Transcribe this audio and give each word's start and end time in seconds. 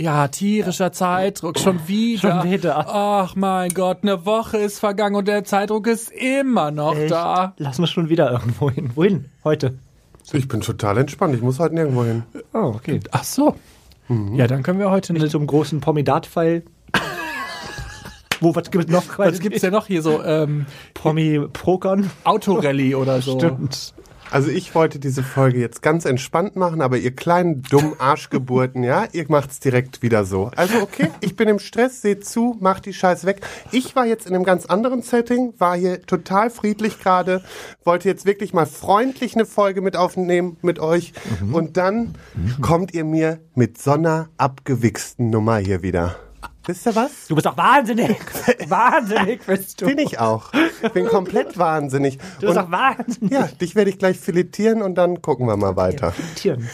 Ja, 0.00 0.28
tierischer 0.28 0.92
Zeitdruck, 0.92 1.58
schon 1.58 1.86
wieder. 1.86 2.40
Schon 2.40 2.50
wieder. 2.50 2.86
Ach 2.88 3.36
mein 3.36 3.68
Gott, 3.74 3.98
eine 4.00 4.24
Woche 4.24 4.56
ist 4.56 4.78
vergangen 4.78 5.14
und 5.14 5.28
der 5.28 5.44
Zeitdruck 5.44 5.86
ist 5.86 6.10
immer 6.10 6.70
noch 6.70 6.96
Echt? 6.96 7.10
da. 7.10 7.52
Lass 7.58 7.78
uns 7.78 7.90
schon 7.90 8.08
wieder 8.08 8.32
irgendwo 8.32 8.70
hin. 8.70 8.92
Wohin? 8.94 9.26
Heute. 9.44 9.74
Ich 10.32 10.48
bin 10.48 10.62
total 10.62 10.96
entspannt. 10.96 11.34
Ich 11.34 11.42
muss 11.42 11.58
heute 11.58 11.74
nirgendwo 11.74 12.04
hin. 12.04 12.22
Oh, 12.54 12.72
okay. 12.76 13.00
Ach 13.10 13.24
so. 13.24 13.56
Ja, 14.32 14.46
dann 14.46 14.62
können 14.62 14.78
wir 14.78 14.90
heute 14.90 15.12
Nicht 15.12 15.22
nicht. 15.22 15.32
zum 15.32 15.46
großen 15.46 15.80
Pomidat-Pfeil. 15.80 16.62
Wo, 18.40 18.54
was 18.54 18.70
gibt's 18.70 18.90
noch? 18.90 19.18
Was 19.18 19.38
gibt's 19.38 19.60
denn 19.60 19.72
noch 19.72 19.86
hier 19.86 20.00
so? 20.00 20.24
Ähm, 20.24 20.64
Promi-Prokern? 20.94 22.10
Autorallye 22.24 22.94
oder 22.94 23.20
so. 23.20 23.38
Stimmt. 23.38 23.92
Also 24.30 24.50
ich 24.50 24.74
wollte 24.74 25.00
diese 25.00 25.22
Folge 25.22 25.58
jetzt 25.58 25.82
ganz 25.82 26.04
entspannt 26.04 26.54
machen, 26.54 26.80
aber 26.82 26.98
ihr 26.98 27.14
kleinen 27.14 27.62
dummen 27.62 27.98
Arschgeburten, 27.98 28.84
ja, 28.84 29.06
ihr 29.12 29.24
macht's 29.28 29.58
direkt 29.58 30.02
wieder 30.02 30.24
so. 30.24 30.50
Also 30.54 30.80
okay, 30.80 31.10
ich 31.20 31.34
bin 31.34 31.48
im 31.48 31.58
Stress, 31.58 32.00
seht 32.00 32.24
zu, 32.24 32.56
macht 32.60 32.86
die 32.86 32.92
Scheiß 32.92 33.24
weg. 33.26 33.40
Ich 33.72 33.96
war 33.96 34.06
jetzt 34.06 34.26
in 34.26 34.34
einem 34.34 34.44
ganz 34.44 34.66
anderen 34.66 35.02
Setting, 35.02 35.54
war 35.58 35.76
hier 35.76 36.02
total 36.02 36.50
friedlich 36.50 37.00
gerade, 37.00 37.42
wollte 37.84 38.08
jetzt 38.08 38.24
wirklich 38.24 38.52
mal 38.52 38.66
freundlich 38.66 39.34
eine 39.34 39.46
Folge 39.46 39.80
mit 39.80 39.96
aufnehmen 39.96 40.56
mit 40.62 40.78
euch 40.78 41.12
und 41.52 41.76
dann 41.76 42.14
kommt 42.60 42.94
ihr 42.94 43.04
mir 43.04 43.40
mit 43.54 43.82
so 43.82 43.92
einer 43.92 44.28
abgewichsten 44.36 45.30
Nummer 45.30 45.56
hier 45.56 45.82
wieder. 45.82 46.16
Wisst 46.70 46.86
ihr 46.86 46.94
was? 46.94 47.10
Du 47.28 47.34
bist 47.34 47.46
doch 47.46 47.56
wahnsinnig. 47.56 48.16
wahnsinnig 48.68 49.44
bist 49.44 49.80
du. 49.80 49.86
Bin 49.86 49.98
ich 49.98 50.20
auch. 50.20 50.52
Bin 50.94 51.06
komplett 51.06 51.58
wahnsinnig. 51.58 52.18
Du 52.38 52.46
bist 52.46 52.56
Und 52.56 52.64
doch 52.64 52.70
wahnsinnig. 52.70 53.32
ja, 53.32 53.48
dich 53.60 53.74
werde 53.74 53.90
ich 53.90 53.98
gleich 53.98 54.16
filetieren 54.20 54.80
und 54.82 54.94
dann 54.94 55.20
gucken 55.20 55.46
wir 55.48 55.56
mal 55.56 55.74
weiter. 55.74 56.12
Tieren. 56.36 56.68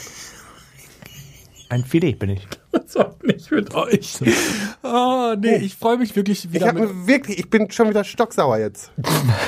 Ein 1.70 1.82
Filet 1.84 2.12
bin 2.18 2.28
ich. 2.28 2.46
Was 2.72 2.94
auch 2.98 3.14
nicht 3.22 3.50
mit 3.50 3.74
euch. 3.74 4.18
Oh, 4.82 5.34
nee, 5.38 5.56
ich 5.56 5.76
freue 5.76 5.96
mich 5.96 6.14
wirklich 6.14 6.44
Ich 6.44 6.52
wieder 6.52 6.74
mit. 6.74 6.82
habe 6.82 7.06
wirklich, 7.06 7.38
ich 7.38 7.48
bin 7.48 7.70
schon 7.70 7.88
wieder 7.88 8.04
stocksauer 8.04 8.58
jetzt. 8.58 8.92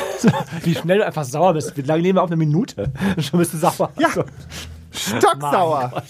Wie 0.64 0.74
schnell 0.74 0.98
du 0.98 1.06
einfach 1.06 1.24
sauer 1.24 1.52
bist. 1.52 1.76
Wie 1.76 1.82
lange 1.82 2.00
nehmen 2.02 2.16
wir 2.16 2.22
auf 2.22 2.30
eine 2.30 2.36
Minute? 2.38 2.90
Schon 3.18 3.38
bist 3.38 3.52
du 3.52 3.58
sauer. 3.58 3.92
Ja. 3.98 4.08
So. 4.10 4.24
Stocksauer. 4.98 6.02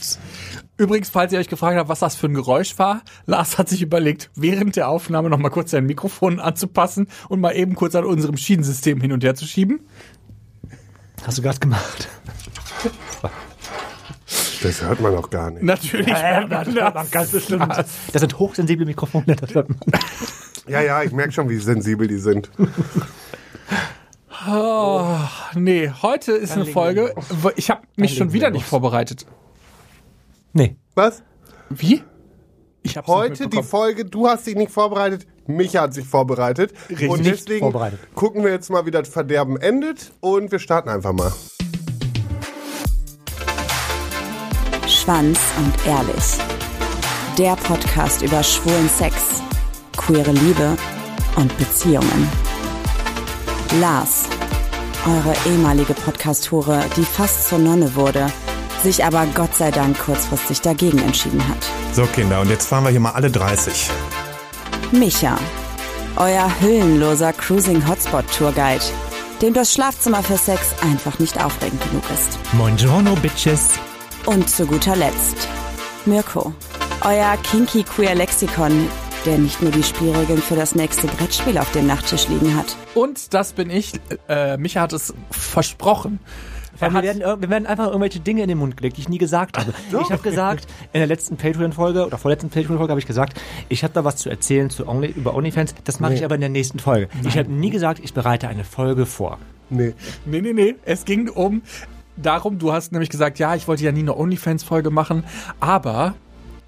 Übrigens, 0.76 1.10
falls 1.10 1.32
ihr 1.32 1.40
euch 1.40 1.48
gefragt 1.48 1.76
habt, 1.76 1.88
was 1.88 1.98
das 1.98 2.14
für 2.14 2.26
ein 2.26 2.34
Geräusch 2.34 2.78
war, 2.78 3.02
Lars 3.26 3.58
hat 3.58 3.68
sich 3.68 3.82
überlegt, 3.82 4.30
während 4.36 4.76
der 4.76 4.88
Aufnahme 4.88 5.28
noch 5.28 5.38
mal 5.38 5.50
kurz 5.50 5.72
sein 5.72 5.86
Mikrofon 5.86 6.38
anzupassen 6.38 7.08
und 7.28 7.40
mal 7.40 7.52
eben 7.52 7.74
kurz 7.74 7.94
an 7.96 8.04
unserem 8.04 8.36
Schienensystem 8.36 9.00
hin 9.00 9.12
und 9.12 9.24
her 9.24 9.34
zu 9.34 9.44
schieben. 9.44 9.80
Hast 11.26 11.38
du 11.38 11.42
gerade 11.42 11.58
gemacht? 11.58 12.08
Das 14.62 14.82
hört 14.82 15.00
man 15.00 15.16
auch 15.16 15.30
gar 15.30 15.50
nicht. 15.50 15.62
Natürlich. 15.62 16.08
Äh, 16.08 16.46
das 16.48 16.68
hört 16.68 16.94
man 16.94 17.10
ganz 17.10 17.30
bestimmt. 17.30 17.68
Das 17.76 18.20
sind 18.20 18.38
hochsensible 18.38 18.86
Mikrofone. 18.86 19.36
Das 19.36 19.54
hört 19.54 19.68
man. 19.68 19.78
Ja, 20.66 20.80
ja, 20.80 21.02
ich 21.02 21.12
merke 21.12 21.32
schon, 21.32 21.48
wie 21.48 21.56
sensibel 21.58 22.06
die 22.06 22.18
sind. 22.18 22.50
Nee, 25.54 25.90
heute 26.02 26.32
ist 26.32 26.52
eine 26.52 26.64
Folge. 26.66 27.14
Ich 27.56 27.70
habe 27.70 27.82
mich 27.96 28.16
schon 28.16 28.32
wieder 28.32 28.50
nicht 28.50 28.64
vorbereitet. 28.64 29.26
Nee. 30.52 30.76
Was? 30.94 31.22
Wie? 31.70 32.02
Ich 32.82 32.96
hab's 32.96 33.08
nicht 33.08 33.16
Heute 33.16 33.48
die. 33.48 33.62
Folge, 33.62 34.04
du 34.04 34.28
hast 34.28 34.46
dich 34.46 34.54
nicht 34.54 34.70
vorbereitet, 34.70 35.26
Micha 35.46 35.82
hat 35.82 35.94
sich 35.94 36.06
vorbereitet. 36.06 36.72
Richtig. 36.88 37.10
Und 37.10 37.24
deswegen 37.26 37.60
vorbereitet. 37.60 37.98
gucken 38.14 38.44
wir 38.44 38.50
jetzt 38.52 38.70
mal, 38.70 38.86
wie 38.86 38.90
das 38.90 39.08
Verderben 39.08 39.56
endet 39.56 40.12
und 40.20 40.52
wir 40.52 40.58
starten 40.58 40.88
einfach 40.88 41.12
mal. 41.12 41.32
Schwanz 44.86 45.38
und 45.58 45.86
Ehrlich. 45.86 46.38
Der 47.36 47.56
Podcast 47.56 48.22
über 48.22 48.42
schwulen 48.42 48.88
Sex, 48.88 49.14
queere 49.96 50.32
Liebe 50.32 50.76
und 51.36 51.56
Beziehungen. 51.58 52.47
Lars, 53.76 54.24
eure 55.06 55.34
ehemalige 55.46 55.92
Podcast-Hure, 55.92 56.84
die 56.96 57.04
fast 57.04 57.48
zur 57.48 57.58
Nonne 57.58 57.94
wurde, 57.94 58.32
sich 58.82 59.04
aber 59.04 59.26
Gott 59.34 59.54
sei 59.54 59.70
Dank 59.70 59.98
kurzfristig 59.98 60.62
dagegen 60.62 60.98
entschieden 60.98 61.46
hat. 61.46 61.58
So, 61.92 62.06
Kinder, 62.06 62.40
und 62.40 62.48
jetzt 62.48 62.66
fahren 62.66 62.84
wir 62.84 62.90
hier 62.90 63.00
mal 63.00 63.12
alle 63.12 63.30
30. 63.30 63.90
Micha, 64.92 65.38
euer 66.16 66.50
hüllenloser 66.60 67.32
Cruising 67.34 67.86
Hotspot 67.86 68.24
Tourguide, 68.36 68.84
dem 69.42 69.52
das 69.52 69.72
Schlafzimmer 69.72 70.22
für 70.22 70.38
Sex 70.38 70.74
einfach 70.82 71.18
nicht 71.18 71.42
aufregend 71.44 71.82
genug 71.90 72.04
ist. 72.14 72.38
Buongiorno, 72.52 73.14
Bitches. 73.16 73.70
Und 74.24 74.48
zu 74.48 74.66
guter 74.66 74.96
Letzt 74.96 75.46
Mirko, 76.06 76.54
euer 77.02 77.36
kinky 77.42 77.84
queer 77.84 78.14
Lexikon, 78.14 78.88
der 79.28 79.36
nicht 79.38 79.60
nur 79.60 79.70
die 79.70 79.82
Spielregeln 79.82 80.40
für 80.40 80.56
das 80.56 80.74
nächste 80.74 81.06
Brettspiel 81.06 81.58
auf 81.58 81.70
dem 81.72 81.86
Nachttisch 81.86 82.28
liegen 82.28 82.56
hat. 82.56 82.76
Und 82.94 83.34
das 83.34 83.52
bin 83.52 83.68
ich. 83.68 83.92
Äh, 84.26 84.56
Micha 84.56 84.80
hat 84.80 84.94
es 84.94 85.12
versprochen. 85.30 86.18
Er 86.80 86.94
Wir 86.94 87.02
werden, 87.02 87.20
ir- 87.22 87.40
wir 87.42 87.50
werden 87.50 87.66
einfach 87.66 87.88
irgendwelche 87.88 88.20
Dinge 88.20 88.40
in 88.42 88.48
den 88.48 88.56
Mund 88.56 88.76
gelegt, 88.78 88.96
die 88.96 89.02
ich 89.02 89.08
nie 89.10 89.18
gesagt 89.18 89.58
habe. 89.58 89.74
Ich 89.90 90.10
habe 90.10 90.22
gesagt, 90.22 90.66
in 90.94 91.00
der 91.00 91.06
letzten 91.08 91.36
Patreon-Folge 91.36 92.06
oder 92.06 92.16
vorletzten 92.16 92.48
Patreon-Folge 92.48 92.90
habe 92.90 93.00
ich 93.00 93.06
gesagt, 93.06 93.38
ich 93.68 93.82
habe 93.84 93.92
da 93.92 94.02
was 94.04 94.16
zu 94.16 94.30
erzählen 94.30 94.70
zu 94.70 94.88
Only, 94.88 95.08
über 95.08 95.34
OnlyFans. 95.34 95.74
Das 95.84 96.00
mache 96.00 96.14
ich 96.14 96.24
aber 96.24 96.36
in 96.36 96.40
der 96.40 96.48
nächsten 96.50 96.78
Folge. 96.78 97.08
Ich 97.26 97.36
habe 97.36 97.50
nie 97.52 97.68
gesagt, 97.70 98.00
ich 98.02 98.14
bereite 98.14 98.48
eine 98.48 98.64
Folge 98.64 99.04
vor. 99.04 99.38
Nee. 99.68 99.92
nee, 100.24 100.40
nee, 100.40 100.54
nee. 100.54 100.74
Es 100.86 101.04
ging 101.04 101.28
um 101.28 101.60
darum, 102.16 102.58
du 102.58 102.72
hast 102.72 102.92
nämlich 102.92 103.10
gesagt, 103.10 103.38
ja, 103.38 103.54
ich 103.54 103.68
wollte 103.68 103.84
ja 103.84 103.92
nie 103.92 104.00
eine 104.00 104.16
OnlyFans-Folge 104.16 104.88
machen, 104.90 105.24
aber 105.60 106.14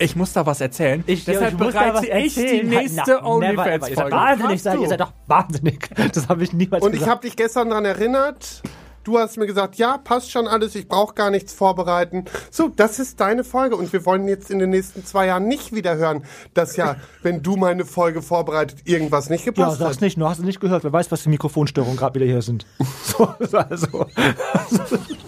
ich 0.00 0.16
muss 0.16 0.32
da 0.32 0.46
was 0.46 0.60
erzählen. 0.60 1.04
Ich, 1.06 1.24
Deshalb 1.24 1.52
ich 1.52 1.58
muss 1.58 1.74
da 1.74 1.94
was 1.94 2.00
bereite 2.00 2.26
ich 2.26 2.34
die 2.34 2.62
nächste 2.62 3.22
OnlyFans-Folge. 3.22 4.10
wahnsinnig, 4.10 4.62
seid, 4.62 4.80
ihr 4.80 4.88
seid 4.88 5.00
doch 5.00 5.12
wahnsinnig. 5.26 5.88
Das 6.14 6.28
habe 6.28 6.42
ich 6.42 6.52
niemals 6.52 6.82
Und 6.82 6.92
ich 6.94 7.00
gesagt. 7.00 7.10
habe 7.10 7.22
dich 7.26 7.36
gestern 7.36 7.68
daran 7.68 7.84
erinnert. 7.84 8.62
Du 9.02 9.18
hast 9.18 9.38
mir 9.38 9.46
gesagt, 9.46 9.76
ja, 9.76 9.96
passt 9.96 10.30
schon 10.30 10.46
alles, 10.46 10.74
ich 10.74 10.86
brauche 10.86 11.14
gar 11.14 11.30
nichts 11.30 11.54
vorbereiten. 11.54 12.26
So, 12.50 12.68
das 12.68 12.98
ist 12.98 13.18
deine 13.18 13.44
Folge 13.44 13.76
und 13.76 13.92
wir 13.94 14.04
wollen 14.04 14.28
jetzt 14.28 14.50
in 14.50 14.58
den 14.58 14.70
nächsten 14.70 15.06
zwei 15.06 15.26
Jahren 15.26 15.48
nicht 15.48 15.74
wieder 15.74 15.96
hören, 15.96 16.24
dass 16.52 16.76
ja, 16.76 16.96
wenn 17.22 17.42
du 17.42 17.56
meine 17.56 17.86
Folge 17.86 18.20
vorbereitet, 18.20 18.80
irgendwas 18.84 19.30
nicht 19.30 19.46
ja, 19.46 19.52
gepasst 19.52 19.78
sag's 19.78 19.96
hat. 19.96 20.02
nicht, 20.02 20.18
du 20.18 20.28
hast 20.28 20.38
es 20.38 20.44
nicht 20.44 20.60
gehört. 20.60 20.84
Wer 20.84 20.92
weiß, 20.92 21.10
was 21.10 21.22
für 21.22 21.30
Mikrofonstörungen 21.30 21.96
gerade 21.96 22.14
wieder 22.16 22.26
hier 22.26 22.42
sind. 22.42 22.66
So, 23.02 23.34
also. 23.52 24.06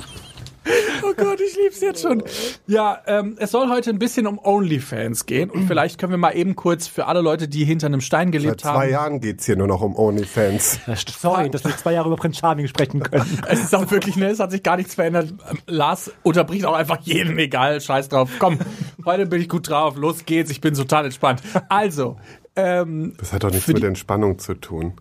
Oh 1.13 1.23
Gott, 1.23 1.41
ich 1.41 1.57
lieb's 1.57 1.81
jetzt 1.81 2.03
schon. 2.03 2.23
Ja, 2.67 3.01
ähm, 3.07 3.37
es 3.39 3.51
soll 3.51 3.69
heute 3.69 3.91
ein 3.91 3.99
bisschen 3.99 4.27
um 4.27 4.39
OnlyFans 4.43 5.27
gehen 5.27 5.51
und 5.51 5.67
vielleicht 5.67 5.99
können 5.99 6.13
wir 6.13 6.19
mal 6.19 6.33
eben 6.37 6.57
kurz 6.57 6.87
für 6.87 7.07
alle 7.07 7.21
Leute, 7.21 7.49
die 7.49 7.65
hinter 7.65 7.87
einem 7.87 8.01
Stein 8.01 8.29
Seit 8.29 8.33
gelebt 8.43 8.61
zwei 8.61 8.71
haben. 8.71 8.91
Jahren 8.91 9.21
geht's 9.21 9.47
hier 9.47 9.57
nur 9.57 9.67
noch 9.67 9.81
um 9.83 9.97
OnlyFans. 9.97 10.81
Sorry, 11.19 11.51
dass 11.51 11.65
wir 11.65 11.77
zwei 11.77 11.93
Jahre 11.93 12.09
über 12.09 12.17
Prinz 12.17 12.39
Charming 12.39 12.67
sprechen 12.69 13.01
können. 13.03 13.39
Es 13.49 13.61
ist 13.61 13.75
auch 13.75 13.91
wirklich, 13.91 14.17
ne, 14.17 14.29
es 14.31 14.41
hat 14.41 14.51
sich 14.51 14.63
gar 14.63 14.77
nichts 14.77 14.95
verändert. 14.95 15.35
Ähm, 15.51 15.59
Lars 15.67 16.11
unterbricht 16.23 16.65
auch 16.65 16.75
einfach 16.75 17.01
jeden, 17.03 17.39
egal, 17.39 17.81
scheiß 17.81 18.09
drauf. 18.09 18.31
Komm, 18.39 18.59
heute 19.05 19.27
bin 19.27 19.41
ich 19.41 19.49
gut 19.49 19.69
drauf, 19.69 19.97
los 19.97 20.25
geht's, 20.25 20.51
ich 20.51 20.61
bin 20.61 20.75
total 20.75 21.05
entspannt. 21.05 21.43
Also, 21.69 22.17
ähm, 22.57 23.15
Das 23.19 23.33
hat 23.33 23.45
doch 23.45 23.51
nichts 23.51 23.69
mit 23.69 23.83
Entspannung 23.83 24.39
zu 24.39 24.55
tun. 24.55 24.95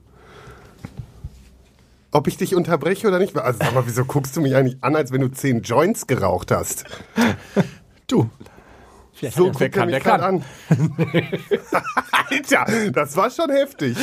Ob 2.11 2.27
ich 2.27 2.37
dich 2.37 2.55
unterbreche 2.55 3.07
oder 3.07 3.19
nicht? 3.19 3.37
Also 3.37 3.59
sag 3.59 3.73
mal, 3.73 3.83
wieso 3.85 4.03
guckst 4.03 4.35
du 4.35 4.41
mich 4.41 4.55
eigentlich 4.55 4.83
an, 4.83 4.95
als 4.95 5.11
wenn 5.11 5.21
du 5.21 5.29
zehn 5.29 5.61
Joints 5.61 6.07
geraucht 6.07 6.51
hast? 6.51 6.83
du, 8.07 8.29
Vielleicht 9.13 9.37
So 9.37 9.51
guckt 9.51 9.77
er 9.77 9.85
mich 9.85 10.03
grad 10.03 10.21
an. 10.21 10.43
Alter, 12.11 12.91
das 12.91 13.15
war 13.15 13.29
schon 13.29 13.51
heftig. 13.51 13.95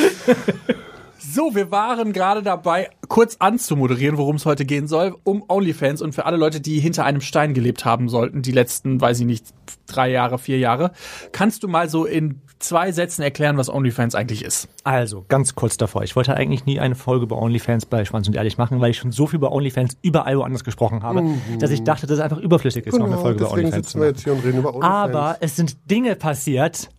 So, 1.20 1.54
wir 1.56 1.70
waren 1.72 2.12
gerade 2.12 2.42
dabei, 2.44 2.90
kurz 3.08 3.36
anzumoderieren, 3.40 4.18
worum 4.18 4.36
es 4.36 4.46
heute 4.46 4.64
gehen 4.64 4.86
soll, 4.86 5.16
um 5.24 5.42
OnlyFans 5.48 6.00
und 6.00 6.14
für 6.14 6.26
alle 6.26 6.36
Leute, 6.36 6.60
die 6.60 6.78
hinter 6.78 7.04
einem 7.04 7.20
Stein 7.20 7.54
gelebt 7.54 7.84
haben 7.84 8.08
sollten, 8.08 8.40
die 8.42 8.52
letzten, 8.52 9.00
weiß 9.00 9.18
ich 9.20 9.26
nicht, 9.26 9.46
drei 9.86 10.10
Jahre, 10.10 10.38
vier 10.38 10.58
Jahre. 10.58 10.92
Kannst 11.32 11.64
du 11.64 11.68
mal 11.68 11.88
so 11.88 12.04
in 12.04 12.40
zwei 12.60 12.92
Sätzen 12.92 13.22
erklären, 13.22 13.56
was 13.56 13.68
OnlyFans 13.68 14.14
eigentlich 14.14 14.44
ist? 14.44 14.68
Also, 14.84 15.24
ganz 15.28 15.56
kurz 15.56 15.76
davor. 15.76 16.04
Ich 16.04 16.14
wollte 16.14 16.34
eigentlich 16.34 16.66
nie 16.66 16.78
eine 16.78 16.94
Folge 16.94 17.24
über 17.24 17.36
OnlyFans 17.40 17.86
bei 17.86 18.04
Schwanz 18.04 18.28
und 18.28 18.36
Ehrlich 18.36 18.56
machen, 18.56 18.80
weil 18.80 18.90
ich 18.92 18.98
schon 18.98 19.10
so 19.10 19.26
viel 19.26 19.38
über 19.38 19.50
OnlyFans 19.50 19.96
überall 20.02 20.38
woanders 20.38 20.62
gesprochen 20.62 21.02
habe, 21.02 21.24
dass 21.58 21.70
ich 21.72 21.82
dachte, 21.82 22.06
dass 22.06 22.18
es 22.18 22.22
einfach 22.24 22.38
überflüssig 22.38 22.86
ist, 22.86 22.96
noch 22.96 23.06
eine 23.06 23.18
Folge 23.18 23.40
über 23.44 23.48
Mhm. 23.48 23.56
Genau, 23.56 23.66
OnlyFans 23.66 23.88
zu 23.88 23.98
machen. 23.98 24.08
jetzt 24.08 24.22
hier 24.22 24.32
und 24.34 24.44
reden 24.44 24.58
über 24.58 24.68
OnlyFans. 24.74 24.94
Aber 25.14 25.36
es 25.40 25.56
sind 25.56 25.90
Dinge 25.90 26.14
passiert 26.14 26.90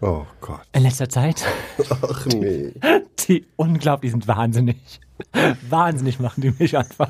Oh 0.00 0.24
Gott. 0.40 0.60
in 0.72 0.82
letzter 0.82 1.08
Zeit, 1.08 1.44
Ach 1.90 2.26
nee. 2.26 2.72
die 3.26 3.44
unglaublich 3.56 4.12
sind 4.12 4.28
wahnsinnig. 4.28 4.76
Wahnsinnig 5.70 6.20
machen 6.20 6.40
die 6.42 6.52
mich 6.58 6.76
einfach. 6.76 7.08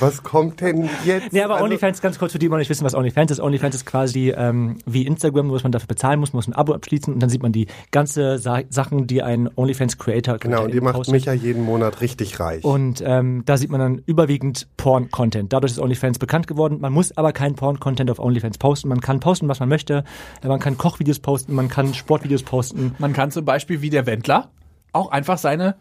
Was 0.00 0.22
kommt 0.22 0.60
denn 0.60 0.88
jetzt? 1.04 1.32
Nee, 1.32 1.42
aber 1.42 1.54
Also- 1.54 1.64
OnlyFans, 1.64 2.00
ganz 2.00 2.18
kurz 2.18 2.32
für 2.32 2.38
die, 2.38 2.46
die 2.46 2.50
noch 2.50 2.58
nicht 2.58 2.70
wissen, 2.70 2.84
was 2.84 2.94
OnlyFans 2.94 3.30
ist. 3.30 3.40
OnlyFans 3.40 3.74
ist 3.74 3.86
quasi 3.86 4.30
ähm, 4.30 4.78
wie 4.86 5.06
Instagram, 5.06 5.46
nur 5.46 5.56
dass 5.56 5.62
man 5.62 5.72
dafür 5.72 5.86
bezahlen 5.88 6.20
muss, 6.20 6.32
muss 6.32 6.46
ein 6.48 6.54
Abo 6.54 6.72
abschließen 6.74 7.12
und 7.14 7.20
dann 7.20 7.30
sieht 7.30 7.42
man 7.42 7.52
die 7.52 7.66
ganze 7.90 8.38
Sa 8.38 8.60
Sachen, 8.68 9.06
die 9.06 9.22
ein 9.22 9.48
OnlyFans-Creator 9.54 10.38
Genau, 10.38 10.64
und 10.64 10.74
die 10.74 10.80
macht 10.80 10.94
postet. 10.94 11.12
mich 11.14 11.24
ja 11.26 11.32
jeden 11.32 11.64
Monat 11.64 12.00
richtig 12.00 12.38
reich. 12.40 12.64
Und 12.64 13.02
ähm, 13.04 13.42
da 13.46 13.56
sieht 13.56 13.70
man 13.70 13.80
dann 13.80 14.02
überwiegend 14.06 14.68
Porn-Content. 14.76 15.52
Dadurch 15.52 15.72
ist 15.72 15.78
OnlyFans 15.78 16.18
bekannt 16.18 16.46
geworden. 16.46 16.78
Man 16.80 16.92
muss 16.92 17.16
aber 17.16 17.32
keinen 17.32 17.54
Porn-Content 17.54 18.10
auf 18.10 18.18
OnlyFans 18.18 18.58
posten. 18.58 18.88
Man 18.88 19.00
kann 19.00 19.20
posten, 19.20 19.48
was 19.48 19.60
man 19.60 19.68
möchte. 19.68 20.04
Man 20.42 20.60
kann 20.60 20.78
Kochvideos 20.78 21.18
posten, 21.20 21.54
man 21.54 21.68
kann 21.68 21.94
Sportvideos 21.94 22.42
posten. 22.42 22.94
Man 22.98 23.12
kann 23.12 23.30
zum 23.30 23.44
Beispiel 23.44 23.82
wie 23.82 23.90
der 23.90 24.06
Wendler 24.06 24.50
auch 24.92 25.10
einfach 25.10 25.38
seine 25.38 25.76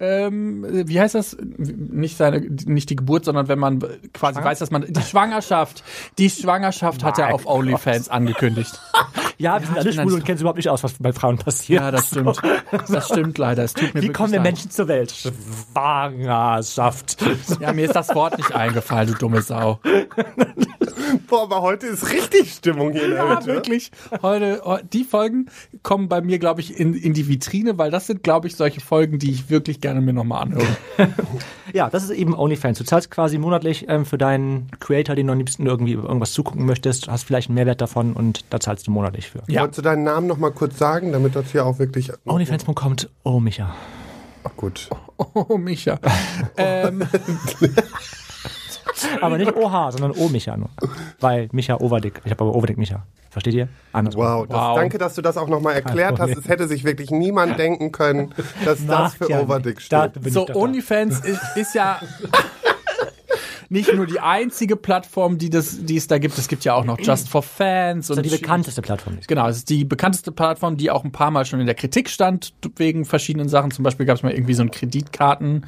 ähm, 0.00 0.64
wie 0.86 1.00
heißt 1.00 1.14
das? 1.14 1.36
Nicht 1.40 2.16
seine, 2.16 2.40
nicht 2.40 2.90
die 2.90 2.96
Geburt, 2.96 3.24
sondern 3.24 3.48
wenn 3.48 3.58
man 3.58 3.80
quasi 4.12 4.42
weiß, 4.42 4.60
dass 4.60 4.70
man 4.70 4.86
die 4.88 5.02
Schwangerschaft, 5.02 5.82
die 6.18 6.30
Schwangerschaft 6.30 7.02
hat 7.02 7.18
er 7.18 7.34
auf 7.34 7.46
OnlyFans 7.46 8.08
angekündigt. 8.08 8.80
Ja, 9.40 9.60
wir 9.60 9.68
sind 9.68 9.78
alle 9.78 9.92
schwul 9.92 10.14
und 10.14 10.24
kennen 10.24 10.40
überhaupt 10.40 10.56
nicht 10.56 10.68
aus, 10.68 10.82
was 10.82 10.94
bei 10.94 11.12
Frauen 11.12 11.38
passiert. 11.38 11.80
Ja, 11.80 11.92
das 11.92 12.08
stimmt. 12.08 12.42
Das 12.88 13.06
stimmt 13.06 13.38
leider. 13.38 13.62
Es 13.62 13.72
tut 13.72 13.94
mir 13.94 14.02
Wie 14.02 14.08
kommen 14.08 14.32
wir. 14.32 14.40
Menschen 14.40 14.72
zur 14.72 14.88
Welt? 14.88 15.12
Schwangerschaft. 15.12 17.18
Ja, 17.60 17.72
mir 17.72 17.84
ist 17.84 17.94
das 17.94 18.12
Wort 18.16 18.36
nicht 18.36 18.52
eingefallen, 18.52 19.06
du 19.06 19.14
dumme 19.14 19.40
Sau. 19.42 19.78
Boah, 21.28 21.42
aber 21.42 21.62
heute 21.62 21.86
ist 21.86 22.10
richtig 22.12 22.52
Stimmung 22.54 22.92
hier 22.92 23.04
in 23.04 23.10
der 23.12 23.24
Ja, 23.24 23.36
Hütte. 23.36 23.46
wirklich. 23.46 23.90
Heute, 24.22 24.60
heu- 24.64 24.80
die 24.92 25.04
Folgen 25.04 25.46
kommen 25.82 26.08
bei 26.08 26.20
mir, 26.20 26.38
glaube 26.38 26.60
ich, 26.60 26.78
in, 26.78 26.94
in 26.94 27.14
die 27.14 27.28
Vitrine, 27.28 27.78
weil 27.78 27.90
das 27.90 28.06
sind, 28.06 28.22
glaube 28.22 28.46
ich, 28.46 28.56
solche 28.56 28.80
Folgen, 28.80 29.18
die 29.18 29.30
ich 29.30 29.50
wirklich 29.50 29.80
gerne 29.80 30.00
mir 30.00 30.12
nochmal 30.12 30.42
anhöre. 30.42 30.66
Ja, 31.74 31.90
das 31.90 32.02
ist 32.02 32.10
eben 32.10 32.34
OnlyFans. 32.34 32.78
Du 32.78 32.84
zahlst 32.84 33.10
quasi 33.10 33.36
monatlich 33.36 33.84
ähm, 33.90 34.06
für 34.06 34.16
deinen 34.16 34.70
Creator, 34.80 35.14
den 35.14 35.26
du 35.26 35.34
am 35.34 35.38
liebsten 35.38 35.66
irgendwie 35.66 35.92
irgendwas 35.92 36.32
zugucken 36.32 36.64
möchtest, 36.64 37.08
hast 37.08 37.24
vielleicht 37.24 37.50
einen 37.50 37.56
Mehrwert 37.56 37.82
davon 37.82 38.14
und 38.14 38.46
da 38.48 38.58
zahlst 38.58 38.86
du 38.86 38.90
monatlich 38.90 39.28
für. 39.28 39.42
Ja. 39.48 39.60
Wolltest 39.60 39.76
du 39.78 39.82
deinen 39.82 40.02
Namen 40.02 40.26
noch 40.28 40.38
mal 40.38 40.50
kurz 40.50 40.78
sagen, 40.78 41.12
damit 41.12 41.36
das 41.36 41.52
hier 41.52 41.66
auch 41.66 41.78
wirklich... 41.78 42.10
OnlyFans.com, 42.24 42.96
oh 43.22 43.38
Micha. 43.38 43.74
Ach, 44.44 44.56
gut. 44.56 44.88
Oh, 45.18 45.58
Micha. 45.58 45.98
ähm, 46.56 47.02
Aber 49.20 49.38
nicht 49.38 49.54
OH, 49.56 49.90
sondern 49.92 50.12
O 50.12 50.28
Micha 50.28 50.56
nur. 50.56 50.70
Weil 51.20 51.48
Micha 51.52 51.76
Overdick. 51.76 52.20
Ich 52.24 52.30
habe 52.30 52.44
aber 52.44 52.54
Overdick 52.54 52.78
Micha. 52.78 53.04
Versteht 53.30 53.54
ihr? 53.54 53.68
Andersrum. 53.92 54.22
Wow, 54.24 54.46
das, 54.48 54.56
Wow. 54.58 54.76
danke, 54.76 54.98
dass 54.98 55.14
du 55.14 55.22
das 55.22 55.36
auch 55.36 55.48
nochmal 55.48 55.74
erklärt 55.74 56.18
hast. 56.18 56.36
Es 56.36 56.48
hätte 56.48 56.66
sich 56.66 56.84
wirklich 56.84 57.10
niemand 57.10 57.58
denken 57.58 57.92
können, 57.92 58.34
dass 58.64 58.84
das 58.86 59.14
für 59.14 59.28
ja 59.30 59.40
Overdick 59.40 59.80
steht. 59.80 60.12
so. 60.30 60.46
OnlyFans 60.54 61.20
ist, 61.20 61.40
ist 61.56 61.74
ja 61.74 62.00
nicht 63.68 63.92
nur 63.94 64.06
die 64.06 64.18
einzige 64.18 64.76
Plattform, 64.76 65.36
die, 65.36 65.50
das, 65.50 65.84
die 65.84 65.96
es 65.98 66.06
da 66.06 66.16
gibt. 66.18 66.38
Es 66.38 66.48
gibt 66.48 66.64
ja 66.64 66.72
auch 66.72 66.84
noch 66.84 66.98
Just 66.98 67.28
for 67.28 67.42
Fans. 67.42 68.06
Das 68.08 68.16
Und 68.16 68.24
ist 68.24 68.32
die 68.34 68.38
bekannteste 68.40 68.80
Plattform. 68.80 69.14
die 69.16 69.20
es 69.20 69.26
gibt. 69.26 69.36
Genau, 69.38 69.48
es 69.48 69.58
ist 69.58 69.68
die 69.68 69.84
bekannteste 69.84 70.32
Plattform, 70.32 70.78
die 70.78 70.90
auch 70.90 71.04
ein 71.04 71.12
paar 71.12 71.30
Mal 71.30 71.44
schon 71.44 71.60
in 71.60 71.66
der 71.66 71.74
Kritik 71.74 72.08
stand, 72.08 72.54
wegen 72.76 73.04
verschiedenen 73.04 73.50
Sachen. 73.50 73.70
Zum 73.70 73.82
Beispiel 73.82 74.06
gab 74.06 74.16
es 74.16 74.22
mal 74.22 74.32
irgendwie 74.32 74.54
so 74.54 74.62
einen 74.62 74.70
Kreditkarten. 74.70 75.66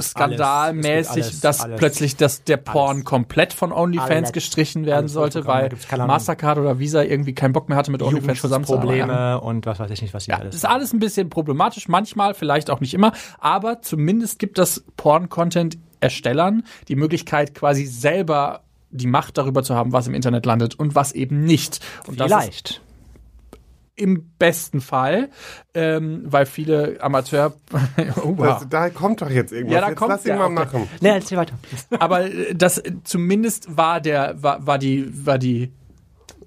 Skandalmäßig, 0.00 1.10
Alles, 1.24 1.40
dass 1.40 1.60
alles. 1.60 1.78
plötzlich 1.78 2.16
das, 2.16 2.44
der 2.44 2.56
Porn 2.56 3.04
komplett 3.04 3.52
von 3.52 3.72
OnlyFans 3.72 4.32
gestrichen 4.32 4.86
werden 4.86 5.08
sollte, 5.08 5.46
weil. 5.46 5.70
Mastercard 5.96 6.58
oder 6.58 6.78
Visa 6.78 7.02
irgendwie 7.02 7.34
keinen 7.34 7.52
Bock 7.52 7.68
mehr 7.68 7.76
hatte, 7.76 7.90
mit 7.90 8.02
OnlyFans 8.02 8.40
zusammenzuarbeiten. 8.40 9.08
Probleme 9.08 9.40
und 9.40 9.66
was 9.66 9.78
weiß 9.78 9.90
ich 9.90 10.02
nicht, 10.02 10.14
was 10.14 10.24
hier 10.24 10.34
Ja, 10.34 10.40
alles. 10.40 10.50
das 10.54 10.62
ist 10.64 10.68
alles 10.68 10.92
ein 10.92 10.98
bisschen 10.98 11.28
problematisch, 11.30 11.88
manchmal, 11.88 12.34
vielleicht 12.34 12.70
auch 12.70 12.80
nicht 12.80 12.94
immer, 12.94 13.12
aber 13.38 13.82
zumindest 13.82 14.38
gibt 14.38 14.58
das 14.58 14.84
Porn-Content-Erstellern 14.96 16.64
die 16.88 16.96
Möglichkeit, 16.96 17.54
quasi 17.54 17.84
selber 17.86 18.60
die 18.90 19.06
Macht 19.06 19.36
darüber 19.36 19.62
zu 19.62 19.74
haben, 19.74 19.92
was 19.92 20.06
im 20.06 20.14
Internet 20.14 20.46
landet 20.46 20.74
und 20.78 20.94
was 20.94 21.12
eben 21.12 21.44
nicht. 21.44 21.80
Und 22.06 22.20
Vielleicht. 22.20 22.80
Im 23.98 24.32
besten 24.38 24.80
Fall, 24.80 25.28
ähm, 25.74 26.22
weil 26.26 26.46
viele 26.46 26.98
Amateur, 27.00 27.54
oh, 28.22 28.34
wow. 28.36 28.60
Das, 28.60 28.68
da 28.68 28.90
kommt 28.90 29.20
doch 29.20 29.30
jetzt 29.30 29.52
irgendwas. 29.52 29.74
Ja, 29.74 29.80
da 29.80 29.88
jetzt 29.88 29.98
kommt 29.98 30.10
lass 30.10 30.26
ihn 30.26 30.38
mal 30.38 30.48
machen. 30.48 30.88
Nee, 31.00 31.10
erzähl 31.10 31.38
weiter. 31.38 31.54
aber 31.98 32.24
äh, 32.24 32.54
das 32.54 32.78
äh, 32.78 32.92
zumindest 33.04 33.76
war 33.76 34.00
der 34.00 34.42
war, 34.42 34.66
war 34.66 34.78
die 34.78 35.26
war 35.26 35.38
die 35.38 35.72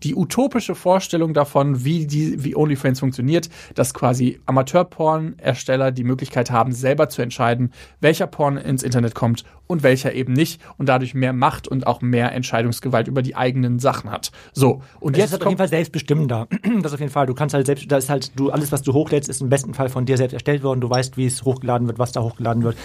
die 0.03 0.15
utopische 0.15 0.75
Vorstellung 0.75 1.33
davon, 1.33 1.83
wie 1.85 2.07
die 2.07 2.43
wie 2.43 2.55
OnlyFans 2.55 2.99
funktioniert, 2.99 3.49
dass 3.75 3.93
quasi 3.93 4.39
Amateurporn-Ersteller 4.45 5.91
die 5.91 6.03
Möglichkeit 6.03 6.51
haben, 6.51 6.71
selber 6.71 7.09
zu 7.09 7.21
entscheiden, 7.21 7.71
welcher 7.99 8.27
Porn 8.27 8.57
ins 8.57 8.83
Internet 8.83 9.15
kommt 9.15 9.43
und 9.67 9.83
welcher 9.83 10.13
eben 10.13 10.33
nicht 10.33 10.61
und 10.77 10.89
dadurch 10.89 11.13
mehr 11.13 11.33
Macht 11.33 11.67
und 11.67 11.87
auch 11.87 12.01
mehr 12.01 12.33
Entscheidungsgewalt 12.33 13.07
über 13.07 13.21
die 13.21 13.35
eigenen 13.35 13.79
Sachen 13.79 14.11
hat. 14.11 14.31
So 14.53 14.81
und 14.99 15.15
Jetzt 15.15 15.21
jetzt 15.21 15.27
ist 15.27 15.33
halt 15.33 15.41
auf 15.43 15.49
jeden 15.49 15.57
Fall 15.57 15.67
selbstbestimmender. 15.69 16.47
Das 16.81 16.93
auf 16.93 16.99
jeden 16.99 17.11
Fall. 17.11 17.25
Du 17.25 17.33
kannst 17.33 17.53
halt 17.53 17.65
selbst, 17.65 17.91
da 17.91 17.97
ist 17.97 18.09
halt, 18.09 18.31
du, 18.39 18.49
alles, 18.49 18.71
was 18.71 18.81
du 18.81 18.93
hochlädst, 18.93 19.29
ist 19.29 19.41
im 19.41 19.49
besten 19.49 19.73
Fall 19.73 19.89
von 19.89 20.05
dir 20.05 20.17
selbst 20.17 20.33
erstellt 20.33 20.63
worden. 20.63 20.81
Du 20.81 20.89
weißt, 20.89 21.15
wie 21.17 21.25
es 21.25 21.43
hochgeladen 21.43 21.87
wird, 21.87 21.99
was 21.99 22.11
da 22.11 22.21
hochgeladen 22.21 22.63
wird. 22.63 22.75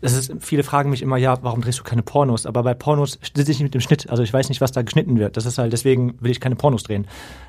Das 0.00 0.12
ist, 0.12 0.32
viele 0.40 0.62
fragen 0.62 0.90
mich 0.90 1.02
immer, 1.02 1.16
ja, 1.16 1.38
warum 1.42 1.60
drehst 1.60 1.78
du 1.78 1.84
keine 1.84 2.02
Pornos? 2.02 2.46
Aber 2.46 2.62
bei 2.62 2.74
Pornos 2.74 3.18
sitze 3.22 3.50
ich 3.50 3.58
nicht 3.58 3.62
mit 3.62 3.74
dem 3.74 3.80
Schnitt. 3.80 4.10
Also 4.10 4.22
ich 4.22 4.32
weiß 4.32 4.48
nicht, 4.48 4.60
was 4.60 4.72
da 4.72 4.82
geschnitten 4.82 5.18
wird. 5.18 5.36
Das 5.36 5.46
ist 5.46 5.58
halt, 5.58 5.72
deswegen 5.72 6.20
will 6.20 6.30
ich 6.30 6.40
keine 6.40 6.56
Pornos 6.56 6.82
drehen. 6.82 7.06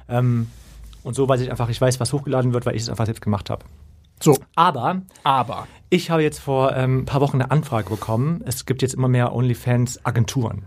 Ähm, 0.07 0.47
und 1.03 1.13
so 1.15 1.27
weiß 1.27 1.41
ich 1.41 1.51
einfach, 1.51 1.69
ich 1.69 1.79
weiß, 1.79 1.99
was 1.99 2.13
hochgeladen 2.13 2.53
wird, 2.53 2.65
weil 2.65 2.75
ich 2.75 2.83
es 2.83 2.89
einfach 2.89 3.05
selbst 3.05 3.21
gemacht 3.21 3.49
habe. 3.49 3.65
so, 4.21 4.37
Aber 4.55 5.01
aber 5.23 5.67
ich 5.89 6.09
habe 6.09 6.21
jetzt 6.21 6.39
vor 6.39 6.75
ähm, 6.75 6.99
ein 6.99 7.05
paar 7.05 7.21
Wochen 7.21 7.41
eine 7.41 7.51
Anfrage 7.51 7.89
bekommen. 7.89 8.41
Es 8.45 8.65
gibt 8.65 8.81
jetzt 8.81 8.93
immer 8.93 9.07
mehr 9.07 9.33
OnlyFans-Agenturen. 9.33 10.63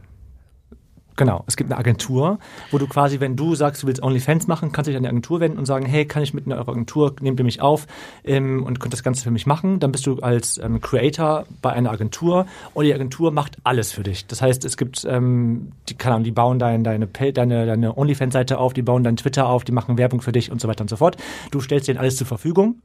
Genau, 1.21 1.45
es 1.47 1.57
gibt 1.59 1.71
eine 1.71 1.79
Agentur, 1.79 2.39
wo 2.71 2.79
du 2.79 2.87
quasi, 2.87 3.21
wenn 3.21 3.37
du 3.37 3.55
sagst, 3.55 3.83
du 3.83 3.87
willst 3.87 4.03
OnlyFans 4.03 4.47
machen, 4.47 4.73
kannst 4.73 4.87
du 4.87 4.93
dich 4.93 4.97
an 4.97 5.03
die 5.03 5.11
Agentur 5.11 5.39
wenden 5.41 5.59
und 5.59 5.67
sagen, 5.67 5.85
hey, 5.85 6.07
kann 6.07 6.23
ich 6.23 6.33
mit 6.33 6.47
einer 6.47 6.67
Agentur, 6.67 7.15
nehmt 7.21 7.39
ihr 7.39 7.45
mich 7.45 7.61
auf 7.61 7.87
ähm, 8.25 8.65
und 8.65 8.81
könnt 8.81 8.95
das 8.95 9.03
Ganze 9.03 9.23
für 9.23 9.31
mich 9.31 9.47
machen. 9.47 9.81
Dann 9.81 9.93
bist 9.93 10.07
du 10.07 10.21
als 10.21 10.57
ähm, 10.57 10.81
Creator 10.81 11.45
bei 11.61 11.75
einer 11.75 11.91
Agentur 11.91 12.47
und 12.73 12.87
die 12.87 12.95
Agentur 12.95 13.33
macht 13.33 13.59
alles 13.65 13.93
für 13.93 14.03
dich. 14.03 14.29
Das 14.29 14.41
heißt, 14.41 14.65
es 14.65 14.79
gibt, 14.79 15.05
ähm, 15.05 15.73
die, 15.91 15.95
keine 15.95 16.15
Ahnung, 16.15 16.25
die 16.25 16.31
bauen 16.31 16.59
dein, 16.59 16.85
deine, 16.85 17.07
deine, 17.07 17.67
deine 17.67 17.99
OnlyFans-Seite 17.99 18.57
auf, 18.57 18.73
die 18.73 18.81
bauen 18.81 19.05
dein 19.05 19.17
Twitter 19.17 19.47
auf, 19.47 19.65
die 19.65 19.73
machen 19.73 19.99
Werbung 19.99 20.23
für 20.23 20.33
dich 20.33 20.51
und 20.51 20.63
so 20.63 20.69
weiter 20.69 20.81
und 20.81 20.89
so 20.89 20.97
fort. 20.97 21.19
Du 21.51 21.61
stellst 21.61 21.87
denen 21.87 21.99
alles 21.99 22.17
zur 22.17 22.27
Verfügung 22.27 22.77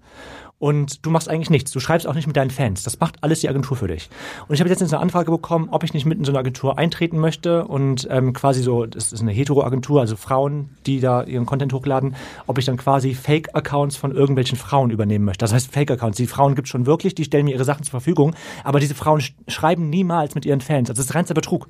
und 0.58 1.06
du 1.06 1.10
machst 1.10 1.30
eigentlich 1.30 1.50
nichts. 1.50 1.72
Du 1.72 1.80
schreibst 1.80 2.08
auch 2.08 2.14
nicht 2.14 2.28
mit 2.28 2.38
deinen 2.38 2.50
Fans. 2.50 2.84
Das 2.84 3.00
macht 3.00 3.24
alles 3.24 3.42
die 3.42 3.50
Agentur 3.50 3.76
für 3.76 3.88
dich. 3.88 4.10
Und 4.48 4.56
ich 4.56 4.62
habe 4.62 4.70
jetzt 4.70 4.82
eine 4.82 5.02
Anfrage 5.02 5.32
bekommen, 5.32 5.68
ob 5.70 5.84
ich 5.84 5.94
nicht 5.94 6.06
mit 6.06 6.18
in 6.18 6.24
so 6.24 6.32
eine 6.32 6.40
Agentur 6.40 6.78
eintreten 6.78 7.20
möchte 7.20 7.66
und 7.66 8.08
ähm, 8.10 8.34
quasi 8.34 8.64
so, 8.64 8.86
das 8.86 9.12
ist 9.12 9.22
eine 9.22 9.32
Hetero-Agentur, 9.32 10.00
also 10.00 10.16
Frauen, 10.16 10.70
die 10.86 11.00
da 11.00 11.24
ihren 11.24 11.46
Content 11.46 11.74
hochladen, 11.74 12.16
ob 12.48 12.58
ich 12.58 12.66
dann 12.66 12.78
quasi 12.78 13.14
Fake-Accounts 13.14 13.98
von 13.98 14.14
irgendwelchen 14.14 14.58
Frauen 14.58 14.92
übernehmen 14.92 15.26
möchte. 15.26 15.44
Das 15.44 15.54
heißt 15.54 15.72
Fake-Accounts. 15.72 16.18
Die 16.18 16.28
Frauen 16.28 16.56
gibt 16.56 16.68
schon 16.68 16.86
wirklich, 16.86 17.16
die 17.16 17.26
stellen 17.26 17.46
mir 17.46 17.52
ihre 17.52 17.66
Sachen 17.66 17.84
zur 17.84 17.92
Verfügung, 17.92 18.34
aber 18.64 18.80
diese 18.80 18.96
Frauen 18.96 19.22
sch 19.22 19.34
schreiben 19.48 19.90
niemals 19.90 20.36
mit 20.36 20.46
ihren 20.46 20.62
Fans. 20.62 20.90
Also 20.90 21.00
das 21.00 21.08
ist 21.08 21.16
reinster 21.16 21.34
Betrug. 21.34 21.68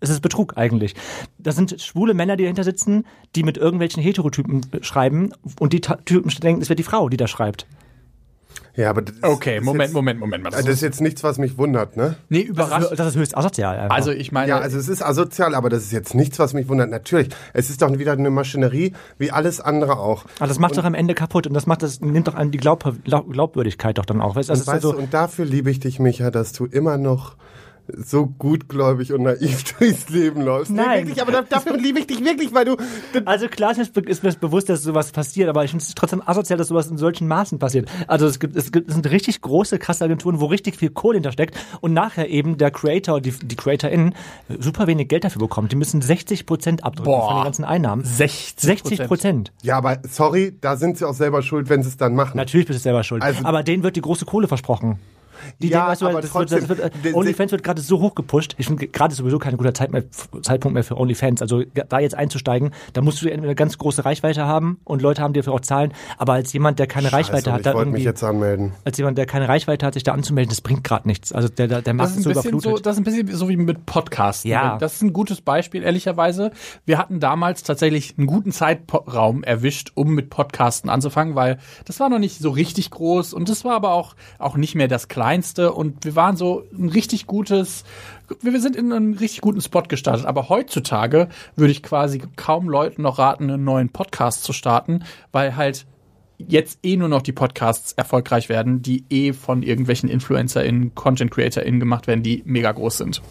Es 0.00 0.10
ist 0.10 0.20
Betrug 0.20 0.56
eigentlich. 0.56 0.96
Das 1.38 1.54
sind 1.54 1.80
schwule 1.80 2.12
Männer, 2.12 2.36
die 2.36 2.42
dahinter 2.42 2.64
sitzen, 2.64 3.04
die 3.36 3.44
mit 3.44 3.56
irgendwelchen 3.56 4.02
Heterotypen 4.02 4.62
schreiben 4.80 5.32
und 5.60 5.72
die 5.72 5.80
Typen 5.80 6.28
denken, 6.42 6.60
es 6.60 6.68
wird 6.68 6.80
die 6.80 6.84
Frau, 6.84 7.08
die 7.08 7.16
da 7.16 7.28
schreibt. 7.28 7.66
Ja, 8.74 8.88
aber 8.90 9.02
das 9.02 9.16
ist- 9.16 9.22
okay, 9.24 9.58
ist 9.58 9.64
Moment, 9.64 9.82
jetzt, 9.88 9.94
Moment, 9.94 10.18
Moment 10.20 10.44
mal. 10.44 10.50
Das 10.50 10.66
ist 10.66 10.80
jetzt 10.80 11.00
nichts, 11.02 11.22
was 11.22 11.36
mich 11.38 11.58
wundert, 11.58 11.96
ne? 11.96 12.16
nee, 12.30 12.40
Das 12.44 12.48
überrascht. 12.50 12.90
ist, 12.92 12.98
das 12.98 13.08
ist 13.08 13.16
höchst 13.16 13.36
asozial. 13.36 13.78
Einfach. 13.78 13.94
Also 13.96 14.12
ich 14.12 14.32
meine, 14.32 14.48
Ja, 14.48 14.58
also 14.60 14.78
es 14.78 14.88
ist 14.88 15.02
asozial, 15.02 15.54
aber 15.54 15.68
das 15.68 15.82
ist 15.82 15.92
jetzt 15.92 16.14
nichts, 16.14 16.38
was 16.38 16.54
mich 16.54 16.68
wundert. 16.68 16.88
Natürlich, 16.90 17.28
es 17.52 17.68
ist 17.68 17.82
doch 17.82 17.98
wieder 17.98 18.12
eine 18.12 18.30
Maschinerie, 18.30 18.94
wie 19.18 19.30
alles 19.30 19.60
andere 19.60 19.98
auch. 19.98 20.24
Aber 20.38 20.46
das 20.48 20.58
macht 20.58 20.76
doch 20.78 20.84
am 20.84 20.94
Ende 20.94 21.14
kaputt 21.14 21.46
und 21.46 21.52
das 21.54 21.66
macht 21.66 21.82
das 21.82 22.00
nimmt 22.00 22.28
doch 22.28 22.34
einem 22.34 22.50
die 22.50 22.58
Glaub, 22.58 22.82
Glaub, 23.04 23.30
Glaubwürdigkeit 23.30 23.98
doch 23.98 24.06
dann 24.06 24.22
auch. 24.22 24.36
Weißt, 24.36 24.48
also 24.48 24.60
es 24.60 24.60
ist 24.60 24.66
Weißt 24.68 24.84
also, 24.86 24.92
du, 24.92 24.98
und 24.98 25.12
dafür 25.12 25.44
liebe 25.44 25.70
ich 25.70 25.80
dich, 25.80 25.98
Micha, 25.98 26.30
dass 26.30 26.52
du 26.52 26.64
immer 26.64 26.96
noch 26.96 27.36
so 27.88 28.26
gutgläubig 28.26 29.12
und 29.12 29.22
naiv 29.22 29.64
durchs 29.78 30.08
Leben 30.08 30.42
läufst. 30.42 30.70
Nee, 30.70 30.82
Nein. 30.82 31.06
wirklich, 31.06 31.22
aber 31.22 31.32
da- 31.32 31.42
dafür 31.42 31.76
liebe 31.76 31.98
ich 31.98 32.06
dich 32.06 32.24
wirklich, 32.24 32.54
weil 32.54 32.64
du... 32.64 32.76
also 33.24 33.48
klar 33.48 33.72
ist 33.76 33.96
mir, 33.96 34.06
ist 34.08 34.22
mir 34.22 34.32
bewusst, 34.34 34.68
dass 34.68 34.82
sowas 34.82 35.12
passiert, 35.12 35.48
aber 35.48 35.64
ich 35.64 35.70
finde 35.70 35.84
es 35.84 35.94
trotzdem 35.94 36.22
asozial, 36.24 36.58
dass 36.58 36.68
sowas 36.68 36.88
in 36.88 36.96
solchen 36.98 37.26
Maßen 37.28 37.58
passiert. 37.58 37.88
Also 38.06 38.26
es 38.26 38.38
gibt, 38.38 38.56
es 38.56 38.72
gibt 38.72 38.88
es 38.88 38.94
sind 38.94 39.10
richtig 39.10 39.40
große, 39.40 39.78
krasse 39.78 40.04
Agenturen, 40.04 40.40
wo 40.40 40.46
richtig 40.46 40.76
viel 40.76 40.90
Kohle 40.90 41.16
hintersteckt 41.16 41.56
und 41.80 41.92
nachher 41.92 42.28
eben 42.28 42.56
der 42.56 42.70
Creator, 42.70 43.20
die, 43.20 43.32
die 43.32 43.56
CreatorInnen 43.56 44.14
super 44.58 44.86
wenig 44.86 45.08
Geld 45.08 45.24
dafür 45.24 45.40
bekommt. 45.40 45.72
Die 45.72 45.76
müssen 45.76 46.00
60 46.02 46.46
Prozent 46.46 46.84
abdrücken 46.84 47.10
Boah. 47.10 47.26
von 47.28 47.36
den 47.38 47.44
ganzen 47.44 47.64
Einnahmen. 47.64 48.04
60 48.04 48.60
60 48.60 49.06
Prozent. 49.06 49.52
Ja, 49.62 49.76
aber 49.78 49.98
sorry, 50.08 50.56
da 50.60 50.76
sind 50.76 50.98
sie 50.98 51.04
auch 51.06 51.14
selber 51.14 51.42
schuld, 51.42 51.68
wenn 51.68 51.82
sie 51.82 51.88
es 51.88 51.96
dann 51.96 52.14
machen. 52.14 52.36
Natürlich 52.36 52.66
bist 52.66 52.78
du 52.78 52.82
selber 52.82 53.02
schuld. 53.02 53.22
Also- 53.22 53.44
aber 53.44 53.62
denen 53.62 53.82
wird 53.82 53.96
die 53.96 54.00
große 54.02 54.24
Kohle 54.24 54.48
versprochen. 54.48 54.98
Die 55.60 55.68
Ja, 55.68 55.78
denken, 55.78 55.90
weißt 55.90 56.02
du, 56.02 56.06
aber 56.08 56.22
das 56.22 56.34
wird, 56.34 56.48
trotzdem, 56.50 56.68
das 56.68 56.78
wird, 56.78 57.06
äh, 57.06 57.12
OnlyFans 57.14 57.52
wird 57.52 57.62
gerade 57.62 57.80
so 57.80 58.00
hoch 58.00 58.14
gepusht. 58.14 58.54
Ich 58.58 58.66
finde 58.66 58.86
gerade 58.88 59.14
sowieso 59.14 59.38
kein 59.38 59.56
guter 59.56 59.74
Zeit 59.74 59.92
mehr, 59.92 60.04
Zeitpunkt 60.42 60.74
mehr 60.74 60.84
für 60.84 60.96
OnlyFans. 60.96 61.42
Also 61.42 61.62
da 61.88 61.98
jetzt 61.98 62.14
einzusteigen, 62.14 62.72
da 62.92 63.02
musst 63.02 63.22
du 63.22 63.26
entweder 63.26 63.48
eine 63.48 63.54
ganz 63.54 63.78
große 63.78 64.04
Reichweite 64.04 64.46
haben 64.46 64.78
und 64.84 65.02
Leute 65.02 65.22
haben, 65.22 65.32
die 65.32 65.40
dafür 65.40 65.54
auch 65.54 65.60
zahlen. 65.60 65.92
Aber 66.18 66.34
als 66.34 66.52
jemand, 66.52 66.78
der 66.78 66.86
keine 66.86 67.12
Reichweite 67.12 67.50
Scheiße, 67.50 67.52
hat, 67.52 67.60
ich 67.60 67.64
da 67.64 67.72
irgendwie, 67.72 68.08
als 68.84 68.98
jemand, 68.98 69.18
der 69.18 69.26
keine 69.26 69.48
Reichweite 69.48 69.86
hat, 69.86 69.94
sich 69.94 70.02
da 70.02 70.12
anzumelden, 70.12 70.50
das 70.50 70.60
bringt 70.60 70.84
gerade 70.84 71.08
nichts. 71.08 71.32
Also 71.32 71.48
der, 71.48 71.68
der, 71.68 71.82
der 71.82 71.94
ist 71.94 72.16
ist, 72.16 72.22
so 72.22 72.30
bisschen 72.30 72.42
so, 72.42 72.70
überflutet. 72.70 72.86
das 72.86 72.96
ist 72.96 73.00
ein 73.00 73.04
bisschen 73.04 73.36
so 73.36 73.48
wie 73.48 73.56
mit 73.56 73.86
Podcasts. 73.86 74.44
Ja. 74.44 74.78
Das 74.78 74.94
ist 74.94 75.02
ein 75.02 75.12
gutes 75.12 75.40
Beispiel, 75.40 75.82
ehrlicherweise. 75.82 76.52
Wir 76.84 76.98
hatten 76.98 77.20
damals 77.20 77.62
tatsächlich 77.62 78.14
einen 78.18 78.26
guten 78.26 78.52
Zeitraum 78.52 79.42
erwischt, 79.42 79.92
um 79.94 80.14
mit 80.14 80.30
Podcasten 80.30 80.90
anzufangen, 80.90 81.34
weil 81.34 81.58
das 81.84 82.00
war 82.00 82.08
noch 82.08 82.18
nicht 82.18 82.38
so 82.38 82.50
richtig 82.50 82.90
groß 82.90 83.32
und 83.32 83.48
das 83.48 83.64
war 83.64 83.74
aber 83.74 83.92
auch, 83.92 84.14
auch 84.38 84.56
nicht 84.56 84.74
mehr 84.74 84.88
das 84.88 85.08
Kleinste 85.32 85.72
und 85.72 86.04
wir 86.04 86.14
waren 86.14 86.36
so 86.36 86.64
ein 86.78 86.90
richtig 86.90 87.26
gutes, 87.26 87.84
wir 88.42 88.60
sind 88.60 88.76
in 88.76 88.92
einem 88.92 89.14
richtig 89.14 89.40
guten 89.40 89.62
Spot 89.62 89.80
gestartet. 89.82 90.26
Aber 90.26 90.50
heutzutage 90.50 91.28
würde 91.56 91.72
ich 91.72 91.82
quasi 91.82 92.20
kaum 92.36 92.68
Leuten 92.68 93.00
noch 93.00 93.18
raten, 93.18 93.50
einen 93.50 93.64
neuen 93.64 93.88
Podcast 93.88 94.44
zu 94.44 94.52
starten, 94.52 95.04
weil 95.32 95.56
halt 95.56 95.86
jetzt 96.36 96.80
eh 96.82 96.96
nur 96.98 97.08
noch 97.08 97.22
die 97.22 97.32
Podcasts 97.32 97.92
erfolgreich 97.92 98.50
werden, 98.50 98.82
die 98.82 99.04
eh 99.08 99.32
von 99.32 99.62
irgendwelchen 99.62 100.10
InfluencerInnen, 100.10 100.94
Content 100.94 101.30
CreatorInnen 101.30 101.80
gemacht 101.80 102.06
werden, 102.08 102.22
die 102.22 102.42
mega 102.44 102.70
groß 102.70 102.98
sind. 102.98 103.22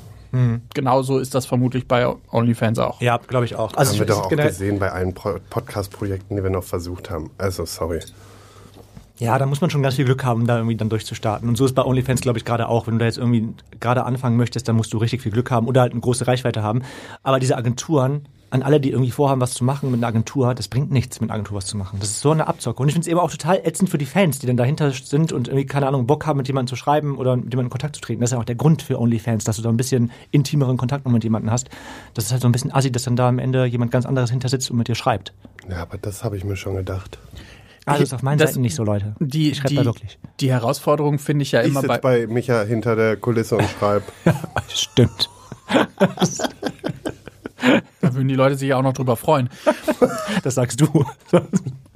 Genauso 0.73 1.19
ist 1.19 1.35
das 1.35 1.45
vermutlich 1.45 1.87
bei 1.89 2.07
OnlyFans 2.31 2.79
auch. 2.79 2.99
ja, 3.01 3.17
glaube 3.17 3.45
ich 3.45 3.55
auch. 3.57 3.73
Also 3.75 3.91
Haben 3.91 3.99
wir 3.99 4.05
ich- 4.05 4.11
doch 4.15 4.23
auch 4.23 4.29
generell- 4.29 4.49
gesehen 4.49 4.79
bei 4.79 4.89
allen 4.91 5.13
Pro 5.13 5.35
Podcast-Projekten, 5.51 6.35
die 6.37 6.41
wir 6.43 6.49
noch 6.49 6.63
versucht 6.63 7.09
haben. 7.11 7.29
Also, 7.37 7.65
sorry. 7.65 7.99
Ja, 9.21 9.37
da 9.37 9.45
muss 9.45 9.61
man 9.61 9.69
schon 9.69 9.83
ganz 9.83 9.97
viel 9.97 10.05
Glück 10.05 10.23
haben, 10.23 10.47
da 10.47 10.57
irgendwie 10.57 10.75
dann 10.75 10.89
durchzustarten. 10.89 11.47
Und 11.47 11.55
so 11.55 11.63
ist 11.63 11.75
bei 11.75 11.85
OnlyFans, 11.85 12.21
glaube 12.21 12.39
ich, 12.39 12.43
gerade 12.43 12.67
auch. 12.67 12.87
Wenn 12.87 12.95
du 12.95 13.01
da 13.01 13.05
jetzt 13.05 13.19
irgendwie 13.19 13.53
gerade 13.79 14.03
anfangen 14.03 14.35
möchtest, 14.35 14.67
dann 14.67 14.75
musst 14.75 14.91
du 14.93 14.97
richtig 14.97 15.21
viel 15.21 15.31
Glück 15.31 15.51
haben 15.51 15.67
oder 15.67 15.81
halt 15.81 15.91
eine 15.91 16.01
große 16.01 16.25
Reichweite 16.25 16.63
haben. 16.63 16.81
Aber 17.21 17.39
diese 17.39 17.55
Agenturen, 17.55 18.27
an 18.49 18.63
alle, 18.63 18.79
die 18.79 18.89
irgendwie 18.89 19.11
vorhaben, 19.11 19.39
was 19.39 19.53
zu 19.53 19.63
machen 19.63 19.91
mit 19.91 19.99
einer 19.99 20.07
Agentur, 20.07 20.55
das 20.55 20.67
bringt 20.69 20.91
nichts, 20.91 21.21
mit 21.21 21.29
einer 21.29 21.35
Agentur 21.35 21.57
was 21.57 21.67
zu 21.67 21.77
machen. 21.77 21.99
Das 21.99 22.09
ist 22.09 22.21
so 22.21 22.31
eine 22.31 22.47
Abzocke. 22.47 22.81
Und 22.81 22.89
ich 22.89 22.95
finde 22.95 23.05
es 23.05 23.11
eben 23.11 23.19
auch 23.19 23.29
total 23.29 23.61
ätzend 23.63 23.91
für 23.91 23.99
die 23.99 24.07
Fans, 24.07 24.39
die 24.39 24.47
dann 24.47 24.57
dahinter 24.57 24.89
sind 24.89 25.31
und 25.31 25.49
irgendwie, 25.49 25.67
keine 25.67 25.87
Ahnung, 25.87 26.07
Bock 26.07 26.25
haben, 26.25 26.37
mit 26.37 26.47
jemandem 26.47 26.69
zu 26.69 26.75
schreiben 26.75 27.15
oder 27.15 27.35
mit 27.35 27.45
jemandem 27.45 27.67
in 27.67 27.69
Kontakt 27.69 27.97
zu 27.97 28.01
treten. 28.01 28.21
Das 28.21 28.31
ist 28.31 28.33
ja 28.33 28.39
auch 28.39 28.43
der 28.43 28.55
Grund 28.55 28.81
für 28.81 28.99
OnlyFans, 28.99 29.43
dass 29.43 29.55
du 29.55 29.61
da 29.61 29.69
ein 29.69 29.77
bisschen 29.77 30.09
intimeren 30.31 30.77
Kontakt 30.77 31.05
noch 31.05 31.11
mit 31.11 31.23
jemandem 31.23 31.51
hast. 31.51 31.69
Das 32.15 32.25
ist 32.25 32.31
halt 32.31 32.41
so 32.41 32.47
ein 32.47 32.53
bisschen 32.53 32.73
assi, 32.73 32.91
dass 32.91 33.03
dann 33.03 33.15
da 33.15 33.29
am 33.29 33.37
Ende 33.37 33.65
jemand 33.65 33.91
ganz 33.91 34.07
anderes 34.07 34.31
hinter 34.31 34.49
sitzt 34.49 34.71
und 34.71 34.77
mit 34.77 34.87
dir 34.87 34.95
schreibt. 34.95 35.31
Ja, 35.69 35.83
aber 35.83 35.99
das 35.99 36.23
habe 36.23 36.37
ich 36.37 36.43
mir 36.43 36.55
schon 36.55 36.75
gedacht. 36.75 37.19
Also 37.85 38.03
ist 38.03 38.13
auf 38.13 38.21
meinen 38.21 38.37
das- 38.37 38.51
Seiten 38.51 38.61
nicht 38.61 38.75
so, 38.75 38.83
Leute. 38.83 39.15
Die, 39.19 39.51
ich 39.51 39.57
schreibe 39.57 39.75
da 39.75 39.85
wirklich. 39.85 40.19
die 40.39 40.51
Herausforderung 40.51 41.17
finde 41.19 41.43
ich 41.43 41.51
ja 41.51 41.61
Ich 41.61 41.67
immer 41.69 41.81
bei, 41.83 41.97
bei 41.97 42.27
Micha 42.27 42.61
hinter 42.63 42.95
der 42.95 43.17
Kulisse 43.17 43.57
und 43.57 43.67
schreibe. 43.79 44.05
Stimmt. 44.67 45.29
da 48.01 48.13
würden 48.13 48.27
die 48.27 48.35
Leute 48.35 48.55
sich 48.55 48.69
ja 48.69 48.77
auch 48.77 48.83
noch 48.83 48.93
drüber 48.93 49.15
freuen. 49.15 49.49
Das 50.43 50.55
sagst 50.55 50.81
du. 50.81 51.05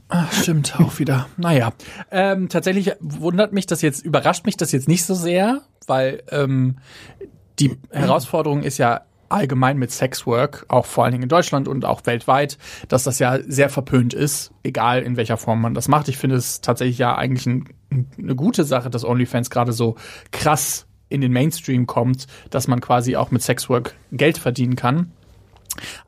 Ah, 0.10 0.25
stimmt, 0.32 0.80
auch 0.80 1.00
wieder. 1.00 1.27
Naja. 1.38 1.74
Ähm, 2.12 2.48
tatsächlich 2.50 2.92
wundert 3.00 3.54
mich 3.54 3.65
das 3.65 3.82
jetzt, 3.82 4.06
überrascht 4.06 4.46
mich 4.46 4.56
das 4.58 4.72
jetzt 4.72 4.88
nicht 4.88 5.04
so 5.04 5.15
sehr, 5.15 5.62
weil 5.88 6.22
ähm, 6.30 6.77
die 7.60 7.77
Herausforderung 7.92 8.62
ist 8.63 8.77
ja 8.77 9.01
allgemein 9.29 9.77
mit 9.77 9.91
Sexwork, 9.91 10.65
auch 10.67 10.86
vor 10.86 11.03
allen 11.03 11.13
Dingen 11.13 11.24
in 11.24 11.29
Deutschland 11.29 11.67
und 11.67 11.86
auch 11.86 12.05
weltweit, 12.05 12.58
dass 12.88 13.03
das 13.03 13.20
ja 13.20 13.39
sehr 13.48 13.70
verpönt 13.70 14.13
ist, 14.13 14.51
egal 14.63 15.01
in 15.01 15.17
welcher 15.17 15.38
Form 15.38 15.62
man 15.62 15.74
das 15.74 15.88
macht. 15.88 16.08
Ich 16.08 16.17
finde 16.17 16.36
es 16.36 16.62
tatsächlich 16.62 16.98
ja 16.98 17.15
eigentlich 17.15 17.46
ein, 17.46 17.70
eine 18.17 18.36
gute 18.36 18.63
Sache, 18.63 18.89
dass 18.89 19.05
OnlyFans 19.05 19.50
gerade 19.50 19.74
so 19.74 19.96
krass 20.32 20.88
in 21.10 21.22
den 21.22 21.32
Mainstream 21.32 21.88
kommt, 21.88 22.27
dass 22.50 22.67
man 22.67 22.82
quasi 22.82 23.15
auch 23.15 23.32
mit 23.32 23.41
Sexwork 23.41 23.96
Geld 24.12 24.38
verdienen 24.38 24.75
kann. 24.75 25.12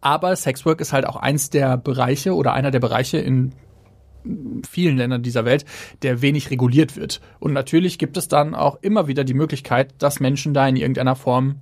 Aber 0.01 0.35
Sexwork 0.35 0.81
ist 0.81 0.93
halt 0.93 1.05
auch 1.05 1.17
eins 1.17 1.49
der 1.49 1.77
Bereiche 1.77 2.33
oder 2.33 2.53
einer 2.53 2.71
der 2.71 2.79
Bereiche 2.79 3.17
in 3.17 3.53
vielen 4.67 4.97
Ländern 4.97 5.23
dieser 5.23 5.45
Welt, 5.45 5.65
der 6.01 6.21
wenig 6.21 6.49
reguliert 6.51 6.95
wird. 6.95 7.21
Und 7.39 7.53
natürlich 7.53 7.97
gibt 7.97 8.17
es 8.17 8.27
dann 8.27 8.55
auch 8.55 8.77
immer 8.81 9.07
wieder 9.07 9.23
die 9.23 9.33
Möglichkeit, 9.33 9.93
dass 9.99 10.19
Menschen 10.19 10.53
da 10.53 10.67
in 10.67 10.75
irgendeiner 10.75 11.15
Form 11.15 11.55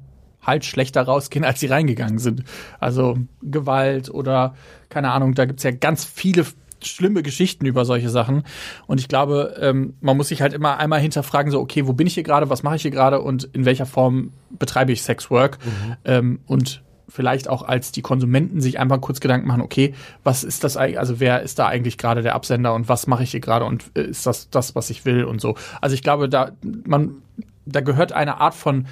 halt 0.45 0.65
schlechter 0.65 1.03
rausgehen, 1.03 1.45
als 1.45 1.59
sie 1.59 1.67
reingegangen 1.67 2.19
sind. 2.19 2.43
Also 2.79 3.17
Gewalt 3.41 4.09
oder 4.09 4.55
keine 4.89 5.11
Ahnung, 5.11 5.33
da 5.33 5.45
gibt's 5.45 5.63
ja 5.63 5.71
ganz 5.71 6.05
viele 6.05 6.45
schlimme 6.83 7.23
Geschichten 7.23 7.65
über 7.65 7.85
solche 7.85 8.09
Sachen. 8.09 8.43
Und 8.87 8.99
ich 8.99 9.07
glaube, 9.07 9.55
ähm, 9.59 9.95
man 10.01 10.17
muss 10.17 10.27
sich 10.29 10.41
halt 10.41 10.53
immer 10.53 10.77
einmal 10.77 10.99
hinterfragen, 10.99 11.51
so, 11.51 11.59
okay, 11.59 11.87
wo 11.87 11.93
bin 11.93 12.07
ich 12.07 12.13
hier 12.13 12.23
gerade, 12.23 12.49
was 12.49 12.63
mache 12.63 12.75
ich 12.75 12.83
hier 12.83 12.91
gerade 12.91 13.21
und 13.21 13.45
in 13.53 13.65
welcher 13.65 13.85
Form 13.85 14.31
betreibe 14.51 14.91
ich 14.91 15.01
Sexwork? 15.01 15.57
Ähm, 16.03 16.39
und 16.45 16.83
vielleicht 17.07 17.47
auch 17.47 17.61
als 17.61 17.91
die 17.91 18.01
Konsumenten 18.01 18.61
sich 18.61 18.79
einfach 18.79 18.99
kurz 19.01 19.19
Gedanken 19.19 19.47
machen, 19.47 19.61
okay, 19.61 19.93
was 20.23 20.43
ist 20.43 20.63
das 20.63 20.75
eigentlich, 20.77 20.99
also 20.99 21.19
wer 21.19 21.41
ist 21.41 21.59
da 21.59 21.67
eigentlich 21.67 21.97
gerade 21.97 22.21
der 22.21 22.35
Absender 22.35 22.73
und 22.73 22.89
was 22.89 23.07
mache 23.07 23.23
ich 23.23 23.31
hier 23.31 23.39
gerade 23.39 23.65
und 23.65 23.85
äh, 23.95 24.03
ist 24.03 24.25
das 24.25 24.49
das, 24.49 24.75
was 24.75 24.89
ich 24.89 25.05
will 25.05 25.23
und 25.23 25.39
so. 25.39 25.55
Also 25.81 25.93
ich 25.93 26.03
glaube, 26.03 26.29
da 26.29 26.51
man, 26.85 27.21
da 27.65 27.81
gehört 27.81 28.11
eine 28.11 28.39
Art 28.39 28.55
von 28.55 28.87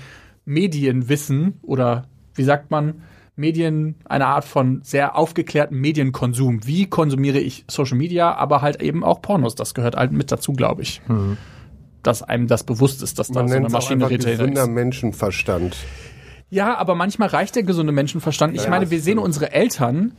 Medienwissen 0.45 1.59
oder 1.61 2.07
wie 2.35 2.43
sagt 2.43 2.71
man, 2.71 3.01
Medien, 3.35 3.95
eine 4.05 4.27
Art 4.27 4.45
von 4.45 4.81
sehr 4.83 5.15
aufgeklärten 5.17 5.79
Medienkonsum. 5.79 6.67
Wie 6.67 6.85
konsumiere 6.85 7.39
ich 7.39 7.65
Social 7.67 7.97
Media, 7.97 8.35
aber 8.35 8.61
halt 8.61 8.81
eben 8.81 9.03
auch 9.03 9.21
Pornos. 9.21 9.55
Das 9.55 9.73
gehört 9.73 9.95
halt 9.95 10.11
mit 10.11 10.31
dazu, 10.31 10.53
glaube 10.53 10.83
ich. 10.83 11.01
Dass 12.03 12.21
einem 12.21 12.47
das 12.47 12.63
bewusst 12.63 13.01
ist, 13.01 13.17
dass 13.17 13.29
da 13.29 13.39
Man 13.41 13.47
so 13.47 13.55
eine 13.55 13.69
Maschinerie 13.69 14.17
dahinter 14.17 14.43
gesunder 14.43 14.63
ist. 14.63 14.69
Menschenverstand. 14.69 15.77
Ja, 16.49 16.77
aber 16.77 16.93
manchmal 16.93 17.29
reicht 17.29 17.55
der 17.55 17.63
gesunde 17.63 17.91
Menschenverstand. 17.91 18.55
Ich 18.55 18.65
Ja, 18.65 18.69
meine, 18.69 18.91
wir 18.91 19.01
sehen 19.01 19.17
unsere 19.17 19.51
Eltern. 19.51 20.13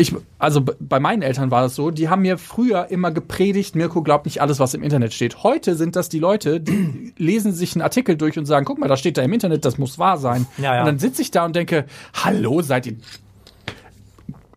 Ich, 0.00 0.14
also 0.38 0.64
bei 0.78 0.98
meinen 0.98 1.20
Eltern 1.20 1.50
war 1.50 1.60
das 1.60 1.74
so, 1.74 1.90
die 1.90 2.08
haben 2.08 2.22
mir 2.22 2.38
früher 2.38 2.90
immer 2.90 3.10
gepredigt, 3.10 3.76
Mirko 3.76 4.02
glaubt 4.02 4.24
nicht 4.24 4.40
alles, 4.40 4.58
was 4.58 4.72
im 4.72 4.82
Internet 4.82 5.12
steht. 5.12 5.42
Heute 5.42 5.74
sind 5.74 5.94
das 5.94 6.08
die 6.08 6.18
Leute, 6.18 6.58
die 6.58 7.12
lesen 7.18 7.52
sich 7.52 7.74
einen 7.74 7.82
Artikel 7.82 8.16
durch 8.16 8.38
und 8.38 8.46
sagen, 8.46 8.64
guck 8.64 8.78
mal, 8.78 8.88
das 8.88 8.98
steht 8.98 9.18
da 9.18 9.22
im 9.22 9.32
Internet, 9.32 9.66
das 9.66 9.76
muss 9.76 9.98
wahr 9.98 10.16
sein. 10.16 10.46
Ja, 10.56 10.74
ja. 10.74 10.80
Und 10.80 10.86
dann 10.86 10.98
sitze 10.98 11.20
ich 11.20 11.30
da 11.30 11.44
und 11.44 11.54
denke, 11.54 11.84
hallo, 12.14 12.62
seid 12.62 12.86
ihr 12.86 12.96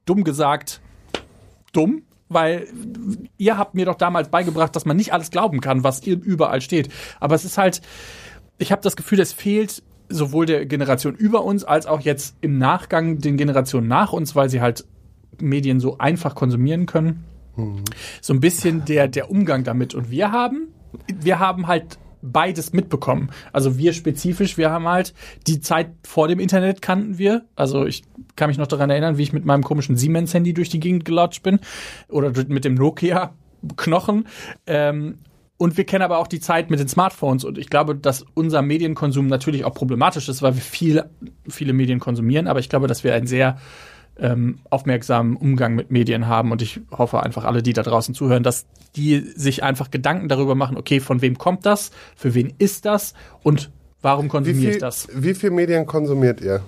dumm 0.05 0.23
gesagt 0.23 0.79
dumm? 1.73 2.03
Weil 2.29 2.67
ihr 3.37 3.57
habt 3.57 3.75
mir 3.75 3.85
doch 3.85 3.95
damals 3.95 4.29
beigebracht, 4.29 4.73
dass 4.75 4.85
man 4.85 4.95
nicht 4.95 5.11
alles 5.11 5.29
glauben 5.29 5.59
kann, 5.59 5.83
was 5.83 6.07
überall 6.07 6.61
steht. 6.61 6.89
Aber 7.19 7.35
es 7.35 7.43
ist 7.43 7.57
halt, 7.57 7.81
ich 8.57 8.71
habe 8.71 8.81
das 8.81 8.95
Gefühl, 8.95 9.19
es 9.19 9.33
fehlt 9.33 9.83
sowohl 10.07 10.45
der 10.45 10.65
Generation 10.65 11.15
über 11.15 11.43
uns 11.43 11.63
als 11.63 11.85
auch 11.85 11.99
jetzt 11.99 12.35
im 12.41 12.57
Nachgang 12.57 13.19
den 13.19 13.35
Generationen 13.35 13.87
nach 13.87 14.13
uns, 14.13 14.35
weil 14.35 14.49
sie 14.49 14.61
halt 14.61 14.85
Medien 15.39 15.79
so 15.79 15.97
einfach 15.97 16.35
konsumieren 16.35 16.85
können. 16.85 17.25
So 18.21 18.33
ein 18.33 18.39
bisschen 18.39 18.85
der, 18.85 19.07
der 19.07 19.29
Umgang 19.29 19.63
damit. 19.63 19.93
Und 19.93 20.09
wir 20.09 20.31
haben, 20.31 20.69
wir 21.21 21.39
haben 21.39 21.67
halt 21.67 21.99
beides 22.23 22.73
mitbekommen. 22.73 23.29
Also 23.51 23.77
wir 23.77 23.93
spezifisch, 23.93 24.57
wir 24.57 24.71
haben 24.71 24.87
halt 24.87 25.13
die 25.45 25.59
Zeit 25.59 25.91
vor 26.03 26.27
dem 26.27 26.39
Internet 26.39 26.81
kannten 26.81 27.17
wir. 27.17 27.45
Also 27.55 27.85
ich 27.85 28.03
kann 28.35 28.47
mich 28.47 28.57
noch 28.57 28.67
daran 28.67 28.89
erinnern, 28.89 29.17
wie 29.17 29.23
ich 29.23 29.33
mit 29.33 29.45
meinem 29.45 29.63
komischen 29.63 29.97
Siemens-Handy 29.97 30.53
durch 30.53 30.69
die 30.69 30.79
Gegend 30.79 31.05
gelatscht 31.05 31.43
bin. 31.43 31.59
Oder 32.07 32.31
mit 32.47 32.65
dem 32.65 32.75
Nokia-Knochen. 32.75 34.27
Ähm, 34.65 35.19
und 35.57 35.77
wir 35.77 35.85
kennen 35.85 36.03
aber 36.03 36.17
auch 36.17 36.27
die 36.27 36.39
Zeit 36.39 36.71
mit 36.71 36.79
den 36.79 36.87
Smartphones. 36.87 37.43
Und 37.43 37.57
ich 37.57 37.69
glaube, 37.69 37.95
dass 37.95 38.25
unser 38.33 38.61
Medienkonsum 38.61 39.27
natürlich 39.27 39.65
auch 39.65 39.73
problematisch 39.73 40.27
ist, 40.27 40.41
weil 40.41 40.55
wir 40.55 40.61
viel, 40.61 41.03
viele 41.47 41.73
Medien 41.73 41.99
konsumieren. 41.99 42.47
Aber 42.47 42.59
ich 42.59 42.69
glaube, 42.69 42.87
dass 42.87 43.03
wir 43.03 43.13
einen 43.13 43.27
sehr 43.27 43.57
ähm, 44.17 44.59
aufmerksamen 44.69 45.35
Umgang 45.35 45.75
mit 45.75 45.91
Medien 45.91 46.27
haben. 46.27 46.51
Und 46.51 46.61
ich 46.61 46.81
hoffe 46.91 47.21
einfach 47.23 47.43
alle, 47.45 47.63
die 47.63 47.73
da 47.73 47.83
draußen 47.83 48.13
zuhören, 48.13 48.43
dass 48.43 48.65
die 48.95 49.19
sich 49.35 49.63
einfach 49.63 49.89
Gedanken 49.91 50.27
darüber 50.29 50.55
machen, 50.55 50.77
okay, 50.77 50.99
von 50.99 51.21
wem 51.21 51.37
kommt 51.37 51.65
das? 51.65 51.91
Für 52.15 52.33
wen 52.33 52.53
ist 52.59 52.85
das? 52.85 53.13
Und 53.41 53.71
warum 54.01 54.27
konsumiere 54.29 54.71
ich 54.71 54.77
das? 54.77 55.07
wie 55.13 55.33
viel 55.33 55.49
Medien 55.51 55.85
konsumiert 55.85 56.41
ihr? 56.41 56.61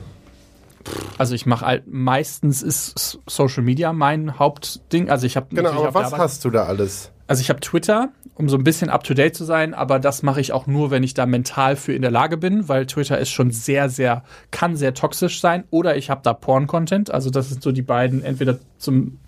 Also 1.18 1.34
ich 1.34 1.46
mache 1.46 1.66
halt, 1.66 1.84
meistens 1.88 2.62
ist 2.62 3.20
Social 3.28 3.64
Media 3.64 3.92
mein 3.94 4.38
Hauptding. 4.38 5.10
Also 5.10 5.26
ich 5.26 5.36
habe 5.36 5.48
Genau, 5.56 5.72
aber 5.72 5.94
was 5.94 6.06
Arbeit- 6.08 6.20
hast 6.20 6.46
du 6.46 6.50
da 6.52 6.66
alles? 6.66 7.12
Also 7.28 7.42
ich 7.42 7.50
habe 7.50 7.60
Twitter, 7.60 8.10
um 8.36 8.50
so 8.50 8.58
ein 8.58 8.64
bisschen 8.64 8.90
up-to-date 8.90 9.36
zu 9.36 9.46
sein, 9.46 9.74
aber 9.74 10.00
das 10.00 10.22
mache 10.22 10.42
ich 10.42 10.52
auch 10.52 10.68
nur, 10.68 10.92
wenn 10.92 11.04
ich 11.04 11.14
da 11.14 11.26
mental 11.26 11.76
für 11.76 11.94
in 11.94 12.04
der 12.04 12.12
Lage 12.12 12.38
bin, 12.38 12.68
weil 12.70 12.86
Twitter 12.86 13.18
ist 13.18 13.32
schon 13.32 13.52
sehr, 13.52 13.90
sehr, 13.90 14.24
kann 14.52 14.76
sehr 14.76 14.94
toxisch 14.94 15.40
sein. 15.42 15.64
Oder 15.72 15.98
ich 15.98 16.10
habe 16.10 16.22
da 16.24 16.34
Porn-Content. 16.34 17.12
Also 17.12 17.30
das 17.30 17.50
sind 17.50 17.64
so 17.64 17.72
die 17.72 17.82
beiden, 17.82 18.24
entweder 18.24 18.60
zum 18.78 19.20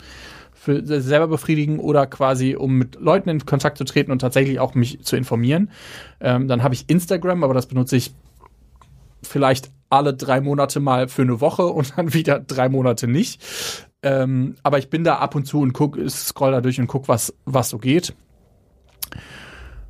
für 0.67 1.01
selber 1.01 1.27
befriedigen 1.27 1.79
oder 1.79 2.07
quasi, 2.07 2.55
um 2.55 2.73
mit 2.73 2.99
Leuten 2.99 3.29
in 3.29 3.45
Kontakt 3.45 3.77
zu 3.77 3.85
treten 3.85 4.11
und 4.11 4.19
tatsächlich 4.19 4.59
auch 4.59 4.75
mich 4.75 5.01
zu 5.01 5.15
informieren. 5.15 5.71
Ähm, 6.19 6.49
dann 6.49 6.61
habe 6.61 6.73
ich 6.73 6.89
Instagram, 6.89 7.45
aber 7.45 7.53
das 7.53 7.67
benutze 7.67 7.95
ich 7.95 8.13
vielleicht 9.23 9.71
alle 9.89 10.13
drei 10.13 10.41
Monate 10.41 10.81
mal 10.81 11.07
für 11.07 11.21
eine 11.21 11.39
Woche 11.39 11.65
und 11.67 11.97
dann 11.97 12.13
wieder 12.13 12.39
drei 12.39 12.67
Monate 12.67 13.07
nicht. 13.07 13.41
Ähm, 14.03 14.55
aber 14.63 14.77
ich 14.77 14.89
bin 14.89 15.03
da 15.03 15.17
ab 15.17 15.35
und 15.35 15.45
zu 15.45 15.59
und 15.59 15.73
guck, 15.73 15.97
scroll 16.09 16.51
da 16.51 16.61
durch 16.61 16.79
und 16.79 16.87
guck, 16.87 17.07
was, 17.07 17.33
was 17.45 17.69
so 17.69 17.77
geht. 17.77 18.15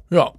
Ja. 0.09 0.33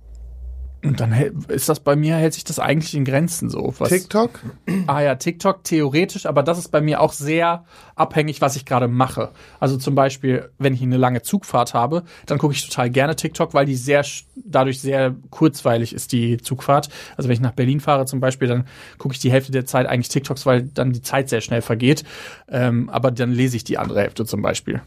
Und 0.85 1.01
dann 1.01 1.11
hält- 1.11 1.51
ist 1.51 1.69
das 1.69 1.81
bei 1.81 1.97
mir, 1.97 2.15
hält 2.15 2.35
sich 2.35 2.45
das 2.45 2.61
eigentlich 2.61 2.95
in 2.95 3.05
Grenzen 3.05 3.51
so. 3.51 3.75
Was, 3.79 3.89
TikTok? 3.89 4.39
Ah 4.87 5.01
ja, 5.01 5.17
TikTok 5.17 5.65
theoretisch, 5.65 6.25
aber 6.25 6.45
das 6.45 6.57
ist 6.57 6.69
bei 6.69 6.81
mir 6.81 7.01
auch 7.01 7.13
sehr 7.13 7.65
abhängig, 7.97 8.41
was 8.41 8.55
ich 8.55 8.65
gerade 8.65 8.87
mache. 8.87 9.31
Also 9.59 9.77
zum 9.77 9.97
Beispiel, 9.97 10.51
wenn 10.59 10.75
ich 10.75 10.83
eine 10.83 10.97
lange 10.97 11.23
Zugfahrt 11.23 11.75
habe, 11.75 12.05
dann 12.27 12.39
gucke 12.39 12.55
ich 12.55 12.65
total 12.69 12.91
gerne 12.91 13.17
TikTok, 13.17 13.55
weil 13.55 13.67
die 13.67 13.75
sehr 13.75 14.05
dadurch 14.37 14.81
sehr 14.81 15.17
kurzweilig 15.31 15.93
ist, 15.93 16.13
die 16.13 16.37
Zugfahrt. 16.37 16.91
Also 17.17 17.29
wenn 17.29 17.35
ich 17.35 17.41
nach 17.41 17.53
Berlin 17.53 17.81
fahre 17.81 18.07
zum 18.07 18.21
Beispiel, 18.21 18.47
dann 18.47 18.65
gucke 18.99 19.15
ich 19.15 19.19
die 19.21 19.33
Hälfte 19.33 19.51
der 19.51 19.67
Zeit 19.67 19.87
eigentlich 19.87 20.11
TikToks, 20.11 20.47
weil 20.47 20.63
dann 20.63 20.93
die 20.93 21.03
Zeit 21.03 21.29
sehr 21.29 21.41
schnell 21.41 21.61
vergeht. 21.63 22.05
Ähm, 22.49 22.89
aber 22.89 23.11
dann 23.11 23.33
lese 23.33 23.57
ich 23.57 23.65
die 23.65 23.79
andere 23.79 24.03
Hälfte 24.03 24.25
zum 24.25 24.43
Beispiel. 24.43 24.81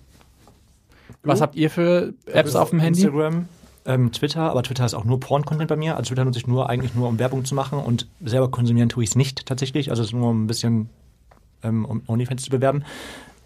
Was 1.24 1.42
habt 1.42 1.56
ihr 1.56 1.70
für 1.70 2.14
Apps 2.28 2.56
auf 2.56 2.70
dem 2.70 2.80
Handy? 2.80 3.02
Instagram, 3.02 3.48
ähm, 3.86 4.12
Twitter, 4.12 4.50
aber 4.50 4.64
Twitter 4.64 4.86
ist 4.86 4.94
auch 4.94 5.06
nur 5.06 5.20
Porn-Content 5.20 5.68
bei 5.68 5.76
mir. 5.76 5.98
Also 5.98 6.10
Twitter 6.10 6.26
nutze 6.26 6.40
ich 6.40 6.48
nur 6.48 6.70
eigentlich 6.70 6.96
nur, 6.96 7.08
um 7.08 7.20
Werbung 7.20 7.46
zu 7.46 7.56
machen 7.56 7.80
und 7.80 8.08
selber 8.24 8.50
konsumieren 8.50 8.90
tue 8.90 9.04
ich 9.04 9.12
es 9.12 9.16
nicht 9.16 9.46
tatsächlich. 9.46 9.90
Also 9.90 10.02
es 10.02 10.10
ist 10.10 10.14
nur 10.14 10.30
um 10.30 10.44
ein 10.44 10.48
bisschen 10.48 10.90
ähm, 11.64 11.86
um 11.86 12.02
OnlyFans 12.08 12.44
zu 12.44 12.50
bewerben. 12.50 12.84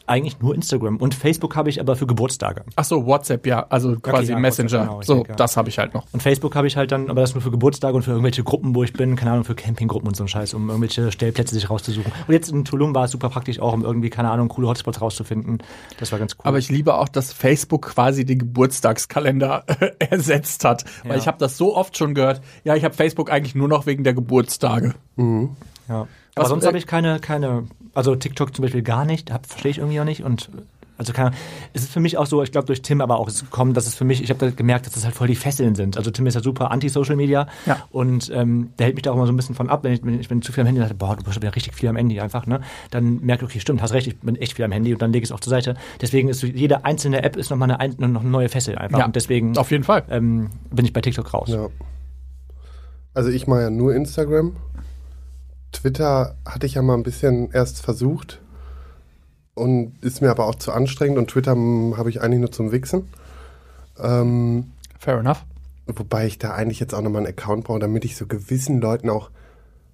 Eigentlich 0.08 0.40
nur 0.40 0.54
Instagram. 0.54 0.98
Und 0.98 1.16
Facebook 1.16 1.56
habe 1.56 1.70
ich 1.70 1.80
aber 1.80 1.96
für 1.96 2.06
Geburtstage. 2.06 2.64
Ach 2.76 2.84
so, 2.84 3.06
WhatsApp, 3.06 3.48
ja, 3.48 3.66
also 3.70 3.96
quasi 4.00 4.34
ja, 4.34 4.40
Messenger. 4.40 4.82
WhatsApp, 4.82 4.90
genau, 4.90 5.02
so, 5.02 5.14
denke, 5.16 5.30
ja. 5.30 5.36
das 5.36 5.58
habe 5.58 5.70
ich 5.70 5.80
halt 5.80 5.94
noch. 5.94 6.06
Und 6.12 6.22
Facebook 6.22 6.56
habe 6.56 6.68
ich 6.68 6.78
halt 6.78 6.92
dann, 6.92 7.10
aber 7.10 7.22
das 7.22 7.34
nur 7.34 7.42
für 7.42 7.52
Geburtstage 7.52 7.96
und 7.96 8.04
für 8.04 8.12
irgendwelche 8.12 8.44
Gruppen, 8.44 8.76
wo 8.76 8.84
ich 8.84 8.94
bin, 8.94 9.16
keine 9.16 9.32
Ahnung, 9.32 9.46
für 9.46 9.56
Campinggruppen 9.56 10.08
und 10.08 10.16
so 10.16 10.24
ein 10.24 10.28
Scheiß, 10.28 10.54
um 10.54 10.70
irgendwelche 10.70 11.12
Stellplätze 11.12 11.56
sich 11.56 11.70
rauszusuchen. 11.70 12.12
Und 12.28 12.34
jetzt 12.34 12.52
in 12.52 12.66
Tulum 12.66 12.94
war 12.94 13.06
es 13.06 13.12
super 13.12 13.30
praktisch 13.30 13.60
auch, 13.60 13.74
um 13.74 13.84
irgendwie, 13.84 14.10
keine 14.10 14.30
Ahnung, 14.30 14.48
coole 14.50 14.68
Hotspots 14.68 15.02
rauszufinden. 15.02 15.64
Das 16.00 16.12
war 16.12 16.20
ganz 16.20 16.34
cool. 16.36 16.42
Aber 16.44 16.60
ich 16.60 16.70
liebe 16.70 16.94
auch, 16.96 17.10
dass 17.10 17.34
Facebook 17.34 17.88
quasi 17.88 18.26
den 18.26 18.40
Geburtstagskalender 18.40 19.64
ersetzt 20.00 20.66
hat. 20.66 20.86
Weil 21.04 21.14
Ja. 21.14 21.18
ich 21.18 21.28
habe 21.28 21.38
das 21.40 21.58
so 21.58 21.76
oft 21.76 21.98
schon 21.98 22.14
gehört. 22.14 22.42
Ja, 22.64 22.76
ich 22.76 22.84
habe 22.84 22.94
Facebook 22.94 23.32
eigentlich 23.32 23.56
nur 23.56 23.68
noch 23.68 23.86
wegen 23.86 24.04
der 24.04 24.14
Geburtstage. 24.14 24.94
Ja. 25.18 26.08
Was- 26.36 26.44
Aber 26.44 26.50
sonst 26.50 26.64
äh, 26.64 26.68
habe 26.68 26.78
ich 26.78 26.88
keine, 26.88 27.20
keine, 27.20 27.64
also 27.94 28.16
TikTok 28.16 28.54
zum 28.56 28.64
Beispiel 28.64 28.82
gar 28.82 29.06
nicht, 29.06 29.32
hab- 29.32 29.46
verstehe 29.48 29.72
ich 29.72 29.78
irgendwie 29.80 30.00
auch 30.00 30.06
nicht 30.06 30.24
und 30.24 30.50
also 30.98 31.12
keine 31.12 31.28
Ahnung. 31.30 31.40
Es 31.74 31.84
ist 31.84 31.92
für 31.92 32.00
mich 32.00 32.18
auch 32.18 32.26
so, 32.26 32.42
ich 32.42 32.54
glaube 32.54 32.68
durch 32.68 32.82
Tim 32.82 33.02
aber 33.02 33.20
auch 33.20 33.28
ist 33.28 33.42
gekommen, 33.42 33.74
dass 33.74 33.86
es 33.86 33.96
für 33.96 34.06
mich, 34.06 34.24
ich 34.24 34.30
habe 34.30 34.40
da 34.40 34.50
gemerkt, 34.50 34.86
dass 34.86 34.94
das 34.94 35.04
halt 35.04 35.14
voll 35.14 35.28
die 35.28 35.36
Fesseln 35.36 35.76
sind. 35.76 35.98
Also 35.98 36.10
Tim 36.10 36.26
ist 36.26 36.36
ja 36.36 36.42
super 36.42 36.72
anti-Social 36.72 37.18
Media 37.18 37.48
Ja. 37.66 37.86
und 37.92 38.32
ähm, 38.34 38.70
der 38.80 38.86
hält 38.86 38.96
mich 38.96 39.02
da 39.04 39.12
auch 39.12 39.16
immer 39.16 39.26
so 39.28 39.34
ein 39.34 39.36
bisschen 39.36 39.56
von 39.56 39.70
ab, 39.70 39.84
wenn 39.84 39.92
ich, 39.92 40.04
wenn 40.06 40.18
ich 40.20 40.30
bin 40.30 40.42
zu 40.42 40.54
viel 40.54 40.62
am 40.62 40.68
Handy 40.68 40.80
dachte, 40.80 40.94
boah, 40.94 41.18
du 41.18 41.24
bist 41.24 41.42
ja 41.44 41.50
richtig 41.50 41.74
viel 41.74 41.90
am 41.90 41.98
Handy 41.98 42.20
einfach, 42.22 42.48
ne? 42.48 42.62
Dann 42.92 43.20
merke 43.20 43.44
ich, 43.44 43.52
okay, 43.52 43.60
stimmt, 43.60 43.82
hast 43.82 43.92
recht, 43.92 44.08
ich 44.08 44.18
bin 44.20 44.38
echt 44.38 44.54
viel 44.54 44.64
am 44.64 44.72
Handy 44.72 44.94
und 44.94 45.02
dann 45.02 45.12
lege 45.12 45.24
ich 45.24 45.30
es 45.30 45.34
auch 45.34 45.42
zur 45.42 45.50
Seite. 45.52 45.76
Deswegen 46.00 46.30
ist 46.30 46.40
so, 46.40 46.48
jede 46.48 46.86
einzelne 46.86 47.24
App 47.24 47.36
ist 47.36 47.50
nochmal 47.50 47.72
eine, 47.72 47.80
ein- 47.82 48.12
noch 48.12 48.22
eine 48.22 48.30
neue 48.30 48.48
Fessel 48.48 48.78
einfach 48.78 49.00
Ja, 49.00 49.06
und 49.06 49.16
deswegen 49.18 49.58
Auf 49.58 49.72
jeden 49.72 49.84
Fall. 49.84 50.04
ähm, 50.10 50.50
bin 50.72 50.86
ich 50.86 50.94
bei 50.94 51.02
TikTok 51.02 51.34
raus. 51.34 51.50
Ja. 51.50 51.68
Also 53.14 53.30
ich 53.32 53.48
mache 53.48 53.64
ja 53.64 53.70
nur 53.70 53.94
Instagram. 53.96 54.56
Twitter 55.76 56.36
hatte 56.46 56.66
ich 56.66 56.76
ja 56.76 56.82
mal 56.82 56.94
ein 56.94 57.04
bisschen 57.04 57.52
erst 57.52 57.82
versucht 57.82 58.42
und 59.56 59.94
ist 60.02 60.22
mir 60.22 60.32
aber 60.32 60.46
auch 60.46 60.56
zu 60.56 60.72
anstrengend 60.72 61.18
und 61.18 61.30
Twitter 61.30 61.52
hm, 61.52 61.98
habe 61.98 62.10
ich 62.10 62.22
eigentlich 62.22 62.40
nur 62.40 62.52
zum 62.52 62.72
Wichsen. 62.72 63.10
Ähm, 64.00 64.72
Fair 65.00 65.20
enough. 65.20 65.44
wobei 65.86 66.28
ich 66.28 66.40
da 66.40 66.54
eigentlich 66.54 66.80
jetzt 66.80 66.94
auch 66.94 67.02
nochmal 67.02 67.26
einen 67.26 67.34
Account 67.34 67.66
brauche, 67.66 67.80
damit 67.80 68.06
ich 68.06 68.16
so 68.16 68.26
gewissen 68.26 68.80
Leuten 68.80 69.10
auch 69.10 69.32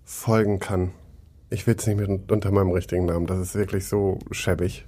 folgen 0.03 0.59
kann. 0.59 0.91
Ich 1.49 1.65
will 1.65 1.75
es 1.75 1.87
nicht 1.87 1.97
mit 1.97 2.31
unter 2.31 2.51
meinem 2.51 2.71
richtigen 2.71 3.07
Namen, 3.07 3.25
das 3.25 3.39
ist 3.39 3.55
wirklich 3.55 3.87
so 3.87 4.19
schäbig. 4.29 4.85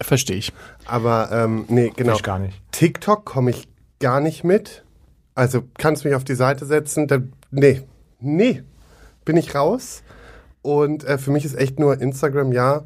Verstehe 0.00 0.36
ich. 0.36 0.52
Aber 0.84 1.30
ähm, 1.32 1.64
nee, 1.68 1.90
genau. 1.96 2.14
Ich 2.14 2.22
gar 2.22 2.38
nicht. 2.38 2.60
TikTok 2.70 3.24
komme 3.24 3.50
ich 3.50 3.66
gar 3.98 4.20
nicht 4.20 4.44
mit. 4.44 4.84
Also 5.34 5.64
kannst 5.78 6.04
mich 6.04 6.14
auf 6.14 6.24
die 6.24 6.34
Seite 6.34 6.66
setzen. 6.66 7.08
Da, 7.08 7.18
nee, 7.50 7.82
nee, 8.20 8.62
bin 9.24 9.36
ich 9.36 9.54
raus. 9.54 10.02
Und 10.68 11.04
äh, 11.04 11.16
für 11.16 11.30
mich 11.30 11.46
ist 11.46 11.56
echt 11.56 11.78
nur 11.78 11.98
Instagram 11.98 12.52
ja 12.52 12.82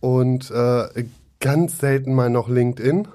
und 0.00 0.50
äh, 0.50 1.04
ganz 1.38 1.78
selten 1.78 2.12
mal 2.12 2.28
noch 2.28 2.48
LinkedIn. 2.48 3.06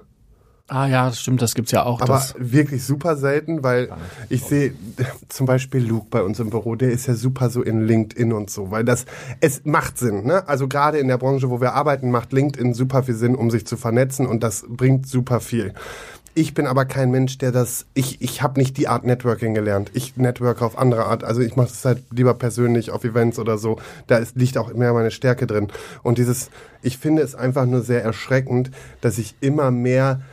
Ah 0.69 0.88
ja, 0.88 1.05
das 1.07 1.19
stimmt, 1.19 1.41
das 1.41 1.53
gibt's 1.53 1.72
ja 1.72 1.84
auch. 1.84 2.00
Aber 2.00 2.13
das. 2.13 2.34
wirklich 2.39 2.86
super 2.86 3.17
selten, 3.17 3.62
weil 3.62 3.89
ich 4.29 4.41
sehe 4.43 4.74
zum 5.29 5.45
Beispiel 5.48 5.86
Luke 5.86 6.07
bei 6.10 6.24
uns 6.24 6.39
im 6.39 6.50
Büro, 6.50 6.75
der 6.75 6.91
ist 6.91 7.07
ja 7.07 7.13
super 7.13 7.50
so 7.50 7.62
in 7.62 7.86
LinkedIn 7.86 8.31
und 8.31 8.50
so, 8.50 8.72
weil 8.72 8.86
das, 8.86 9.05
es 9.41 9.65
macht 9.65 9.98
Sinn, 9.98 10.25
ne? 10.25 10.48
Also 10.48 10.69
gerade 10.69 10.98
in 10.98 11.10
der 11.10 11.17
Branche, 11.17 11.50
wo 11.50 11.60
wir 11.60 11.74
arbeiten, 11.74 12.10
macht 12.10 12.31
LinkedIn 12.31 12.74
super 12.74 13.03
viel 13.03 13.15
Sinn, 13.15 13.36
um 13.36 13.51
sich 13.51 13.67
zu 13.67 13.75
vernetzen 13.75 14.25
und 14.25 14.43
das 14.43 14.63
bringt 14.67 15.07
super 15.07 15.41
viel. 15.41 15.74
Ich 16.38 16.54
bin 16.54 16.68
aber 16.68 16.84
kein 16.84 17.12
Mensch, 17.12 17.38
der 17.38 17.54
das, 17.54 17.86
ich, 17.94 18.22
ich 18.22 18.42
habe 18.42 18.60
nicht 18.60 18.75
die 18.75 18.89
Art 18.89 19.06
Networking 19.06 19.54
gelernt. 19.54 19.89
Ich 19.94 20.18
networke 20.18 20.65
auf 20.65 20.77
andere 20.77 21.06
Art. 21.06 21.24
Also 21.24 21.39
ich 21.39 21.56
mache 21.56 21.70
es 21.70 21.86
halt 21.86 22.04
lieber 22.12 22.34
persönlich 22.34 22.92
auf 22.92 23.06
Events 23.06 23.39
oder 23.39 23.58
so. 23.58 23.80
Da 24.08 24.18
ist, 24.18 24.36
liegt 24.36 24.58
auch 24.58 24.74
mehr 24.74 24.92
meine 24.92 25.12
Stärke 25.12 25.48
drin. 25.48 25.70
Und 26.04 26.18
dieses, 26.18 26.50
ich 26.82 26.98
finde 26.98 27.22
es 27.22 27.36
einfach 27.36 27.65
nur 27.65 27.84
sehr 27.84 28.04
erschreckend, 28.04 28.72
dass 29.00 29.18
ich 29.18 29.36
immer 29.39 29.72
mehr 29.72 30.24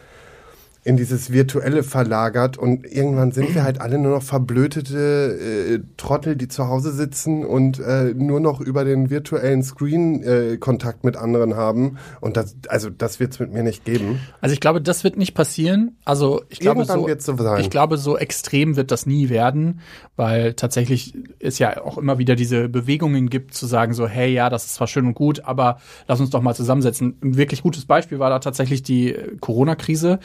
in 0.84 0.96
dieses 0.96 1.32
Virtuelle 1.32 1.84
verlagert 1.84 2.58
und 2.58 2.84
irgendwann 2.84 3.30
sind 3.30 3.54
wir 3.54 3.62
halt 3.62 3.80
alle 3.80 3.98
nur 3.98 4.16
noch 4.16 4.22
verblödete 4.22 5.78
äh, 5.78 5.80
Trottel, 5.96 6.34
die 6.34 6.48
zu 6.48 6.66
Hause 6.66 6.90
sitzen 6.90 7.44
und 7.44 7.78
äh, 7.78 8.12
nur 8.14 8.40
noch 8.40 8.60
über 8.60 8.84
den 8.84 9.08
virtuellen 9.08 9.62
Screen 9.62 10.24
äh, 10.24 10.56
Kontakt 10.56 11.04
mit 11.04 11.16
anderen 11.16 11.54
haben 11.54 11.98
und 12.20 12.36
das 12.36 12.56
also 12.68 12.90
das 12.90 13.20
wird's 13.20 13.38
mit 13.38 13.52
mir 13.52 13.62
nicht 13.62 13.84
geben. 13.84 14.20
Also 14.40 14.54
ich 14.54 14.60
glaube, 14.60 14.82
das 14.82 15.04
wird 15.04 15.16
nicht 15.16 15.34
passieren. 15.34 15.96
Also 16.04 16.42
ich 16.48 16.58
glaube 16.58 16.84
so, 16.84 17.06
wird's 17.06 17.26
so 17.26 17.36
sein. 17.36 17.60
ich 17.60 17.70
glaube, 17.70 17.96
so 17.96 18.18
extrem 18.18 18.74
wird 18.74 18.90
das 18.90 19.06
nie 19.06 19.28
werden, 19.28 19.80
weil 20.16 20.54
tatsächlich 20.54 21.14
es 21.38 21.60
ja 21.60 21.80
auch 21.80 21.96
immer 21.96 22.18
wieder 22.18 22.34
diese 22.34 22.68
Bewegungen 22.68 23.30
gibt, 23.30 23.54
zu 23.54 23.66
sagen 23.66 23.94
so, 23.94 24.08
hey, 24.08 24.32
ja, 24.32 24.50
das 24.50 24.66
ist 24.66 24.74
zwar 24.74 24.88
schön 24.88 25.06
und 25.06 25.14
gut, 25.14 25.44
aber 25.44 25.78
lass 26.08 26.18
uns 26.18 26.30
doch 26.30 26.42
mal 26.42 26.54
zusammensetzen. 26.54 27.16
Ein 27.22 27.36
wirklich 27.36 27.62
gutes 27.62 27.84
Beispiel 27.84 28.18
war 28.18 28.30
da 28.30 28.40
tatsächlich 28.40 28.82
die 28.82 29.14
äh, 29.14 29.36
Corona-Krise, 29.40 30.18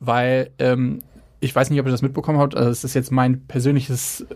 weil 0.00 0.50
ähm, 0.58 1.00
ich 1.40 1.54
weiß 1.54 1.70
nicht, 1.70 1.80
ob 1.80 1.86
ihr 1.86 1.92
das 1.92 2.02
mitbekommen 2.02 2.38
habt, 2.38 2.54
also 2.54 2.70
es 2.70 2.84
ist 2.84 2.94
jetzt 2.94 3.10
mein 3.10 3.46
persönliches 3.46 4.26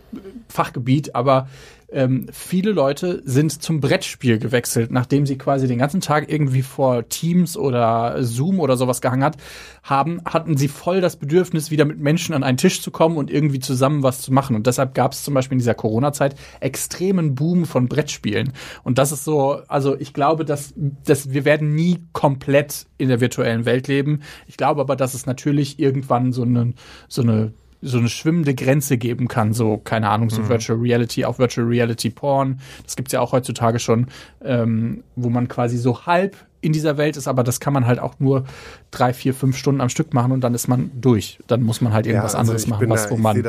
Fachgebiet, 0.49 1.15
aber 1.15 1.49
ähm, 1.91 2.27
viele 2.33 2.73
Leute 2.73 3.23
sind 3.25 3.63
zum 3.63 3.81
Brettspiel 3.81 4.39
gewechselt, 4.39 4.91
nachdem 4.91 5.27
sie 5.27 5.39
quasi 5.39 5.69
den 5.69 5.79
ganzen 5.79 6.01
Tag 6.01 6.31
irgendwie 6.31 6.63
vor 6.63 7.09
Teams 7.09 7.57
oder 7.57 8.23
Zoom 8.23 8.61
oder 8.61 8.77
sowas 8.77 9.01
gehangen 9.01 9.25
hat, 9.25 9.37
haben, 9.83 10.21
hatten 10.25 10.57
sie 10.57 10.69
voll 10.69 11.01
das 11.01 11.17
Bedürfnis, 11.17 11.71
wieder 11.71 11.85
mit 11.85 11.99
Menschen 11.99 12.35
an 12.35 12.43
einen 12.43 12.57
Tisch 12.57 12.81
zu 12.81 12.91
kommen 12.91 13.17
und 13.17 13.31
irgendwie 13.31 13.61
zusammen 13.61 14.03
was 14.03 14.23
zu 14.23 14.33
machen. 14.33 14.57
Und 14.57 14.67
deshalb 14.67 14.95
gab 14.95 15.13
es 15.13 15.23
zum 15.23 15.35
Beispiel 15.35 15.55
in 15.55 15.61
dieser 15.61 15.75
Corona-Zeit 15.75 16.35
extremen 16.61 17.35
Boom 17.35 17.65
von 17.67 17.89
Brettspielen. 17.89 18.53
Und 18.83 18.99
das 18.99 19.13
ist 19.13 19.25
so, 19.25 19.61
also 19.69 19.99
ich 19.99 20.13
glaube, 20.13 20.45
dass, 20.45 20.75
dass 20.77 21.33
wir 21.33 21.45
werden 21.45 21.75
nie 21.75 21.99
komplett 22.13 22.87
in 22.99 23.09
der 23.09 23.21
virtuellen 23.21 23.65
Welt 23.67 23.89
leben. 23.89 24.23
Ich 24.47 24.57
glaube 24.57 24.81
aber, 24.81 24.97
dass 24.97 25.15
es 25.15 25.27
natürlich 25.27 25.79
irgendwann 25.79 26.33
so 26.33 26.43
eine, 26.43 26.75
so 27.09 27.23
eine 27.23 27.53
so 27.85 27.99
eine 27.99 28.09
schwimmende 28.09 28.55
Grenze 28.55 28.97
geben 28.97 29.29
kann, 29.29 29.53
so, 29.53 29.77
keine 29.77 30.09
Ahnung, 30.09 30.31
so 30.31 30.49
Virtual 30.49 30.79
Reality, 30.79 31.25
auch 31.25 31.39
Virtual 31.39 31.67
Reality 31.67 32.11
Porn. 32.11 32.61
Das 32.85 32.97
gibt's 32.97 33.13
ja 33.13 33.21
auch 33.21 33.33
heutzutage 33.33 33.79
schon, 33.79 34.07
ähm, 34.43 35.05
wo 35.17 35.29
man 35.29 35.49
quasi 35.49 35.77
so 35.77 36.07
halb 36.07 36.37
in 36.63 36.73
dieser 36.73 36.97
Welt 36.97 37.19
ist, 37.19 37.29
aber 37.29 37.45
das 37.45 37.61
kann 37.61 37.75
man 37.75 37.87
halt 37.87 37.99
auch 37.99 38.15
nur 38.19 38.45
drei, 38.91 39.13
vier, 39.13 39.35
fünf 39.35 39.57
Stunden 39.57 39.83
am 39.83 39.91
Stück 39.91 40.15
machen 40.15 40.33
und 40.33 40.41
dann 40.41 40.55
ist 40.55 40.67
man 40.67 40.91
durch. 40.95 41.39
Dann 41.47 41.63
muss 41.63 41.83
man 41.83 41.93
halt 41.93 42.07
irgendwas 42.07 42.35
also 42.35 42.53
anderes 42.53 42.67
machen, 42.67 42.89
was, 42.89 43.11
wo 43.11 43.19
man 43.19 43.43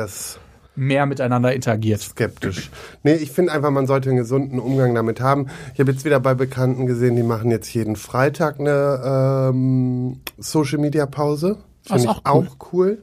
mehr 0.76 1.06
miteinander 1.06 1.54
interagiert. 1.54 2.02
skeptisch. 2.02 2.70
Nee, 3.02 3.14
ich 3.14 3.30
finde 3.30 3.52
einfach, 3.52 3.70
man 3.70 3.86
sollte 3.86 4.10
einen 4.10 4.18
gesunden 4.18 4.58
Umgang 4.58 4.94
damit 4.94 5.20
haben. 5.20 5.46
Ich 5.72 5.80
habe 5.80 5.90
jetzt 5.90 6.04
wieder 6.04 6.20
bei 6.20 6.34
Bekannten 6.34 6.86
gesehen, 6.86 7.16
die 7.16 7.22
machen 7.22 7.50
jetzt 7.50 7.72
jeden 7.72 7.96
Freitag 7.96 8.60
eine 8.60 9.50
ähm, 9.50 10.20
Social 10.36 10.78
Media 10.78 11.06
Pause. 11.06 11.56
Finde 11.86 12.02
ich 12.02 12.08
auch 12.08 12.22
cool. 12.26 12.48
auch 12.48 12.72
cool. 12.72 13.02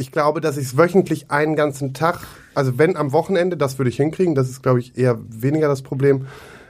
Ich 0.00 0.12
glaube, 0.12 0.40
dass 0.40 0.56
ich 0.56 0.66
es 0.68 0.76
wöchentlich 0.78 1.30
einen 1.30 1.56
ganzen 1.56 1.92
Tag, 1.92 2.20
also 2.54 2.78
wenn 2.78 2.96
am 2.96 3.12
Wochenende, 3.12 3.58
das 3.58 3.78
würde 3.78 3.90
ich 3.90 3.96
hinkriegen, 3.96 4.34
das 4.34 4.48
ist, 4.48 4.62
glaube 4.62 4.80
ich, 4.80 4.96
eher 4.96 5.18
weniger 5.28 5.68
das 5.68 5.82
Problem. 5.82 6.26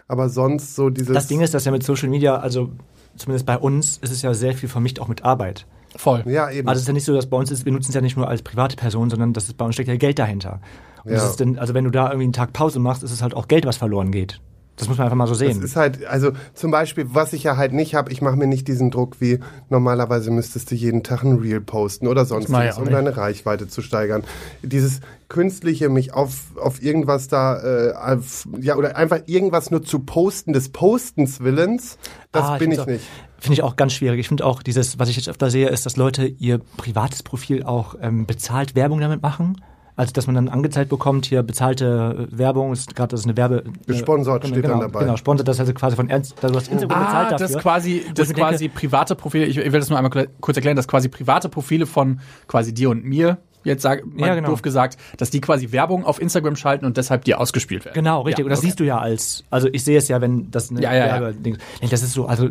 Aber 0.08 0.28
sonst 0.28 0.74
so 0.74 0.90
dieses. 0.90 1.14
Das 1.14 1.28
Ding 1.28 1.40
ist, 1.40 1.54
dass 1.54 1.64
ja 1.64 1.70
mit 1.70 1.84
Social 1.84 2.08
Media, 2.08 2.36
also 2.36 2.70
zumindest 3.16 3.46
bei 3.46 3.56
uns, 3.56 3.98
ist 3.98 4.10
es 4.10 4.22
ja 4.22 4.34
sehr 4.34 4.54
viel 4.54 4.68
vermischt 4.68 4.98
auch 4.98 5.06
mit 5.06 5.24
Arbeit. 5.24 5.66
Voll. 5.96 6.24
ja, 6.26 6.50
eben. 6.50 6.68
Also 6.68 6.78
es 6.78 6.82
ist 6.82 6.88
ja 6.88 6.92
nicht 6.94 7.04
so, 7.04 7.14
dass 7.14 7.26
bei 7.26 7.36
uns 7.36 7.50
ist, 7.52 7.64
wir 7.64 7.72
nutzen 7.72 7.90
es 7.90 7.94
ja 7.94 8.00
nicht 8.00 8.16
nur 8.16 8.28
als 8.28 8.42
private 8.42 8.74
Person, 8.76 9.10
sondern 9.10 9.32
das 9.32 9.44
ist, 9.44 9.56
bei 9.56 9.64
uns 9.64 9.74
steckt 9.74 9.88
ja 9.88 9.96
Geld 9.96 10.18
dahinter. 10.18 10.60
Und 11.04 11.12
das 11.12 11.22
Ja. 11.22 11.30
ist 11.30 11.40
denn, 11.40 11.58
also 11.58 11.72
wenn 11.74 11.84
du 11.84 11.90
da 11.90 12.06
irgendwie 12.06 12.24
einen 12.24 12.32
Tag 12.32 12.52
Pause 12.52 12.80
machst, 12.80 13.02
ist 13.04 13.12
es 13.12 13.22
halt 13.22 13.34
auch 13.34 13.46
Geld, 13.48 13.64
was 13.64 13.76
verloren 13.76 14.10
geht. 14.10 14.40
Das 14.80 14.88
muss 14.88 14.98
man 14.98 15.06
einfach 15.06 15.16
mal 15.16 15.26
so 15.26 15.32
Das 15.32 15.38
sehen. 15.38 15.62
ist 15.62 15.76
halt, 15.76 16.04
also 16.06 16.32
zum 16.54 16.70
Beispiel, 16.70 17.06
was 17.12 17.32
ich 17.32 17.44
ja 17.44 17.56
halt 17.56 17.72
nicht 17.72 17.94
habe, 17.94 18.10
ich 18.10 18.20
mache 18.22 18.36
mir 18.36 18.46
nicht 18.46 18.66
diesen 18.66 18.90
Druck 18.90 19.20
wie 19.20 19.38
normalerweise 19.68 20.30
müsstest 20.30 20.70
du 20.70 20.74
jeden 20.74 21.02
Tag 21.02 21.22
ein 21.22 21.38
Reel 21.38 21.60
posten 21.60 22.08
oder 22.08 22.24
sonst 22.24 22.48
ich 22.48 22.52
was, 22.54 22.78
um 22.78 22.90
deine 22.90 23.16
Reichweite 23.16 23.68
zu 23.68 23.82
steigern. 23.82 24.24
Dieses 24.62 25.00
künstliche, 25.28 25.88
mich 25.88 26.12
auf, 26.12 26.56
auf 26.60 26.82
irgendwas 26.82 27.28
da, 27.28 27.62
äh, 27.62 27.92
auf, 27.94 28.48
ja, 28.60 28.74
oder 28.76 28.96
einfach 28.96 29.20
irgendwas 29.26 29.70
nur 29.70 29.82
zu 29.84 30.00
posten, 30.00 30.52
des 30.52 30.70
Postens 30.70 31.40
Willens, 31.40 31.98
das 32.32 32.44
Ah, 32.44 32.58
bin 32.58 32.72
ich 32.72 32.80
auch- 32.80 32.86
nicht. 32.86 33.04
Finde 33.38 33.54
ich 33.54 33.62
auch 33.62 33.76
ganz 33.76 33.94
schwierig. 33.94 34.20
Ich 34.20 34.28
finde 34.28 34.44
auch 34.44 34.62
dieses, 34.62 34.98
was 34.98 35.08
ich 35.08 35.16
jetzt 35.16 35.28
öfter 35.28 35.48
sehe, 35.48 35.68
ist, 35.70 35.86
dass 35.86 35.96
Leute 35.96 36.26
ihr 36.26 36.58
privates 36.76 37.22
Profil 37.22 37.62
auch 37.62 37.94
ähm, 38.02 38.26
bezahlt 38.26 38.74
Werbung 38.74 39.00
damit 39.00 39.22
machen. 39.22 39.62
Also, 40.00 40.12
dass 40.14 40.26
man 40.26 40.34
dann 40.34 40.48
angezeigt 40.48 40.88
bekommt, 40.88 41.26
hier 41.26 41.42
bezahlte 41.42 42.26
äh, 42.32 42.38
Werbung, 42.38 42.72
ist 42.72 42.96
gerade 42.96 43.08
das 43.10 43.20
ist 43.20 43.26
eine 43.26 43.36
Werbe... 43.36 43.64
Gesponsert 43.86 44.40
genau, 44.44 44.54
steht 44.54 44.64
dann 44.64 44.70
genau, 44.72 44.82
dabei. 44.84 45.00
Genau, 45.00 45.16
sponsert 45.18 45.46
das 45.46 45.60
also 45.60 45.74
quasi 45.74 45.94
von 45.94 46.08
Ernst, 46.08 46.36
du 46.40 46.48
hast 46.54 46.68
Instagram 46.68 47.00
bezahlt 47.00 47.26
Ah, 47.26 47.30
dafür. 47.32 47.46
das 47.48 47.58
quasi, 47.58 48.06
das 48.14 48.32
quasi 48.32 48.68
private 48.70 49.14
Profile, 49.14 49.44
ich, 49.44 49.58
ich 49.58 49.72
will 49.72 49.78
das 49.78 49.90
nur 49.90 49.98
einmal 49.98 50.28
kurz 50.40 50.56
erklären, 50.56 50.76
dass 50.76 50.88
quasi 50.88 51.10
private 51.10 51.50
Profile 51.50 51.84
von 51.84 52.20
quasi 52.48 52.72
dir 52.72 52.88
und 52.88 53.04
mir, 53.04 53.36
jetzt 53.62 53.82
sag, 53.82 54.06
mal 54.06 54.28
Ja, 54.28 54.34
genau. 54.36 54.48
doof 54.48 54.62
gesagt, 54.62 54.96
dass 55.18 55.28
die 55.28 55.42
quasi 55.42 55.70
Werbung 55.70 56.06
auf 56.06 56.18
Instagram 56.18 56.56
schalten 56.56 56.86
und 56.86 56.96
deshalb 56.96 57.24
dir 57.24 57.38
ausgespielt 57.38 57.84
werden. 57.84 57.94
Genau, 57.94 58.22
richtig. 58.22 58.38
Ja, 58.38 58.44
und 58.46 58.50
das 58.52 58.60
okay. 58.60 58.68
siehst 58.68 58.80
du 58.80 58.84
ja 58.84 58.98
als, 59.00 59.44
also 59.50 59.68
ich 59.70 59.84
sehe 59.84 59.98
es 59.98 60.08
ja, 60.08 60.22
wenn 60.22 60.50
das 60.50 60.70
eine 60.70 60.80
Ja, 60.80 60.94
ja, 60.94 61.08
ja. 61.08 61.18
Werbeding- 61.20 61.58
Nee, 61.82 61.88
Das 61.90 62.02
ist 62.02 62.14
so, 62.14 62.24
also, 62.24 62.48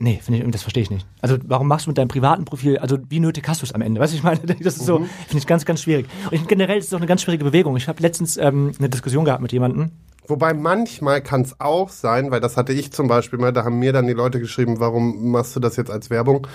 nee, 0.00 0.18
finde 0.20 0.40
ich, 0.44 0.50
das 0.50 0.62
verstehe 0.62 0.82
ich 0.82 0.90
nicht. 0.90 1.06
Also, 1.22 1.36
warum 1.44 1.68
machst 1.68 1.86
du 1.86 1.90
mit 1.90 1.98
deinem 1.98 2.08
privaten 2.08 2.44
Profil, 2.44 2.78
also 2.78 2.98
wie 3.08 3.20
nötig 3.20 3.46
hast 3.46 3.62
du 3.62 3.66
es 3.66 3.72
am 3.72 3.80
Ende? 3.82 4.00
Weißt 4.00 4.12
du, 4.12 4.16
ich 4.16 4.22
meine, 4.24 4.40
das 4.46 4.76
ist 4.76 4.86
so, 4.86 4.98
Mhm. 4.98 5.04
finde 5.28 5.38
ich 5.38 5.46
ganz, 5.46 5.64
ganz 5.64 5.82
schwierig. 5.82 6.06
Und 6.26 6.32
ich, 6.32 6.46
generell 6.48 6.78
ist 6.78 6.86
es 6.86 6.92
auch 6.94 6.98
eine 6.98 7.06
ganz 7.06 7.22
schwierige 7.22 7.44
Bewegung. 7.44 7.76
Ich 7.76 7.86
habe 7.86 8.02
letztens 8.02 8.36
ähm, 8.36 8.72
eine 8.78 8.88
Diskussion 8.88 9.24
gehabt 9.24 9.42
mit 9.42 9.52
jemandem. 9.52 9.90
Wobei 10.28 10.54
manchmal 10.54 11.22
kann 11.22 11.40
es 11.42 11.58
auch 11.60 11.88
sein, 11.88 12.30
weil 12.30 12.38
das 12.40 12.56
hatte 12.56 12.72
ich 12.72 12.92
zum 12.92 13.08
Beispiel 13.08 13.38
mal, 13.38 13.52
da 13.52 13.64
haben 13.64 13.80
mir 13.80 13.92
dann 13.92 14.06
die 14.06 14.12
Leute 14.12 14.38
geschrieben, 14.38 14.78
warum 14.78 15.32
machst 15.32 15.56
du 15.56 15.60
das 15.60 15.74
jetzt 15.76 15.90
als 15.90 16.08
Werbung? 16.08 16.46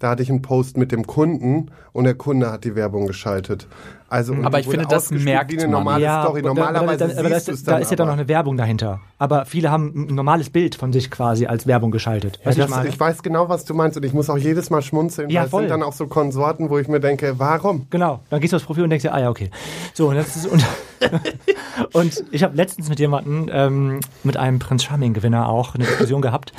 Da 0.00 0.10
hatte 0.10 0.22
ich 0.24 0.30
einen 0.30 0.42
Post 0.42 0.76
mit 0.76 0.90
dem 0.90 1.06
Kunden 1.06 1.70
und 1.92 2.04
der 2.04 2.14
Kunde 2.14 2.50
hat 2.50 2.64
die 2.64 2.74
Werbung 2.74 3.06
geschaltet. 3.06 3.68
Also, 4.10 4.32
und 4.32 4.44
Aber 4.44 4.58
ich 4.58 4.66
finde, 4.68 4.86
das 4.88 5.10
merkt 5.12 5.52
wie 5.52 5.56
eine 5.58 5.68
man. 5.68 5.84
normale 5.84 6.02
Story. 6.04 6.40
aber 6.40 6.42
da- 6.42 6.48
Normalerweise 6.48 7.08
da, 7.14 7.20
aber 7.20 7.40
siehst 7.40 7.68
da, 7.68 7.78
ist 7.78 7.90
ja 7.92 7.96
dann 7.96 8.08
noch 8.08 8.14
eine 8.14 8.26
Werbung 8.26 8.56
dahinter. 8.56 9.00
Aber 9.18 9.46
viele 9.46 9.70
haben 9.70 10.08
ein 10.10 10.14
normales 10.16 10.50
Bild 10.50 10.74
von 10.74 10.92
sich 10.92 11.12
quasi 11.12 11.46
als 11.46 11.66
Werbung 11.68 11.92
geschaltet. 11.92 12.40
Weißt 12.44 12.58
du, 12.58 12.62
Das, 12.66 12.84
ich 12.84 12.94
ich 12.94 12.98
weiß 13.00 13.22
genau, 13.22 13.48
was 13.48 13.64
du 13.64 13.72
meinst 13.72 13.96
und 13.96 14.04
ich 14.04 14.12
muss 14.12 14.28
auch 14.28 14.36
jedes 14.36 14.68
Mal 14.68 14.82
schmunzeln, 14.82 15.30
Ja, 15.30 15.42
weil 15.42 15.46
es 15.46 15.50
sind 15.52 15.68
dann 15.70 15.82
auch 15.84 15.92
so 15.92 16.08
Konsorten, 16.08 16.70
wo 16.70 16.78
ich 16.78 16.88
mir 16.88 16.98
denke, 16.98 17.34
warum? 17.38 17.86
Genau, 17.90 18.18
dann 18.30 18.40
gehst 18.40 18.52
du 18.52 18.56
aufs 18.56 18.66
Profil 18.66 18.82
und 18.82 18.90
denkst 18.90 19.02
dir, 19.04 19.14
ah 19.14 19.20
ja, 19.20 19.30
okay. 19.30 19.50
So, 19.94 20.08
und, 20.08 20.16
das 20.16 20.34
ist, 20.34 20.46
und, 20.48 20.64
und 21.92 22.24
ich 22.32 22.42
habe 22.42 22.56
letztens 22.56 22.88
mit 22.88 22.98
jemandem, 22.98 23.48
ähm, 23.52 24.00
mit 24.24 24.36
einem 24.36 24.58
Prinz 24.58 24.84
Charming-Gewinner 24.84 25.48
auch 25.48 25.74
eine 25.74 25.84
Diskussion 25.84 26.20
gehabt, 26.20 26.52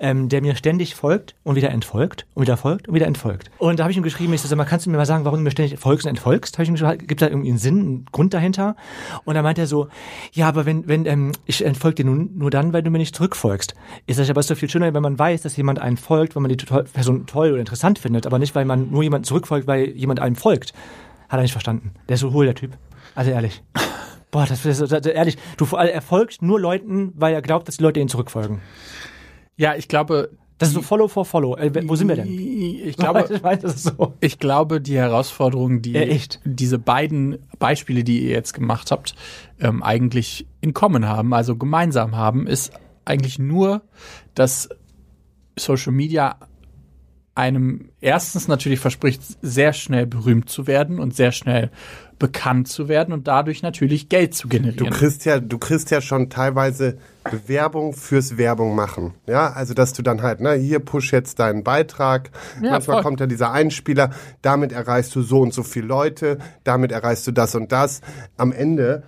ähm, 0.00 0.28
der 0.28 0.40
mir 0.42 0.56
ständig 0.56 0.94
folgt 0.94 1.34
und 1.44 1.54
wieder 1.56 1.70
entfolgt 1.70 2.26
und 2.34 2.42
wieder 2.42 2.56
folgt 2.56 2.88
und 2.88 2.94
wieder 2.94 3.06
entfolgt. 3.06 3.50
Und 3.58 3.78
da 3.78 3.84
habe 3.84 3.92
ich 3.92 3.96
ihm 3.98 4.02
geschrieben, 4.02 4.32
ich 4.32 4.40
so, 4.40 4.48
sag 4.48 4.56
mal, 4.56 4.64
kannst 4.64 4.86
du 4.86 4.90
mir 4.90 4.96
mal 4.96 5.06
sagen, 5.06 5.24
warum 5.24 5.40
du 5.40 5.44
mir 5.44 5.50
ständig 5.50 5.78
folgst 5.78 6.06
und 6.06 6.10
entfolgst? 6.10 6.54
Habe 6.54 6.62
ich 6.64 6.68
ihm 6.70 6.74
gesagt, 6.74 7.06
gibt 7.06 7.22
da 7.22 7.28
irgendwie 7.28 7.50
einen 7.50 7.58
Sinn, 7.58 7.78
einen 7.80 8.06
Grund 8.10 8.32
dahinter? 8.34 8.76
Und 9.24 9.34
dann 9.34 9.44
meint 9.44 9.58
er 9.58 9.66
so, 9.66 9.88
ja, 10.32 10.48
aber 10.48 10.66
wenn, 10.66 10.88
wenn 10.88 11.06
ähm, 11.06 11.32
ich 11.44 11.64
entfolge 11.64 11.96
dir 11.96 12.04
nur, 12.06 12.16
nur 12.16 12.50
dann, 12.50 12.72
weil 12.72 12.82
du 12.82 12.90
mir 12.90 12.98
nicht 12.98 13.14
zurückfolgst. 13.14 13.74
Ist 14.06 14.18
das 14.18 14.30
aber 14.30 14.42
so 14.42 14.54
viel 14.54 14.70
schöner, 14.70 14.92
wenn 14.94 15.02
man 15.02 15.18
weiß, 15.18 15.42
dass 15.42 15.56
jemand 15.56 15.78
einen 15.78 15.96
folgt, 15.98 16.34
wenn 16.34 16.42
man 16.42 16.48
die 16.48 16.56
to- 16.56 16.82
Person 16.82 17.26
toll 17.26 17.50
oder 17.50 17.60
interessant 17.60 17.98
findet, 17.98 18.26
aber 18.26 18.38
nicht, 18.38 18.54
weil 18.54 18.64
man 18.64 18.90
nur 18.90 19.02
jemand 19.02 19.26
zurückfolgt, 19.26 19.66
weil 19.66 19.90
jemand 19.90 20.20
einem 20.20 20.36
folgt. 20.36 20.72
Hat 21.28 21.38
er 21.38 21.42
nicht 21.42 21.52
verstanden. 21.52 21.92
Der 22.08 22.14
ist 22.14 22.20
so 22.20 22.32
hohl, 22.32 22.46
der 22.46 22.54
Typ. 22.54 22.72
Also 23.14 23.30
ehrlich. 23.30 23.62
Boah, 24.30 24.46
das 24.46 24.64
ist 24.64 25.06
ehrlich. 25.06 25.36
Du 25.56 25.66
er 25.76 26.02
folgt 26.02 26.40
nur 26.40 26.60
Leuten, 26.60 27.12
weil 27.16 27.34
er 27.34 27.42
glaubt, 27.42 27.66
dass 27.68 27.76
die 27.78 27.82
Leute 27.82 28.00
ihm 28.00 28.08
zurückfolgen. 28.08 28.60
Ja, 29.60 29.74
ich 29.74 29.88
glaube, 29.88 30.30
Das 30.56 30.70
ist 30.70 30.74
so 30.74 30.80
Follow 30.80 31.06
for 31.06 31.26
Follow. 31.26 31.54
Äh, 31.54 31.70
wo 31.86 31.94
sind 31.94 32.08
wir 32.08 32.16
denn? 32.16 32.26
ich 32.26 32.96
glaube, 32.96 33.26
ich 33.30 33.42
weiß, 33.42 33.60
das 33.60 33.74
ist 33.74 33.94
so. 33.94 34.14
Ich 34.20 34.38
glaube, 34.38 34.80
die 34.80 34.96
Herausforderung, 34.96 35.82
die 35.82 35.92
Ja, 35.92 36.06
diese 36.44 36.78
beiden 36.78 37.38
Beispiele, 37.58 38.02
die 38.02 38.22
ihr 38.22 38.30
jetzt 38.30 38.54
gemacht 38.54 38.90
habt, 38.90 39.14
ähm, 39.60 39.82
eigentlich 39.82 40.46
in 40.62 40.72
Common 40.72 41.06
haben, 41.06 41.34
also 41.34 41.56
gemeinsam 41.56 42.16
haben, 42.16 42.46
ist 42.46 42.72
eigentlich 43.04 43.38
nur, 43.38 43.82
dass 44.34 44.70
Social 45.58 45.92
Media 45.92 46.36
einem 47.40 47.90
erstens 48.00 48.48
natürlich 48.48 48.80
verspricht, 48.80 49.22
sehr 49.42 49.72
schnell 49.72 50.06
berühmt 50.06 50.50
zu 50.50 50.66
werden 50.66 50.98
und 50.98 51.14
sehr 51.16 51.32
schnell 51.32 51.70
bekannt 52.18 52.68
zu 52.68 52.86
werden 52.88 53.14
und 53.14 53.26
dadurch 53.28 53.62
natürlich 53.62 54.10
Geld 54.10 54.34
zu 54.34 54.46
Du 54.46 54.58
generieren. 54.58 54.90
kriegst 54.92 55.24
ja, 55.24 55.40
du 55.40 55.56
kriegst 55.56 55.90
ja 55.90 56.02
schon 56.02 56.28
teilweise 56.28 56.98
Werbung 57.46 57.94
fürs 57.94 58.36
Werbung 58.36 58.74
machen. 58.74 59.14
Ja, 59.26 59.52
also 59.52 59.72
dass 59.72 59.94
du 59.94 60.02
dann 60.02 60.20
halt, 60.20 60.40
ne, 60.40 60.52
hier 60.52 60.80
push 60.80 61.12
jetzt 61.12 61.38
deinen 61.38 61.64
Beitrag. 61.64 62.30
Ja, 62.62 62.72
Manchmal 62.72 62.96
voll. 62.96 63.02
kommt 63.02 63.20
ja 63.20 63.26
dieser 63.26 63.52
Einspieler, 63.52 64.10
damit 64.42 64.70
erreichst 64.72 65.14
du 65.14 65.22
so 65.22 65.40
und 65.40 65.54
so 65.54 65.62
viele 65.62 65.86
Leute, 65.86 66.38
damit 66.62 66.92
erreichst 66.92 67.26
du 67.26 67.32
das 67.32 67.54
und 67.54 67.72
das. 67.72 68.02
Am 68.36 68.52
Ende 68.52 69.02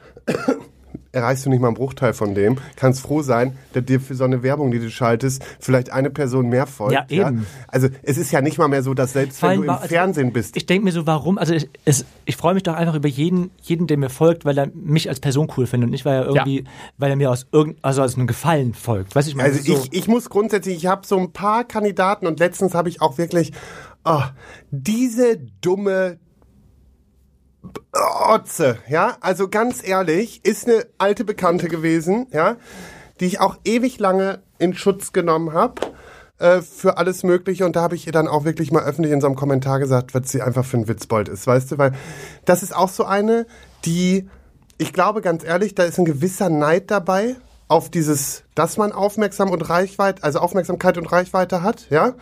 erreichst 1.12 1.44
du 1.44 1.51
nicht 1.51 1.61
mal 1.61 1.68
einen 1.68 1.77
Bruchteil 1.77 2.14
von 2.14 2.35
dem. 2.35 2.57
Kannst 2.77 3.03
froh 3.03 3.22
sein, 3.22 3.57
dass 3.75 3.85
dir 3.85 4.01
für 4.01 4.14
so 4.14 4.25
eine 4.25 4.42
Werbung, 4.42 4.70
die 4.70 4.79
du 4.79 4.90
schaltest, 4.90 5.44
vielleicht 5.61 5.92
eine 5.92 6.11
Person 6.11 6.48
mehr 6.48 6.66
folgt. 6.66 6.94
Ja, 6.94 7.07
eben. 7.09 7.46
Also 7.68 7.88
es 8.03 8.16
ist 8.16 8.33
ja 8.33 8.40
nicht 8.40 8.59
mal 8.59 8.68
mehr 8.68 8.83
so, 8.83 8.94
dass 8.94 9.12
selbst 9.12 9.40
Vor 9.40 9.51
wenn 9.51 9.59
du 9.59 9.64
im 9.64 9.70
also, 9.70 9.88
Fernsehen 9.88 10.33
bist, 10.33 10.57
Ich 10.57 10.66
denke 10.66 10.85
mir 10.85 10.92
so, 10.92 11.07
warum? 11.07 11.38
Also 11.38 11.55
ich, 11.55 11.68
es, 11.85 12.07
ich 12.25 12.37
freue 12.37 12.55
mich 12.55 12.62
doch 12.62 12.75
einfach 12.75 12.94
über 12.94 13.09
jeden, 13.09 13.51
jeden, 13.61 13.87
der 13.87 13.98
mir 13.98 14.11
folgt, 14.11 14.44
weil 14.44 14.57
er 14.59 14.68
mich 14.75 15.09
als 15.09 15.20
Person 15.20 15.53
cool 15.57 15.66
findet 15.66 15.88
und 15.88 15.92
nicht, 15.92 16.05
weil 16.05 16.22
er 16.22 16.27
irgendwie, 16.27 16.64
weil 16.96 17.11
er 17.11 17.16
mir 17.16 17.31
aus 17.31 17.46
irgend, 17.53 17.77
also 17.83 18.03
aus 18.03 18.16
einem 18.16 18.27
Gefallen 18.27 18.75
folgt. 18.75 19.14
Weißt 19.14 19.29
du, 19.29 19.31
ich 19.31 19.37
meine, 19.37 19.51
Also 19.51 19.62
so, 19.62 19.83
ich, 19.85 19.92
ich 19.92 20.09
muss 20.09 20.31
grundsätzlich, 20.31 20.77
ich 20.77 20.87
habe 20.87 21.07
so 21.07 21.18
ein 21.18 21.33
paar 21.33 21.64
Kandidaten 21.64 22.27
und 22.27 22.40
letztens 22.40 22.75
habe 22.75 22.88
ich 22.88 23.03
auch 23.03 23.18
wirklich, 23.18 23.53
oh, 24.05 24.22
diese 24.70 25.38
dumme 25.61 26.18
Otze, 27.92 28.79
ja, 28.88 29.16
also 29.20 29.48
ganz 29.48 29.87
ehrlich, 29.87 30.44
ist 30.44 30.66
eine 30.66 30.87
alte 30.98 31.25
Bekannte 31.25 31.68
gewesen, 31.68 32.27
ja, 32.33 32.57
die 33.20 33.27
ich 33.27 33.40
auch 33.40 33.57
ewig 33.64 33.98
lange 33.98 34.42
in 34.59 34.75
Schutz 34.75 35.12
genommen 35.12 35.53
habe 35.53 35.83
äh, 36.38 36.61
für 36.61 36.98
alles 36.98 37.22
Mögliche. 37.22 37.64
Und 37.64 37.77
da 37.77 37.83
habe 37.83 37.94
ich 37.94 38.07
ihr 38.07 38.12
dann 38.12 38.29
auch 38.29 38.44
wirklich 38.44 38.72
mal 38.72 38.83
öffentlich 38.83 39.12
in 39.12 39.20
so 39.20 39.27
einem 39.27 39.37
Kommentar 39.37 39.79
gesagt, 39.79 40.14
was 40.14 40.31
sie 40.31 40.42
einfach 40.42 40.64
für 40.64 40.79
ein 40.79 40.88
Witzbold 40.88 41.29
ist, 41.29 41.46
weißt 41.46 41.72
du, 41.72 41.79
weil 41.79 41.92
das 42.44 42.62
ist 42.62 42.75
auch 42.75 42.88
so 42.88 43.05
eine, 43.05 43.46
die, 43.85 44.29
ich 44.79 44.92
glaube 44.92 45.20
ganz 45.20 45.44
ehrlich, 45.44 45.75
da 45.75 45.85
ist 45.85 45.98
ein 45.98 46.05
gewisser 46.05 46.48
Neid 46.48 46.90
dabei 46.90 47.37
auf 47.68 47.90
dieses, 47.90 48.42
dass 48.55 48.77
man 48.77 48.92
aufmerksam 48.92 49.51
und 49.51 49.62
Reichweite, 49.62 50.25
also 50.25 50.40
Aufmerksamkeit 50.40 50.98
und 50.98 51.07
Reichweite 51.07 51.62
hat, 51.62 51.87
ja, 51.90 52.14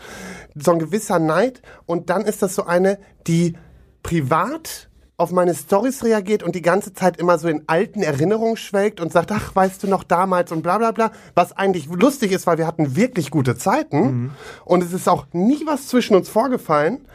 so 0.54 0.72
ein 0.72 0.78
gewisser 0.78 1.18
Neid. 1.18 1.62
Und 1.86 2.10
dann 2.10 2.24
ist 2.24 2.42
das 2.42 2.54
so 2.54 2.66
eine, 2.66 2.98
die 3.26 3.56
privat 4.02 4.89
auf 5.20 5.32
meine 5.32 5.54
Stories 5.54 6.02
reagiert 6.02 6.42
und 6.42 6.54
die 6.54 6.62
ganze 6.62 6.94
Zeit 6.94 7.18
immer 7.18 7.38
so 7.38 7.48
in 7.48 7.62
alten 7.66 8.02
Erinnerungen 8.02 8.56
schwelgt 8.56 9.00
und 9.00 9.12
sagt, 9.12 9.30
ach, 9.32 9.54
weißt 9.54 9.82
du 9.82 9.86
noch 9.86 10.02
damals 10.02 10.50
und 10.50 10.62
bla 10.62 10.78
bla 10.78 10.92
bla, 10.92 11.12
was 11.34 11.52
eigentlich 11.52 11.86
lustig 11.86 12.32
ist, 12.32 12.46
weil 12.46 12.56
wir 12.56 12.66
hatten 12.66 12.96
wirklich 12.96 13.30
gute 13.30 13.56
Zeiten 13.56 14.32
und 14.64 14.82
es 14.82 14.92
ist 14.92 15.08
auch 15.08 15.26
nie 15.32 15.60
was 15.66 15.88
zwischen 15.88 16.16
uns 16.16 16.28
vorgefallen 16.28 17.06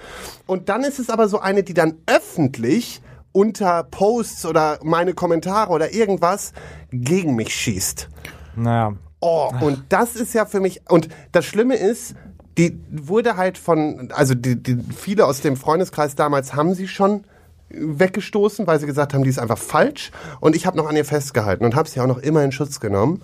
und 0.45 0.69
dann 0.69 0.83
ist 0.83 0.99
es 0.99 1.09
aber 1.09 1.27
so 1.27 1.39
eine, 1.39 1.63
die 1.63 1.73
dann 1.73 1.95
öffentlich 2.05 3.01
unter 3.31 3.83
Posts 3.83 4.45
oder 4.45 4.79
meine 4.83 5.13
Kommentare 5.13 5.71
oder 5.71 5.93
irgendwas 5.93 6.53
gegen 6.91 7.35
mich 7.35 7.53
schießt. 7.53 8.07
naja. 8.55 8.93
Oh, 9.21 9.51
und 9.61 9.85
das 9.89 10.15
ist 10.15 10.35
ja 10.35 10.45
für 10.45 10.59
mich, 10.59 10.81
und 10.87 11.09
das 11.31 11.45
Schlimme 11.45 11.75
ist, 11.75 12.13
die 12.59 12.79
wurde 12.91 13.37
halt 13.37 13.57
von, 13.57 14.11
also 14.13 14.35
die, 14.35 14.61
die, 14.61 14.77
viele 14.95 15.25
aus 15.25 15.41
dem 15.41 15.57
Freundeskreis 15.57 16.13
damals 16.13 16.53
haben 16.53 16.75
sie 16.75 16.87
schon 16.87 17.23
weggestoßen, 17.77 18.65
weil 18.67 18.79
sie 18.79 18.85
gesagt 18.85 19.13
haben, 19.13 19.23
die 19.23 19.29
ist 19.29 19.39
einfach 19.39 19.57
falsch. 19.57 20.11
Und 20.39 20.55
ich 20.55 20.65
habe 20.65 20.77
noch 20.77 20.87
an 20.87 20.95
ihr 20.95 21.05
festgehalten 21.05 21.65
und 21.65 21.75
habe 21.75 21.89
sie 21.89 21.99
auch 21.99 22.07
noch 22.07 22.19
immer 22.19 22.43
in 22.43 22.51
Schutz 22.51 22.79
genommen. 22.79 23.21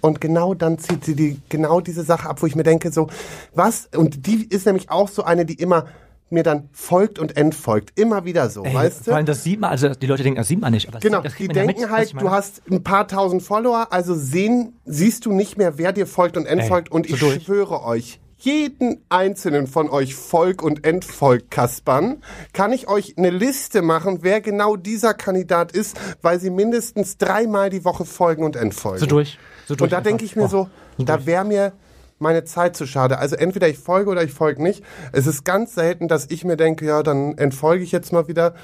Und 0.00 0.20
genau 0.20 0.54
dann 0.54 0.78
zieht 0.78 1.04
sie 1.04 1.14
die, 1.14 1.40
genau 1.48 1.80
diese 1.80 2.02
Sache 2.04 2.28
ab, 2.28 2.42
wo 2.42 2.46
ich 2.46 2.54
mir 2.54 2.62
denke, 2.62 2.92
so, 2.92 3.08
was? 3.54 3.88
Und 3.96 4.26
die 4.26 4.44
ist 4.44 4.66
nämlich 4.66 4.90
auch 4.90 5.08
so 5.08 5.24
eine, 5.24 5.44
die 5.44 5.54
immer 5.54 5.86
mir 6.28 6.42
dann 6.42 6.68
folgt 6.72 7.18
und 7.18 7.36
entfolgt. 7.36 7.98
Immer 7.98 8.24
wieder 8.24 8.50
so, 8.50 8.64
Ey, 8.64 8.74
weißt 8.74 9.00
du? 9.00 9.04
Vor 9.04 9.16
allem, 9.16 9.26
das 9.26 9.44
sieht 9.44 9.60
man, 9.60 9.70
also 9.70 9.90
die 9.90 10.06
Leute 10.06 10.22
denken, 10.22 10.38
das 10.38 10.48
sieht 10.48 10.60
man 10.60 10.72
nicht. 10.72 10.88
Aber 10.88 10.98
Genau, 10.98 11.22
die 11.22 11.46
man 11.46 11.56
ja 11.56 11.64
denken 11.64 11.82
mit, 11.82 11.90
halt, 11.90 12.20
du 12.20 12.30
hast 12.30 12.62
ein 12.70 12.82
paar 12.82 13.06
tausend 13.06 13.42
Follower, 13.42 13.88
also 13.90 14.14
sehen, 14.14 14.74
siehst 14.84 15.24
du 15.24 15.32
nicht 15.32 15.56
mehr, 15.56 15.78
wer 15.78 15.92
dir 15.92 16.06
folgt 16.06 16.36
und 16.36 16.46
entfolgt. 16.46 16.88
Ey, 16.88 16.94
und 16.94 17.06
so 17.08 17.14
ich 17.14 17.20
durch. 17.20 17.44
schwöre 17.44 17.82
euch, 17.84 18.20
jeden 18.38 19.02
einzelnen 19.08 19.66
von 19.66 19.88
euch 19.88 20.14
folg 20.14 20.62
und 20.62 20.84
entfolgt 20.84 21.50
Kaspern, 21.50 22.22
kann 22.52 22.72
ich 22.72 22.88
euch 22.88 23.16
eine 23.16 23.30
Liste 23.30 23.82
machen, 23.82 24.18
wer 24.22 24.40
genau 24.40 24.76
dieser 24.76 25.14
Kandidat 25.14 25.72
ist, 25.72 25.98
weil 26.22 26.38
sie 26.38 26.50
mindestens 26.50 27.16
dreimal 27.16 27.70
die 27.70 27.84
Woche 27.84 28.04
folgen 28.04 28.44
und 28.44 28.56
entfolgen. 28.56 29.00
So 29.00 29.06
durch. 29.06 29.38
So 29.66 29.74
durch 29.74 29.86
Und 29.86 29.92
da 29.92 30.00
denke 30.00 30.24
ich 30.24 30.36
mir 30.36 30.44
Oh, 30.44 30.48
so, 30.48 30.68
da 30.98 31.26
wäre 31.26 31.44
mir 31.44 31.72
meine 32.18 32.44
Zeit 32.44 32.76
zu 32.76 32.86
schade. 32.86 33.18
Also 33.18 33.36
entweder 33.36 33.68
ich 33.68 33.78
folge 33.78 34.10
oder 34.10 34.22
ich 34.22 34.32
folge 34.32 34.62
nicht. 34.62 34.82
Es 35.12 35.26
ist 35.26 35.44
ganz 35.44 35.74
selten, 35.74 36.08
dass 36.08 36.26
ich 36.30 36.44
mir 36.44 36.56
denke, 36.56 36.86
ja, 36.86 37.02
dann 37.02 37.36
entfolge 37.38 37.84
ich 37.84 37.92
jetzt 37.92 38.12
mal 38.12 38.28
wieder. 38.28 38.54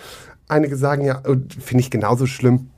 Einige 0.48 0.76
sagen 0.76 1.04
ja, 1.04 1.22
finde 1.22 1.80
ich 1.80 1.90
genauso 1.90 2.26
schlimm. 2.26 2.70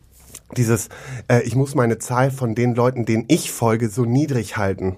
Dieses, 0.56 0.88
äh, 1.28 1.42
ich 1.42 1.56
muss 1.56 1.74
meine 1.74 1.98
Zahl 1.98 2.30
von 2.30 2.54
den 2.54 2.74
Leuten, 2.74 3.04
denen 3.04 3.24
ich 3.28 3.50
folge, 3.50 3.88
so 3.88 4.04
niedrig 4.04 4.56
halten. 4.56 4.96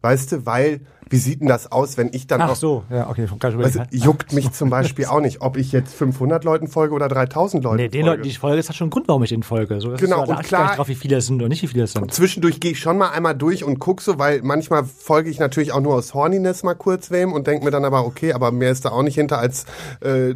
Weißt 0.00 0.32
du, 0.32 0.46
weil, 0.46 0.80
wie 1.12 1.18
sieht 1.18 1.40
denn 1.40 1.48
das 1.48 1.70
aus, 1.70 1.96
wenn 1.96 2.08
ich 2.12 2.26
dann 2.26 2.40
Ach 2.40 2.50
auch 2.50 2.56
so, 2.56 2.82
ja, 2.90 3.08
okay. 3.08 3.28
Kann 3.38 3.50
ich 3.50 3.54
überlegen. 3.54 3.86
juckt 3.90 4.32
mich 4.32 4.50
zum 4.52 4.70
Beispiel 4.70 5.04
auch 5.06 5.20
nicht, 5.20 5.42
ob 5.42 5.56
ich 5.56 5.70
jetzt 5.70 5.94
500 5.94 6.42
Leuten 6.42 6.66
folge 6.68 6.94
oder 6.94 7.06
3000 7.08 7.62
Leuten 7.62 7.76
Nee, 7.76 7.88
den 7.88 8.00
folge. 8.00 8.06
Leuten, 8.10 8.22
die 8.24 8.28
ich 8.30 8.38
folge, 8.38 8.56
das 8.56 8.68
hat 8.68 8.76
schon 8.76 8.86
einen 8.86 8.90
Grund, 8.90 9.08
warum 9.08 9.22
ich 9.22 9.28
denen 9.28 9.42
folge. 9.42 9.80
So, 9.80 9.90
das 9.92 10.00
Genau, 10.00 10.22
ist, 10.22 10.26
so, 10.28 10.32
da 10.32 10.38
und 10.38 10.44
klar- 10.46 10.66
nicht 10.68 10.78
drauf, 10.78 10.88
wie 10.88 10.94
viele 10.94 11.16
es 11.18 11.26
sind 11.26 11.36
oder 11.40 11.48
nicht, 11.48 11.62
wie 11.62 11.66
viele 11.68 11.84
es 11.84 11.92
sind. 11.92 12.12
Zwischendurch 12.12 12.58
gehe 12.60 12.72
ich 12.72 12.80
schon 12.80 12.98
mal 12.98 13.10
einmal 13.10 13.34
durch 13.36 13.62
und 13.62 13.78
gucke 13.78 14.02
so, 14.02 14.18
weil 14.18 14.40
manchmal 14.42 14.84
folge 14.84 15.30
ich 15.30 15.38
natürlich 15.38 15.72
auch 15.72 15.80
nur 15.80 15.94
aus 15.94 16.14
Horniness 16.14 16.62
mal 16.62 16.74
kurz 16.74 17.10
wem 17.10 17.32
und 17.32 17.46
denke 17.46 17.64
mir 17.64 17.70
dann 17.70 17.84
aber, 17.84 18.06
okay, 18.06 18.32
aber 18.32 18.50
mehr 18.50 18.70
ist 18.70 18.84
da 18.84 18.90
auch 18.90 19.02
nicht 19.02 19.14
hinter 19.16 19.38
als 19.38 19.66
äh, 20.00 20.34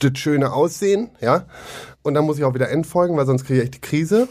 das 0.00 0.12
schöne 0.18 0.52
Aussehen, 0.52 1.10
ja. 1.20 1.44
Und 2.02 2.14
dann 2.14 2.24
muss 2.24 2.36
ich 2.38 2.44
auch 2.44 2.54
wieder 2.54 2.68
entfolgen, 2.68 3.16
weil 3.16 3.26
sonst 3.26 3.44
kriege 3.44 3.60
ich 3.60 3.64
echt 3.66 3.74
die 3.76 3.80
Krise. 3.80 4.28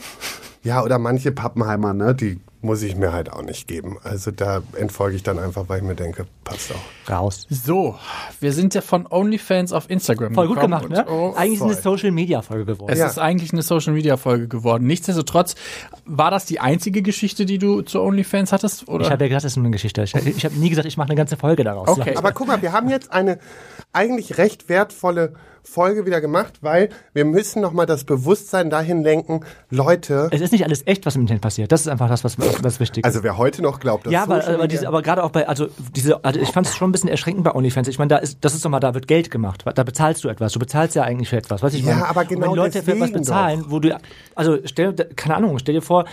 Ja, 0.64 0.84
oder 0.84 0.98
manche 1.00 1.32
Pappenheimer, 1.32 1.94
ne, 1.94 2.16
die 2.16 2.40
muss 2.66 2.82
ich 2.82 2.96
mir 2.96 3.14
halt 3.14 3.32
auch 3.32 3.42
nicht 3.44 3.68
geben. 3.68 3.98
Also 4.04 4.32
da 4.32 4.62
entfolge 4.78 5.16
ich 5.16 5.24
dann 5.24 5.40
einfach, 5.40 5.66
weil 5.70 5.78
ich 5.80 5.84
mir 5.84 5.96
denke, 5.96 6.26
passt 6.44 6.72
auch. 6.72 7.10
Raus. 7.12 7.48
So, 7.50 7.96
wir 8.40 8.52
sind 8.52 8.74
ja 8.74 8.82
von 8.82 9.08
OnlyFans 9.10 9.72
auf 9.72 9.90
Instagram 9.90 10.34
Voll 10.34 10.48
gut 10.48 10.60
gemacht, 10.60 10.90
ne? 10.90 11.06
Oh, 11.08 11.34
Eigentlich 11.36 11.54
ist 11.56 11.62
eine 11.62 11.74
voll. 11.74 11.82
Social-Media-Folge 11.98 12.66
geworden. 12.66 12.92
es 12.92 13.00
Ja. 13.00 13.08
ist 13.08 13.20
eigentlich 13.20 13.54
eine 13.54 13.62
Social 13.62 13.94
Media 13.94 14.18
Folge 14.18 14.48
geworden. 14.48 14.86
Nichtsdestotrotz, 14.88 15.56
war 16.06 16.32
das 16.32 16.46
die 16.46 16.60
einzige 16.60 17.02
Geschichte, 17.02 17.46
die 17.46 17.58
du 17.60 17.82
zu 17.84 18.02
OnlyFans 18.02 18.52
hattest? 18.52 18.88
Oder? 18.90 19.06
Ich 19.06 19.12
habe 19.12 19.24
ja 19.24 19.28
gesagt, 19.30 19.46
das 19.46 19.52
ist 19.54 19.58
nur 19.58 19.66
eine 19.66 19.72
Geschichte. 19.72 20.04
Ich, 20.04 20.16
ich 20.16 20.44
habe 20.46 20.56
nie 20.56 20.70
gesagt, 20.70 20.88
ich 20.88 20.98
mache 20.98 21.10
eine 21.10 21.16
ganze 21.16 21.38
Folge 21.38 21.64
daraus. 21.64 21.88
Okay. 21.88 22.16
Aber 22.18 22.32
guck 22.32 22.48
mal, 22.48 22.62
wir 22.62 22.72
haben 22.74 22.90
jetzt 22.90 23.12
eine 23.14 23.40
eigentlich 23.94 24.38
recht 24.38 24.68
wertvolle 24.68 25.34
Folge 25.66 26.06
wieder 26.06 26.22
gemacht, 26.22 26.54
weil 26.62 26.90
wir 27.14 27.26
müssen 27.26 27.62
nochmal 27.62 27.86
das 27.86 28.04
Bewusstsein 28.06 28.70
dahin 28.70 29.04
lenken, 29.04 29.42
Leute, 29.70 30.30
Es 30.32 30.40
ist 30.42 30.52
nicht 30.52 30.64
alles 30.64 30.84
echt, 30.86 31.06
was 31.06 31.16
im 31.16 31.22
Internet 31.22 31.42
passiert. 31.42 31.72
Das 31.72 31.82
ist 31.82 31.88
einfach 31.88 32.08
das, 32.08 32.24
was, 32.24 32.38
was 32.38 32.80
wichtig 32.80 33.04
ist. 33.04 33.06
also 33.06 33.24
wer 33.24 33.38
heute 33.38 33.62
noch 33.62 33.80
glaubt, 33.80 34.06
dass 34.06 34.14
Ja, 34.14 34.24
aber, 34.24 34.48
aber, 34.48 34.68
diese, 34.68 34.88
aber 34.88 35.02
gerade 35.02 35.24
auch 35.24 35.32
bei, 35.32 35.48
also 35.48 35.68
diese, 35.96 36.24
also 36.24 36.40
ich 36.40 36.50
fand 36.50 36.68
es 36.68 36.76
schon 36.76 36.90
ein 36.90 36.92
bisschen 36.92 37.10
erschreckend 37.10 37.44
bei 37.44 37.54
OnlyFans. 37.54 37.88
Ich 37.88 37.98
meine, 38.00 38.10
da 38.10 38.18
ist, 38.18 38.38
das 38.42 38.54
ist 38.54 38.64
doch 38.64 38.70
mal, 38.70 38.80
da 38.80 38.94
wird 38.94 39.08
Geld 39.08 39.32
gemacht. 39.32 39.64
Da 39.76 39.84
bezahlst 39.84 40.24
du 40.24 40.30
etwas. 40.30 40.54
Du 40.54 40.60
bezahlst 40.60 40.96
ja 40.96 41.04
eigentlich 41.04 41.30
für 41.30 41.38
etwas. 41.38 41.64
Was 41.64 41.74
ich 41.74 41.84
Ja, 41.84 41.96
meine. 41.96 42.08
aber 42.08 42.22
Und 42.22 42.28
genau 42.30 42.52
wenn 42.52 42.56
Leute 42.56 42.84
für 42.84 42.92
etwas 42.94 43.12
bezahlen, 43.12 43.66
wo 43.68 43.80
du, 43.80 43.98
also 44.36 44.60
stell, 44.66 44.94
keine 45.16 45.36
Ahnung, 45.36 45.58
stell 45.60 45.74
dir 45.76 45.82
vor, 45.82 46.06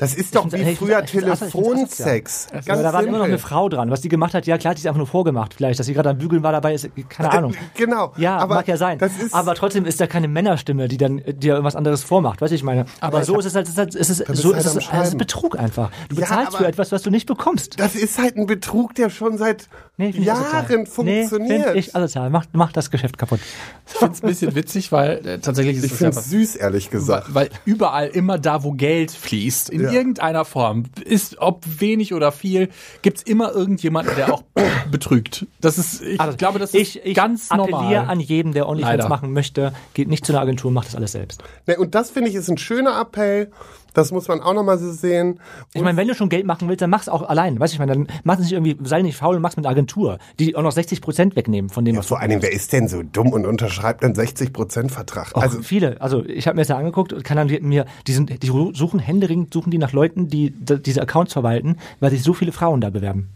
das 0.00 0.14
ist 0.14 0.34
doch 0.34 0.50
wie 0.52 0.74
früher 0.74 1.04
Telefonsex. 1.04 2.48
aber 2.50 2.60
Ganz 2.62 2.82
da 2.82 2.92
war 2.92 3.04
immer 3.04 3.18
noch 3.18 3.24
eine. 3.26 3.38
Frau 3.38 3.68
dran. 3.68 3.90
Was 3.90 4.00
die 4.00 4.08
gemacht 4.08 4.34
hat, 4.34 4.46
ja 4.46 4.58
klar, 4.58 4.74
die 4.74 4.80
ist 4.80 4.86
einfach 4.86 4.98
nur 4.98 5.06
vorgemacht. 5.06 5.54
Vielleicht, 5.54 5.78
dass 5.78 5.86
sie 5.86 5.94
gerade 5.94 6.10
am 6.10 6.18
Bügeln 6.18 6.42
war 6.42 6.52
dabei, 6.52 6.74
ist, 6.74 6.88
keine 7.08 7.30
Ahnung. 7.30 7.54
Genau. 7.74 8.12
Ja, 8.16 8.36
aber 8.38 8.56
mag 8.56 8.68
ja 8.68 8.76
sein. 8.76 8.98
Das 8.98 9.12
ist, 9.18 9.32
aber 9.34 9.54
trotzdem 9.54 9.84
ist 9.84 10.00
da 10.00 10.06
keine 10.06 10.28
Männerstimme, 10.28 10.88
die 10.88 10.96
dann 10.96 11.18
äh, 11.20 11.32
dir 11.34 11.52
irgendwas 11.52 11.76
anderes 11.76 12.02
vormacht. 12.02 12.40
Weißt 12.40 12.50
du, 12.50 12.54
ich 12.56 12.62
meine. 12.62 12.84
Aber, 13.00 13.24
so 13.24 13.38
ist 13.38 13.44
es 13.46 13.54
halt, 13.54 13.66
es 13.66 13.72
ist, 13.72 13.78
halt- 13.78 13.94
es 13.94 14.08
so 14.08 14.54
halt 14.54 14.64
ist 14.64 14.66
es, 14.76 14.88
es 14.92 15.08
ist. 15.08 15.18
Betrug 15.18 15.58
einfach. 15.58 15.90
Du 16.08 16.16
Ja, 16.16 16.22
bezahlst 16.22 16.48
aber- 16.48 16.58
für 16.58 16.66
etwas, 16.66 16.92
was 16.92 17.02
du 17.02 17.10
nicht 17.10 17.26
bekommst. 17.26 17.78
das 17.78 17.94
ist 17.94 18.18
halt 18.18 18.36
ein 18.36 18.46
Betrug, 18.46 18.94
der 18.94 19.10
schon 19.10 19.38
seit 19.38 19.68
Nee. 19.96 20.10
Jahren 20.10 20.66
Nee, 20.68 20.86
funktioniert. 20.86 21.64
find 21.66 21.76
ich 21.76 21.94
asozial. 21.94 22.30
Macht, 22.30 22.54
macht 22.54 22.74
das 22.76 22.90
Geschäft 22.90 23.18
kaputt. 23.18 23.40
Ich 23.86 23.92
finde 23.94 24.14
es 24.14 24.22
ein 24.22 24.28
bisschen 24.28 24.54
witzig, 24.54 24.92
weil 24.92 25.26
äh, 25.26 25.38
tatsächlich 25.40 25.76
ist 25.76 25.84
ich 25.84 25.92
es 25.92 25.98
finde 25.98 26.14
ja 26.14 26.20
es 26.20 26.30
süß, 26.30 26.56
ehrlich 26.56 26.88
gesagt. 26.90 27.34
Weil 27.34 27.50
überall 27.66 28.08
immer 28.08 28.38
da, 28.38 28.62
wo 28.64 28.72
Geld 28.72 29.10
fließt, 29.10 29.68
in 29.68 29.89
Ja. 29.92 29.98
irgendeiner 29.98 30.44
Form, 30.44 30.84
ist 31.04 31.38
ob 31.38 31.64
wenig 31.80 32.14
oder 32.14 32.32
viel, 32.32 32.68
gibt's 33.02 33.22
immer 33.22 33.52
irgendjemanden, 33.52 34.14
der 34.16 34.32
auch 34.32 34.42
betrügt. 34.90 35.46
Das 35.60 35.78
ist, 35.78 36.02
ich 36.02 36.20
Also, 36.20 36.36
glaube, 36.36 36.58
das 36.58 36.74
ist 36.74 36.80
ich, 36.80 37.04
ich 37.04 37.14
ganz 37.14 37.50
appelliere 37.50 37.80
normal. 37.82 38.08
an 38.08 38.20
jeden, 38.20 38.52
der 38.52 38.68
OnlyFans 38.68 38.92
Leider. 38.98 39.08
machen 39.08 39.32
möchte, 39.32 39.72
geht 39.94 40.08
nicht 40.08 40.24
zu 40.24 40.32
einer 40.32 40.40
Agentur, 40.42 40.70
macht 40.70 40.88
das 40.88 40.96
alles 40.96 41.12
selbst. 41.12 41.42
Ne, 41.66 41.76
und 41.78 41.94
das 41.94 42.10
finde 42.10 42.30
ich 42.30 42.36
ist 42.36 42.48
ein 42.48 42.58
schöner 42.58 43.00
Appell. 43.00 43.50
Das 43.94 44.12
muss 44.12 44.28
man 44.28 44.40
auch 44.40 44.54
nochmal 44.54 44.78
so 44.78 44.90
sehen. 44.92 45.40
Ich 45.72 45.82
meine, 45.82 45.96
wenn 45.96 46.08
du 46.08 46.14
schon 46.14 46.28
Geld 46.28 46.46
machen 46.46 46.68
willst, 46.68 46.82
dann 46.82 46.90
mach's 46.90 47.08
auch 47.08 47.22
allein. 47.22 47.58
Weißt 47.58 47.72
du, 47.72 47.74
ich 47.76 47.78
meine, 47.78 47.92
dann 47.92 48.08
mach 48.24 48.34
es 48.34 48.40
nicht 48.42 48.52
irgendwie, 48.52 48.76
sei 48.82 49.02
nicht 49.02 49.16
faul 49.16 49.36
und 49.36 49.42
mach's 49.42 49.56
mit 49.56 49.66
einer 49.66 49.72
Agentur, 49.72 50.18
die 50.38 50.54
auch 50.56 50.62
noch 50.62 50.72
60 50.72 51.00
Prozent 51.00 51.36
wegnehmen 51.36 51.70
von 51.70 51.84
dem, 51.84 51.94
Ja, 51.94 52.00
was 52.00 52.06
vor 52.06 52.20
Dingen, 52.20 52.42
wer 52.42 52.52
ist 52.52 52.72
denn 52.72 52.88
so 52.88 53.02
dumm 53.02 53.32
und 53.32 53.46
unterschreibt 53.46 54.04
einen 54.04 54.14
60% 54.14 54.90
Vertrag? 54.90 55.36
Och, 55.36 55.42
Also, 55.42 55.62
viele. 55.62 56.00
Also 56.00 56.24
ich 56.24 56.46
habe 56.46 56.56
mir 56.56 56.62
das 56.62 56.68
ja 56.68 56.76
angeguckt 56.78 57.12
und 57.12 57.24
kann 57.24 57.36
dann 57.36 57.48
mir, 57.62 57.86
die 58.06 58.12
sind, 58.12 58.42
die 58.42 58.46
suchen 58.48 59.00
händeringend, 59.00 59.52
suchen 59.52 59.70
die 59.70 59.78
nach 59.78 59.92
Leuten, 59.92 60.28
die 60.28 60.50
diese 60.50 61.02
Accounts 61.02 61.32
verwalten, 61.32 61.76
weil 62.00 62.10
sich 62.10 62.22
so 62.22 62.32
viele 62.32 62.52
Frauen 62.52 62.80
da 62.80 62.90
bewerben. 62.90 63.28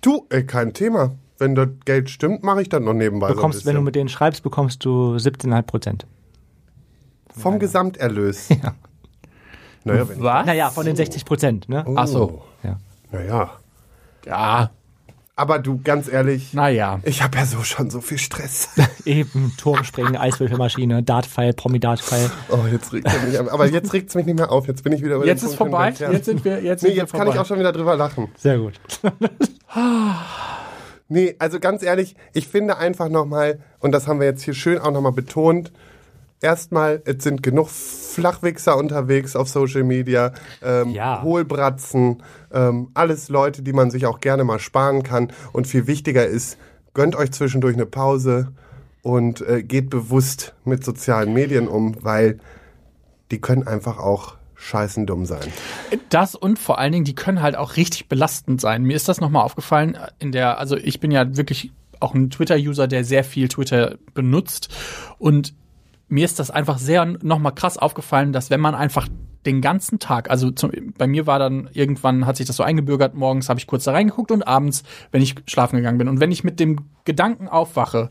du, 0.00 0.26
ey, 0.30 0.44
kein 0.44 0.72
Thema. 0.72 1.12
Wenn 1.38 1.54
das 1.56 1.68
Geld 1.84 2.10
stimmt, 2.10 2.44
mache 2.44 2.62
ich 2.62 2.68
das 2.68 2.80
noch 2.80 2.94
nebenbei. 2.94 3.28
Bekommst, 3.28 3.60
so 3.60 3.66
wenn 3.66 3.74
du 3.74 3.82
mit 3.82 3.96
denen 3.96 4.08
schreibst, 4.08 4.42
bekommst 4.42 4.84
du 4.84 5.16
17,5 5.16 5.62
Prozent. 5.62 6.06
Vom 7.36 7.58
Gesamterlös. 7.58 8.48
Ja. 8.62 8.74
Naja, 9.84 10.08
wenn 10.08 10.22
Was? 10.22 10.46
Naja, 10.46 10.70
von 10.70 10.86
den 10.86 10.96
60 10.96 11.24
Prozent, 11.24 11.68
ne? 11.68 11.84
Ach 11.94 12.06
so. 12.06 12.42
Ja. 12.62 12.78
Naja. 13.12 13.50
Ja, 14.26 14.70
Aber 15.36 15.58
du, 15.58 15.80
ganz 15.84 16.08
ehrlich, 16.08 16.54
naja. 16.54 17.00
ich 17.02 17.22
habe 17.22 17.36
ja 17.36 17.44
so 17.44 17.62
schon 17.62 17.90
so 17.90 18.00
viel 18.00 18.16
Stress. 18.18 18.68
Eben, 19.04 19.52
Turmspringen, 19.58 20.16
Eiswürfelmaschine, 20.16 21.02
Dartpfeil, 21.02 21.52
Promi-Dartpfeil. 21.52 22.30
Oh, 22.48 22.60
jetzt 22.72 22.92
regt 22.94 23.06
es 23.06 23.22
mich 23.22 23.38
an. 23.38 23.48
Aber 23.48 23.66
jetzt 23.66 23.92
regt 23.92 24.08
es 24.08 24.14
mich 24.14 24.24
nicht 24.26 24.36
mehr 24.38 24.50
auf. 24.50 24.66
Jetzt 24.66 24.82
bin 24.84 24.92
ich 24.94 25.02
wieder 25.02 25.16
über 25.16 25.26
Jetzt 25.26 25.42
den 25.42 25.50
ist 25.50 25.56
Punkt 25.56 25.72
vorbei. 25.72 25.86
hinweg, 25.92 26.00
ja. 26.00 26.12
Jetzt 26.12 26.24
sind 26.24 26.44
wir, 26.44 26.62
jetzt 26.62 26.82
Nee, 26.82 26.88
sind 26.88 26.96
wir 26.96 27.02
jetzt 27.02 27.10
vorbei. 27.10 27.24
kann 27.26 27.34
ich 27.34 27.40
auch 27.40 27.46
schon 27.46 27.58
wieder 27.58 27.72
drüber 27.72 27.96
lachen. 27.96 28.28
Sehr 28.38 28.58
gut. 28.58 28.74
Nee, 31.08 31.36
also 31.38 31.60
ganz 31.60 31.82
ehrlich, 31.82 32.16
ich 32.32 32.48
finde 32.48 32.78
einfach 32.78 33.10
nochmal, 33.10 33.60
und 33.80 33.92
das 33.92 34.08
haben 34.08 34.20
wir 34.20 34.26
jetzt 34.26 34.42
hier 34.42 34.54
schön 34.54 34.78
auch 34.78 34.90
nochmal 34.90 35.12
betont, 35.12 35.70
erstmal, 36.44 37.02
es 37.06 37.24
sind 37.24 37.42
genug 37.42 37.70
Flachwichser 37.70 38.76
unterwegs 38.76 39.34
auf 39.34 39.48
Social 39.48 39.82
Media, 39.82 40.32
ähm, 40.62 40.90
Ja. 40.90 41.22
Hohlbratzen, 41.22 42.22
ähm, 42.52 42.90
alles 42.94 43.28
Leute, 43.28 43.62
die 43.62 43.72
man 43.72 43.90
sich 43.90 44.06
auch 44.06 44.20
gerne 44.20 44.44
mal 44.44 44.60
sparen 44.60 45.02
kann. 45.02 45.32
Und 45.52 45.66
viel 45.66 45.86
wichtiger 45.88 46.26
ist, 46.26 46.58
gönnt 46.92 47.16
euch 47.16 47.32
zwischendurch 47.32 47.74
eine 47.74 47.86
Pause 47.86 48.52
und 49.02 49.40
äh, 49.40 49.62
geht 49.62 49.90
bewusst 49.90 50.54
mit 50.64 50.84
sozialen 50.84 51.32
Medien 51.32 51.66
um, 51.66 51.96
weil 52.04 52.38
die 53.30 53.40
können 53.40 53.66
einfach 53.66 53.98
auch 53.98 54.36
scheißen 54.54 55.06
dumm 55.06 55.26
sein. 55.26 55.48
Das 56.08 56.34
und 56.34 56.58
vor 56.58 56.78
allen 56.78 56.92
Dingen, 56.92 57.04
die 57.04 57.14
können 57.14 57.42
halt 57.42 57.56
auch 57.56 57.76
richtig 57.76 58.08
belastend 58.08 58.60
sein. 58.60 58.84
Mir 58.84 58.96
ist 58.96 59.08
das 59.08 59.20
nochmal 59.20 59.44
aufgefallen, 59.44 59.98
in 60.20 60.30
der, 60.30 60.58
also 60.58 60.76
ich 60.76 61.00
bin 61.00 61.10
ja 61.10 61.36
wirklich 61.36 61.72
auch 62.00 62.14
ein 62.14 62.30
Twitter-User, 62.30 62.86
der 62.86 63.04
sehr 63.04 63.24
viel 63.24 63.48
Twitter 63.48 63.96
benutzt. 64.14 64.68
Und 65.18 65.54
mir 66.14 66.24
ist 66.24 66.38
das 66.38 66.52
einfach 66.52 66.78
sehr 66.78 67.04
nochmal 67.04 67.52
krass 67.52 67.76
aufgefallen, 67.76 68.32
dass 68.32 68.48
wenn 68.48 68.60
man 68.60 68.76
einfach 68.76 69.08
den 69.44 69.60
ganzen 69.60 69.98
Tag, 69.98 70.30
also 70.30 70.52
zum, 70.52 70.70
bei 70.96 71.08
mir 71.08 71.26
war 71.26 71.40
dann 71.40 71.68
irgendwann 71.72 72.24
hat 72.24 72.36
sich 72.36 72.46
das 72.46 72.54
so 72.54 72.62
eingebürgert, 72.62 73.16
morgens 73.16 73.48
habe 73.48 73.58
ich 73.58 73.66
kurz 73.66 73.82
da 73.82 73.90
reingeguckt 73.90 74.30
und 74.30 74.46
abends, 74.46 74.84
wenn 75.10 75.22
ich 75.22 75.34
schlafen 75.48 75.76
gegangen 75.76 75.98
bin. 75.98 76.08
Und 76.08 76.20
wenn 76.20 76.30
ich 76.30 76.44
mit 76.44 76.60
dem 76.60 76.82
Gedanken 77.04 77.48
aufwache, 77.48 78.10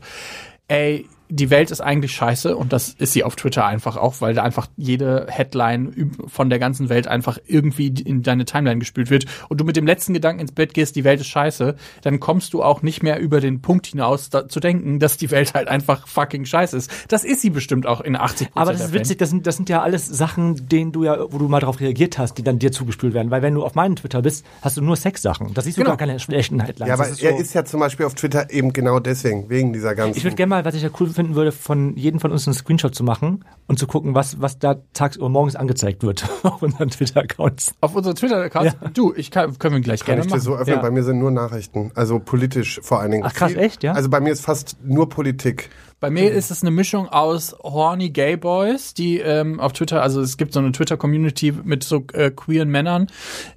ey, 0.68 1.06
die 1.30 1.50
Welt 1.50 1.70
ist 1.70 1.80
eigentlich 1.80 2.12
scheiße 2.12 2.56
und 2.56 2.72
das 2.72 2.90
ist 2.98 3.12
sie 3.12 3.24
auf 3.24 3.34
Twitter 3.36 3.64
einfach 3.66 3.96
auch, 3.96 4.20
weil 4.20 4.34
da 4.34 4.42
einfach 4.42 4.66
jede 4.76 5.26
Headline 5.28 6.12
von 6.26 6.50
der 6.50 6.58
ganzen 6.58 6.88
Welt 6.88 7.08
einfach 7.08 7.38
irgendwie 7.46 7.88
in 7.88 8.22
deine 8.22 8.44
Timeline 8.44 8.78
gespült 8.78 9.10
wird 9.10 9.24
und 9.48 9.60
du 9.60 9.64
mit 9.64 9.76
dem 9.76 9.86
letzten 9.86 10.12
Gedanken 10.12 10.40
ins 10.40 10.52
Bett 10.52 10.74
gehst, 10.74 10.96
die 10.96 11.04
Welt 11.04 11.20
ist 11.20 11.28
scheiße, 11.28 11.76
dann 12.02 12.20
kommst 12.20 12.52
du 12.52 12.62
auch 12.62 12.82
nicht 12.82 13.02
mehr 13.02 13.18
über 13.18 13.40
den 13.40 13.62
Punkt 13.62 13.86
hinaus 13.86 14.28
da, 14.30 14.48
zu 14.48 14.60
denken, 14.60 14.98
dass 14.98 15.16
die 15.16 15.30
Welt 15.30 15.54
halt 15.54 15.68
einfach 15.68 16.06
fucking 16.06 16.44
scheiße 16.44 16.76
ist. 16.76 16.90
Das 17.08 17.24
ist 17.24 17.40
sie 17.40 17.50
bestimmt 17.50 17.86
auch 17.86 18.00
in 18.00 18.16
80 18.16 18.48
Aber 18.54 18.72
das 18.72 18.82
ist 18.86 18.92
witzig, 18.92 19.18
das 19.18 19.30
sind, 19.30 19.46
das 19.46 19.56
sind 19.56 19.68
ja 19.68 19.82
alles 19.82 20.06
Sachen, 20.06 20.68
denen 20.68 20.92
du 20.92 21.04
ja, 21.04 21.18
wo 21.32 21.38
du 21.38 21.48
mal 21.48 21.60
drauf 21.60 21.80
reagiert 21.80 22.18
hast, 22.18 22.34
die 22.34 22.42
dann 22.42 22.58
dir 22.58 22.70
zugespült 22.70 23.14
werden. 23.14 23.30
Weil 23.30 23.42
wenn 23.42 23.54
du 23.54 23.64
auf 23.64 23.74
meinem 23.74 23.96
Twitter 23.96 24.20
bist, 24.22 24.44
hast 24.62 24.76
du 24.76 24.82
nur 24.82 24.96
Sexsachen. 24.96 25.54
Da 25.54 25.62
siehst 25.62 25.76
du 25.78 25.80
Genau. 25.80 25.92
gar 25.92 25.96
keine 26.06 26.20
schlechten 26.20 26.60
Headlines. 26.60 26.88
Ja, 26.88 26.94
aber 26.94 27.04
Das 27.04 27.12
ist 27.12 27.22
er 27.22 27.32
so- 27.32 27.38
ist 27.38 27.54
ja 27.54 27.64
zum 27.64 27.80
Beispiel 27.80 28.06
auf 28.06 28.14
Twitter 28.14 28.50
eben 28.50 28.72
genau 28.72 29.00
deswegen, 29.00 29.48
wegen 29.48 29.72
dieser 29.72 29.94
ganzen. 29.94 30.16
Ich 30.18 30.24
würde 30.24 30.36
gerne 30.36 30.50
mal, 30.50 30.64
was 30.64 30.74
ich 30.74 30.82
ja 30.82 30.90
cool 31.00 31.08
finden 31.14 31.34
würde, 31.34 31.52
von 31.52 31.96
jedem 31.96 32.20
von 32.20 32.30
uns 32.32 32.46
einen 32.46 32.54
Screenshot 32.54 32.94
zu 32.94 33.04
machen 33.04 33.44
und 33.66 33.78
zu 33.78 33.86
gucken, 33.86 34.14
was, 34.14 34.40
was 34.40 34.58
da 34.58 34.76
tagsüber 34.92 35.28
morgens 35.28 35.56
angezeigt 35.56 36.02
wird 36.02 36.28
auf 36.42 36.62
unseren 36.62 36.90
Twitter-Accounts. 36.90 37.74
auf 37.80 37.94
unserem 37.94 38.16
Twitter-Account. 38.16 38.76
Du, 38.94 39.14
ich 39.16 39.30
kann, 39.30 39.58
können 39.58 39.74
wir 39.76 39.80
gleich 39.80 40.00
Kann 40.00 40.16
gerne 40.16 40.20
ich 40.22 40.26
dir 40.26 40.32
machen. 40.36 40.40
so 40.42 40.54
öffnen? 40.56 40.76
Ja. 40.76 40.82
Bei 40.82 40.90
mir 40.90 41.02
sind 41.02 41.18
nur 41.18 41.30
Nachrichten, 41.30 41.90
also 41.94 42.18
politisch 42.18 42.80
vor 42.82 43.00
allen 43.00 43.12
Dingen. 43.12 43.24
Ach, 43.26 43.32
krass, 43.32 43.54
echt, 43.54 43.82
ja? 43.82 43.92
Also 43.92 44.10
bei 44.10 44.20
mir 44.20 44.32
ist 44.32 44.44
fast 44.44 44.76
nur 44.84 45.08
Politik. 45.08 45.70
Bei 46.04 46.10
mir 46.10 46.30
ist 46.32 46.50
es 46.50 46.60
eine 46.60 46.70
Mischung 46.70 47.08
aus 47.08 47.56
horny 47.62 48.10
Gay 48.10 48.36
Boys, 48.36 48.92
die 48.92 49.20
ähm, 49.20 49.58
auf 49.58 49.72
Twitter, 49.72 50.02
also 50.02 50.20
es 50.20 50.36
gibt 50.36 50.52
so 50.52 50.60
eine 50.60 50.70
Twitter-Community 50.70 51.54
mit 51.64 51.82
so 51.82 52.04
äh, 52.12 52.30
queeren 52.30 52.68
Männern, 52.68 53.06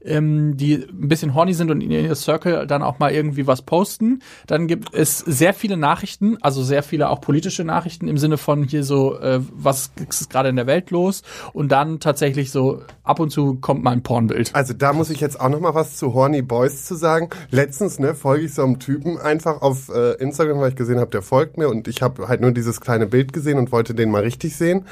ähm, 0.02 0.56
die 0.56 0.76
ein 0.76 1.10
bisschen 1.10 1.36
horny 1.36 1.54
sind 1.54 1.72
und 1.72 1.82
in 1.82 1.92
ihr 1.92 2.16
Circle 2.16 2.66
dann 2.66 2.84
auch 2.84 3.00
mal 3.00 3.12
irgendwie 3.12 3.48
was 3.48 3.64
posten. 3.64 4.22
Dann 4.46 4.68
gibt 4.68 4.94
es 4.94 5.18
sehr 5.18 5.54
viele 5.54 5.76
Nachrichten, 5.76 6.38
also 6.40 6.64
sehr 6.64 6.84
viele 6.84 7.10
auch 7.10 7.20
politische 7.20 7.66
Nachrichten 7.66 8.08
im 8.08 8.18
Sinne 8.18 8.38
von 8.38 8.64
hier 8.64 8.86
so, 8.86 9.20
äh, 9.20 9.42
was 9.52 9.92
ist 10.10 10.30
gerade 10.30 10.48
in 10.48 10.56
der 10.56 10.68
Welt 10.68 10.90
los? 10.90 11.24
Und 11.52 11.70
dann 11.74 12.00
tatsächlich 12.00 12.52
so, 12.52 12.82
ab 13.04 13.20
und 13.20 13.30
zu 13.30 13.56
kommt 13.56 13.84
mal 13.84 13.92
ein 13.92 14.04
Pornbild. 14.04 14.56
Also 14.56 14.74
da 14.74 14.94
muss 14.94 15.10
ich 15.10 15.20
jetzt 15.20 15.42
auch 15.42 15.50
noch 15.50 15.60
mal 15.60 15.76
was 15.76 15.98
zu 15.98 16.14
Horny 16.14 16.44
Boys 16.44 16.86
zu 16.86 16.96
sagen. 16.96 17.30
Letztens 17.50 18.00
ne, 18.00 18.16
folge 18.16 18.46
ich 18.46 18.54
so 18.54 18.64
einem 18.64 18.80
Typen 18.80 19.18
einfach 19.18 19.62
auf 19.62 19.90
äh, 19.90 20.14
Instagram, 20.14 20.62
weil 20.62 20.70
ich 20.70 20.78
gesehen 20.78 21.02
habe, 21.02 21.12
der 21.12 21.22
folgt 21.22 21.58
mir 21.58 21.68
und 21.68 21.90
ich 21.90 22.02
habe 22.02 22.30
halt 22.30 22.37
nur 22.42 22.52
dieses 22.52 22.82
kleine 22.82 23.08
Bild 23.08 23.34
gesehen 23.34 23.58
und 23.58 23.72
wollte 23.72 23.94
den 23.94 24.12
mal 24.12 24.24
richtig 24.24 24.56
sehen. 24.56 24.86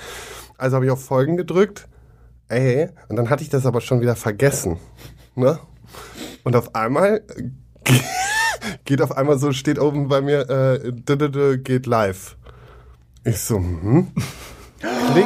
Also 0.58 0.76
habe 0.76 0.86
ich 0.86 0.92
auf 0.92 1.04
Folgen 1.04 1.38
gedrückt. 1.38 1.88
Ey, 2.48 2.90
und 3.10 3.16
dann 3.16 3.30
hatte 3.30 3.44
ich 3.44 3.50
das 3.50 3.66
aber 3.66 3.82
schon 3.82 4.02
wieder 4.02 4.16
vergessen. 4.16 4.78
Ne? 5.36 5.60
Und 6.44 6.56
auf 6.56 6.76
einmal 6.76 7.22
geht 8.86 9.02
auf 9.02 9.18
einmal 9.18 9.38
so, 9.40 9.52
steht 9.52 9.80
oben 9.80 10.08
bei 10.08 10.22
mir, 10.22 10.50
äh, 10.50 11.58
geht 11.58 11.86
live. 11.86 12.38
Ich 13.24 13.40
so, 13.40 13.58
hm? 13.58 14.08
Klick, 15.12 15.26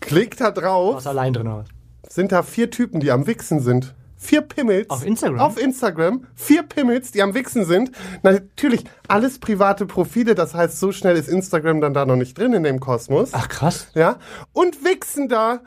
klick 0.00 0.36
da 0.36 0.50
drauf 0.50 0.96
Was 0.96 1.06
allein 1.06 1.32
drin 1.32 1.48
aus. 1.48 1.66
sind 2.08 2.32
da 2.32 2.42
vier 2.42 2.70
Typen, 2.70 3.00
die 3.00 3.10
am 3.10 3.26
Wichsen 3.26 3.60
sind. 3.60 3.94
Vier 4.22 4.42
Pimmels. 4.42 4.88
Auf 4.88 5.04
Instagram? 5.04 5.40
Auf 5.40 5.60
Instagram. 5.60 6.26
Vier 6.34 6.62
Pimmels, 6.62 7.10
die 7.10 7.22
am 7.22 7.34
Wichsen 7.34 7.64
sind. 7.64 7.90
Natürlich 8.22 8.84
alles 9.08 9.38
private 9.38 9.86
Profile, 9.86 10.34
das 10.34 10.54
heißt, 10.54 10.78
so 10.78 10.92
schnell 10.92 11.16
ist 11.16 11.28
Instagram 11.28 11.80
dann 11.80 11.92
da 11.92 12.06
noch 12.06 12.16
nicht 12.16 12.38
drin 12.38 12.52
in 12.52 12.62
dem 12.62 12.80
Kosmos. 12.80 13.30
Ach 13.32 13.48
krass. 13.48 13.88
Ja. 13.94 14.18
Und 14.52 14.84
wichsen 14.84 15.28
da. 15.28 15.60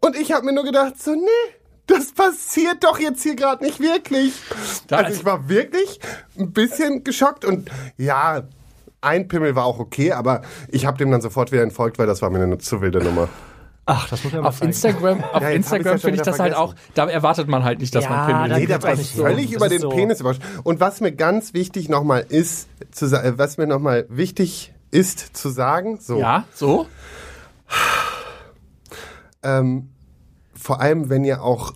Und 0.00 0.16
ich 0.16 0.32
habe 0.32 0.44
mir 0.46 0.52
nur 0.52 0.64
gedacht, 0.64 1.02
so, 1.02 1.12
nee. 1.12 1.54
Das 1.86 2.12
passiert 2.12 2.84
doch 2.84 3.00
jetzt 3.00 3.22
hier 3.24 3.34
gerade 3.34 3.64
nicht 3.64 3.80
wirklich. 3.80 4.34
Also 4.88 5.12
ich 5.12 5.24
war 5.24 5.48
wirklich 5.48 5.98
ein 6.38 6.52
bisschen 6.52 7.02
geschockt 7.02 7.44
und 7.44 7.70
ja, 7.96 8.44
ein 9.00 9.26
Pimmel 9.26 9.56
war 9.56 9.64
auch 9.64 9.80
okay, 9.80 10.12
aber 10.12 10.42
ich 10.68 10.86
habe 10.86 10.96
dem 10.96 11.10
dann 11.10 11.20
sofort 11.20 11.50
wieder 11.50 11.62
entfolgt, 11.62 11.98
weil 11.98 12.06
das 12.06 12.22
war 12.22 12.30
mir 12.30 12.40
eine 12.40 12.58
zu 12.58 12.80
wilde 12.80 13.02
Nummer. 13.02 13.28
Ach, 13.84 14.08
das 14.08 14.22
muss 14.22 14.32
man 14.32 14.42
mal 14.42 14.48
Auf 14.48 14.58
zeigen. 14.60 14.70
Instagram, 14.70 15.24
auf 15.32 15.42
Ja, 15.42 15.50
Instagram 15.50 15.92
ja 15.94 15.98
finde 15.98 16.16
ich 16.16 16.22
das 16.22 16.38
halt 16.38 16.54
auch, 16.54 16.68
vergessen. 16.74 16.90
da 16.94 17.06
erwartet 17.08 17.48
man 17.48 17.64
halt 17.64 17.80
nicht, 17.80 17.92
dass 17.94 18.04
Ja, 18.04 18.10
man 18.10 18.26
Pimmel 18.26 18.48
da 18.48 18.54
Nee, 18.54 18.60
sieht. 18.62 18.70
da 18.70 18.82
war 18.82 18.92
ich 18.94 19.10
so. 19.10 19.22
völlig 19.22 19.46
Das 19.48 19.56
über 19.56 19.68
den 19.68 19.80
so. 19.80 19.88
Penis 19.88 20.20
überrascht. 20.20 20.42
Und 20.62 20.78
was 20.80 21.00
mir 21.00 21.12
ganz 21.12 21.52
wichtig 21.52 21.88
nochmal 21.88 22.24
ist, 22.28 22.68
zu, 22.92 23.06
äh, 23.06 23.36
was 23.38 23.58
mir 23.58 23.66
nochmal 23.66 24.06
wichtig 24.08 24.72
ist 24.92 25.36
zu 25.36 25.48
sagen, 25.48 25.98
so, 26.00 26.18
Ja, 26.20 26.44
so? 26.54 26.86
ähm, 29.42 29.90
vor 30.54 30.80
allem 30.80 31.08
wenn 31.10 31.24
ihr 31.24 31.42
auch 31.42 31.72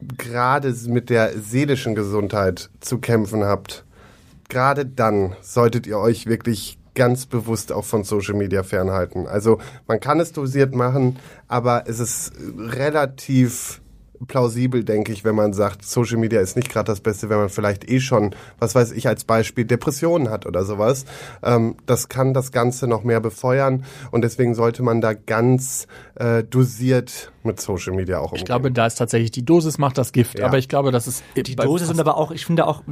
gerade 0.00 0.74
mit 0.86 1.10
der 1.10 1.38
seelischen 1.38 1.94
Gesundheit 1.94 2.70
zu 2.80 2.98
kämpfen 2.98 3.44
habt, 3.44 3.84
gerade 4.48 4.86
dann 4.86 5.34
solltet 5.40 5.86
ihr 5.86 5.98
euch 5.98 6.26
wirklich 6.26 6.78
ganz 6.96 7.26
bewusst 7.26 7.70
auch 7.70 7.84
von 7.84 8.02
Social 8.02 8.34
Media 8.34 8.64
fernhalten. 8.64 9.28
Also 9.28 9.58
man 9.86 10.00
kann 10.00 10.18
es 10.18 10.32
dosiert 10.32 10.74
machen, 10.74 11.16
aber 11.46 11.84
es 11.86 12.00
ist 12.00 12.32
relativ 12.58 13.80
plausibel, 14.28 14.82
denke 14.82 15.12
ich, 15.12 15.24
wenn 15.24 15.34
man 15.34 15.52
sagt, 15.52 15.84
Social 15.84 16.16
Media 16.16 16.40
ist 16.40 16.56
nicht 16.56 16.70
gerade 16.70 16.86
das 16.86 17.00
Beste, 17.00 17.28
wenn 17.28 17.36
man 17.36 17.48
vielleicht 17.50 17.88
eh 17.90 18.00
schon, 18.00 18.34
was 18.58 18.74
weiß 18.74 18.92
ich 18.92 19.06
als 19.06 19.24
Beispiel, 19.24 19.66
Depressionen 19.66 20.30
hat 20.30 20.46
oder 20.46 20.64
sowas. 20.64 21.04
Ähm, 21.42 21.76
das 21.84 22.08
kann 22.08 22.32
das 22.32 22.50
Ganze 22.50 22.86
noch 22.86 23.04
mehr 23.04 23.20
befeuern 23.20 23.84
und 24.10 24.22
deswegen 24.22 24.54
sollte 24.54 24.82
man 24.82 25.02
da 25.02 25.12
ganz 25.12 25.86
äh, 26.14 26.42
dosiert 26.44 27.30
mit 27.42 27.60
Social 27.60 27.94
Media 27.94 28.18
auch 28.18 28.32
umgehen. 28.32 28.38
Ich 28.38 28.44
glaube, 28.46 28.72
da 28.72 28.86
ist 28.86 28.94
tatsächlich 28.96 29.32
die 29.32 29.44
Dosis 29.44 29.76
macht 29.76 29.98
das 29.98 30.12
Gift, 30.12 30.38
Ja. 30.38 30.46
aber 30.46 30.56
ich 30.56 30.68
glaube, 30.70 30.92
das 30.92 31.06
ist 31.06 31.22
Die 31.36 31.54
Dosis 31.54 31.90
und 31.90 32.00
aber 32.00 32.16
auch, 32.16 32.30
ich 32.30 32.46
finde 32.46 32.66
auch, 32.66 32.82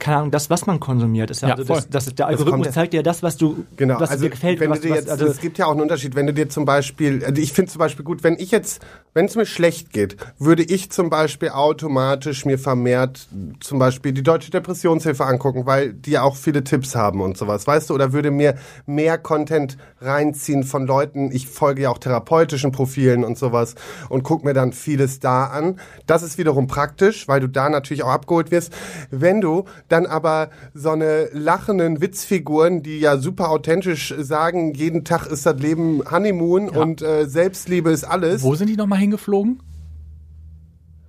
keine 0.00 0.16
Ahnung, 0.16 0.30
das, 0.32 0.50
was 0.50 0.66
man 0.66 0.80
konsumiert, 0.80 1.30
ist 1.30 1.42
ja, 1.42 1.48
Ja, 1.50 1.54
also 1.54 1.64
voll. 1.66 1.76
das, 1.76 1.88
das, 2.06 2.14
der 2.14 2.26
Algorithmus 2.26 2.66
ja- 2.66 2.72
zeigt 2.72 2.92
dir 2.92 3.02
das, 3.04 3.22
was 3.22 3.36
du, 3.36 3.64
Genau, 3.76 4.00
was 4.00 4.10
also 4.10 4.24
dir 4.24 4.30
gefällt. 4.30 4.58
wenn 4.58 4.70
was, 4.70 4.80
du 4.80 4.88
dir 4.88 4.94
was, 4.94 5.00
jetzt, 5.00 5.10
also, 5.10 5.26
es 5.26 5.40
gibt 5.40 5.58
ja 5.58 5.66
auch 5.66 5.70
einen 5.72 5.82
Unterschied, 5.82 6.14
wenn 6.16 6.26
du 6.26 6.32
dir 6.34 6.48
zum 6.48 6.64
Beispiel, 6.64 7.24
also 7.24 7.40
ich 7.40 7.52
finde 7.52 7.70
zum 7.70 7.78
Beispiel 7.78 8.04
gut, 8.04 8.24
wenn 8.24 8.34
ich 8.38 8.50
jetzt, 8.50 8.82
wenn 9.12 9.26
es 9.26 9.34
mir 9.34 9.46
schlecht 9.46 9.92
geht, 9.92 10.16
würde 10.38 10.62
ich 10.62 10.90
zum 10.90 11.10
Beispiel 11.10 11.50
automatisch 11.50 12.44
mir 12.44 12.58
vermehrt 12.58 13.28
zum 13.60 13.78
Beispiel 13.78 14.12
die 14.12 14.22
Deutsche 14.22 14.50
Depressionshilfe 14.50 15.24
angucken, 15.24 15.66
weil 15.66 15.92
die 15.92 16.12
ja 16.12 16.22
auch 16.22 16.36
viele 16.36 16.62
Tipps 16.62 16.94
haben 16.94 17.20
und 17.20 17.36
sowas, 17.36 17.66
weißt 17.66 17.90
du, 17.90 17.94
oder 17.94 18.12
würde 18.12 18.30
mir 18.30 18.54
mehr 18.86 19.18
Content 19.18 19.76
reinziehen 20.00 20.62
von 20.62 20.86
Leuten, 20.86 21.32
ich 21.32 21.48
folge 21.48 21.82
ja 21.82 21.90
auch 21.90 21.98
therapeutischen 21.98 22.70
Profilen 22.70 23.24
und 23.24 23.36
sowas 23.36 23.74
und 24.08 24.22
guck 24.22 24.44
mir 24.44 24.54
dann 24.54 24.72
vieles 24.72 25.18
da 25.18 25.46
an. 25.46 25.80
Das 26.06 26.22
ist 26.22 26.38
wiederum 26.38 26.68
praktisch, 26.68 27.26
weil 27.26 27.40
du 27.40 27.48
da 27.48 27.68
natürlich 27.68 28.04
auch 28.04 28.10
abgeholt 28.10 28.50
wirst. 28.50 28.72
Wenn 29.10 29.40
du 29.40 29.64
dann 29.88 30.06
aber 30.06 30.50
so 30.72 30.90
eine 30.90 31.28
lachenden 31.32 32.00
Witzfiguren, 32.00 32.82
die 32.82 33.00
ja 33.00 33.18
super 33.18 33.50
authentisch 33.50 34.14
sagen, 34.18 34.74
jeden 34.74 35.04
Tag 35.04 35.26
ist 35.26 35.46
das 35.46 35.58
Leben 35.58 36.02
Honeymoon 36.08 36.68
und 36.68 37.02
äh, 37.02 37.26
Selbstliebe 37.26 37.90
ist 37.90 38.04
alles. 38.04 38.42
Wo 38.42 38.54
sind 38.54 38.68
die 38.68 38.76
nochmal 38.76 38.99
hingeflogen? 39.00 39.62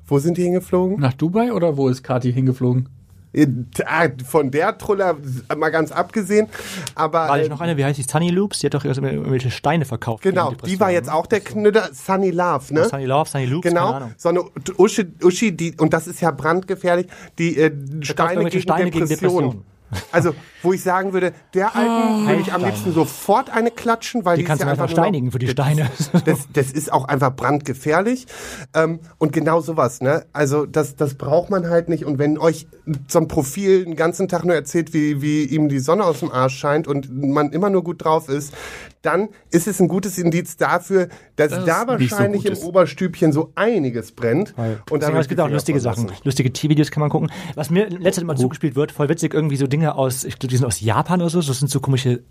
Wo 0.08 0.20
sind 0.20 0.38
die 0.38 0.44
hingeflogen? 0.44 1.00
Nach 1.00 1.14
Dubai 1.14 1.54
oder 1.54 1.78
wo 1.78 1.88
ist 1.88 2.04
Kati 2.04 2.34
hingeflogen? 2.34 2.90
Äh, 3.34 3.48
ah, 3.86 4.08
Von 4.26 4.52
der 4.52 4.78
Truller 4.78 5.16
mal 5.56 5.70
ganz 5.70 5.92
abgesehen. 5.92 6.48
Aber 6.96 7.20
war 7.30 7.40
äh, 7.40 7.44
ich 7.44 7.50
noch 7.50 7.62
eine, 7.62 7.78
wie 7.78 7.86
heißt 7.86 7.98
die, 7.98 8.04
Sunny 8.04 8.30
Loops? 8.30 8.60
Die 8.60 8.66
hat 8.66 8.74
doch 8.74 8.84
irgendwelche 8.84 9.52
Steine 9.52 9.86
verkauft. 9.86 10.24
genau, 10.24 10.50
die 10.50 10.58
war 10.82 10.90
Depressionen. 10.90 10.94
jetzt 10.96 11.10
auch 11.10 11.28
der 11.28 11.40
Knüller 11.40 11.90
Sunny 11.94 12.32
Love, 12.32 12.74
ne? 12.74 12.90
Sunny 12.90 13.06
Love, 13.06 13.30
Sunny 13.30 13.46
Loops, 13.46 13.64
keine 13.64 13.76
Genau, 13.76 13.92
Ahnung. 13.94 14.14
so 14.18 14.30
eine 14.30 14.44
Uschi, 14.78 15.06
Uschi 15.24 15.56
die, 15.56 15.76
und 15.78 15.94
das 15.94 16.08
ist 16.08 16.20
ja 16.20 16.32
brandgefährlich, 16.32 17.08
die 17.38 17.58
äh, 17.58 17.72
Steine, 18.02 18.46
gegen, 18.50 18.62
Steine 18.62 18.92
gegen 18.92 19.08
Depression. 19.08 19.64
Also, 20.12 20.34
wo 20.62 20.74
ich 20.74 20.82
sagen 20.84 21.14
würde, 21.14 21.34
der 21.54 21.76
Alten 21.76 22.28
würde 22.28 22.42
ich 22.42 22.54
am 22.54 22.64
liebsten 22.64 22.94
sofort 22.94 23.50
eine 23.50 23.72
klatschen, 23.72 24.24
weil 24.26 24.38
Die 24.38 24.44
die, 24.44 24.48
kannst 24.48 24.62
ist 24.62 24.66
du 24.66 24.68
ja 24.68 24.72
einfach 24.72 24.86
noch- 24.86 24.92
steinigen 25.04 25.32
für 25.32 25.40
die 25.40 25.48
Steine. 25.48 25.90
Das, 26.26 26.40
das 26.54 26.72
ist 26.72 26.92
auch 26.94 27.06
einfach 27.06 27.36
brandgefährlich. 27.36 28.28
Ähm, 28.74 29.00
und 29.18 29.34
genau 29.34 29.62
sowas, 29.62 30.02
ne? 30.02 30.26
Also 30.34 30.66
das, 30.66 30.96
das 30.96 31.16
braucht 31.16 31.50
man 31.50 31.70
halt 31.70 31.90
nicht. 31.90 32.06
Und 32.06 32.20
wenn 32.20 32.38
euch 32.38 32.68
so 33.08 33.20
ein 33.20 33.28
Profil 33.28 33.86
den 33.86 33.96
ganzen 33.96 34.28
Tag 34.28 34.46
nur 34.46 34.56
erzählt, 34.56 34.94
wie, 34.94 35.22
wie 35.22 35.44
ihm 35.46 35.70
die 35.70 35.80
Sonne 35.80 36.04
aus 36.06 36.20
dem 36.20 36.32
Arsch 36.32 36.58
scheint 36.58 36.88
und 36.88 37.10
man 37.12 37.52
immer 37.52 37.70
nur 37.70 37.84
gut 37.84 38.04
drauf 38.04 38.30
ist, 38.30 38.54
dann 39.02 39.30
ist 39.50 39.68
es 39.68 39.80
ein 39.82 39.88
gutes 39.88 40.18
Indiz 40.18 40.58
dafür, 40.58 41.10
dass 41.36 41.50
Das 41.50 41.66
da 41.66 41.82
so 41.82 41.88
wahrscheinlich 41.88 42.44
gut 42.44 42.58
im. 42.58 42.64
Oberstübchen 42.64 43.32
so 43.32 43.52
einiges 43.56 44.12
brennt. 44.12 44.54
Und 44.58 44.58
da 44.58 44.76
Deswegen, 44.98 45.14
wird 45.14 45.22
es 45.24 45.28
gibt 45.30 45.42
auch 45.42 45.50
lustige 45.50 45.80
Sachen. 45.80 46.08
lassen. 46.08 46.22
Lustige 46.24 46.54
T-Videos 46.54 46.92
kann 46.92 47.02
man 47.02 47.10
gucken. 47.10 47.32
Was 47.56 47.70
mir 47.70 47.90
letztes 47.90 48.24
Mal 48.24 48.38
zugespielt 48.38 48.76
wird, 48.76 48.92
voll 48.92 49.10
witzig, 49.10 49.34
irgendwie 49.34 49.58
so 49.58 49.68
Dinge 49.68 49.96
aus, 49.96 50.24
ich 50.24 50.38
glaube, 50.38 50.50
die 50.50 50.58
sind 50.58 50.66
aus 50.66 50.82
Japan 50.82 51.22
oder 51.22 51.30
so. 51.30 51.42
Das 51.42 51.58
sind 51.60 51.70
so 51.70 51.80
komische 51.80 52.22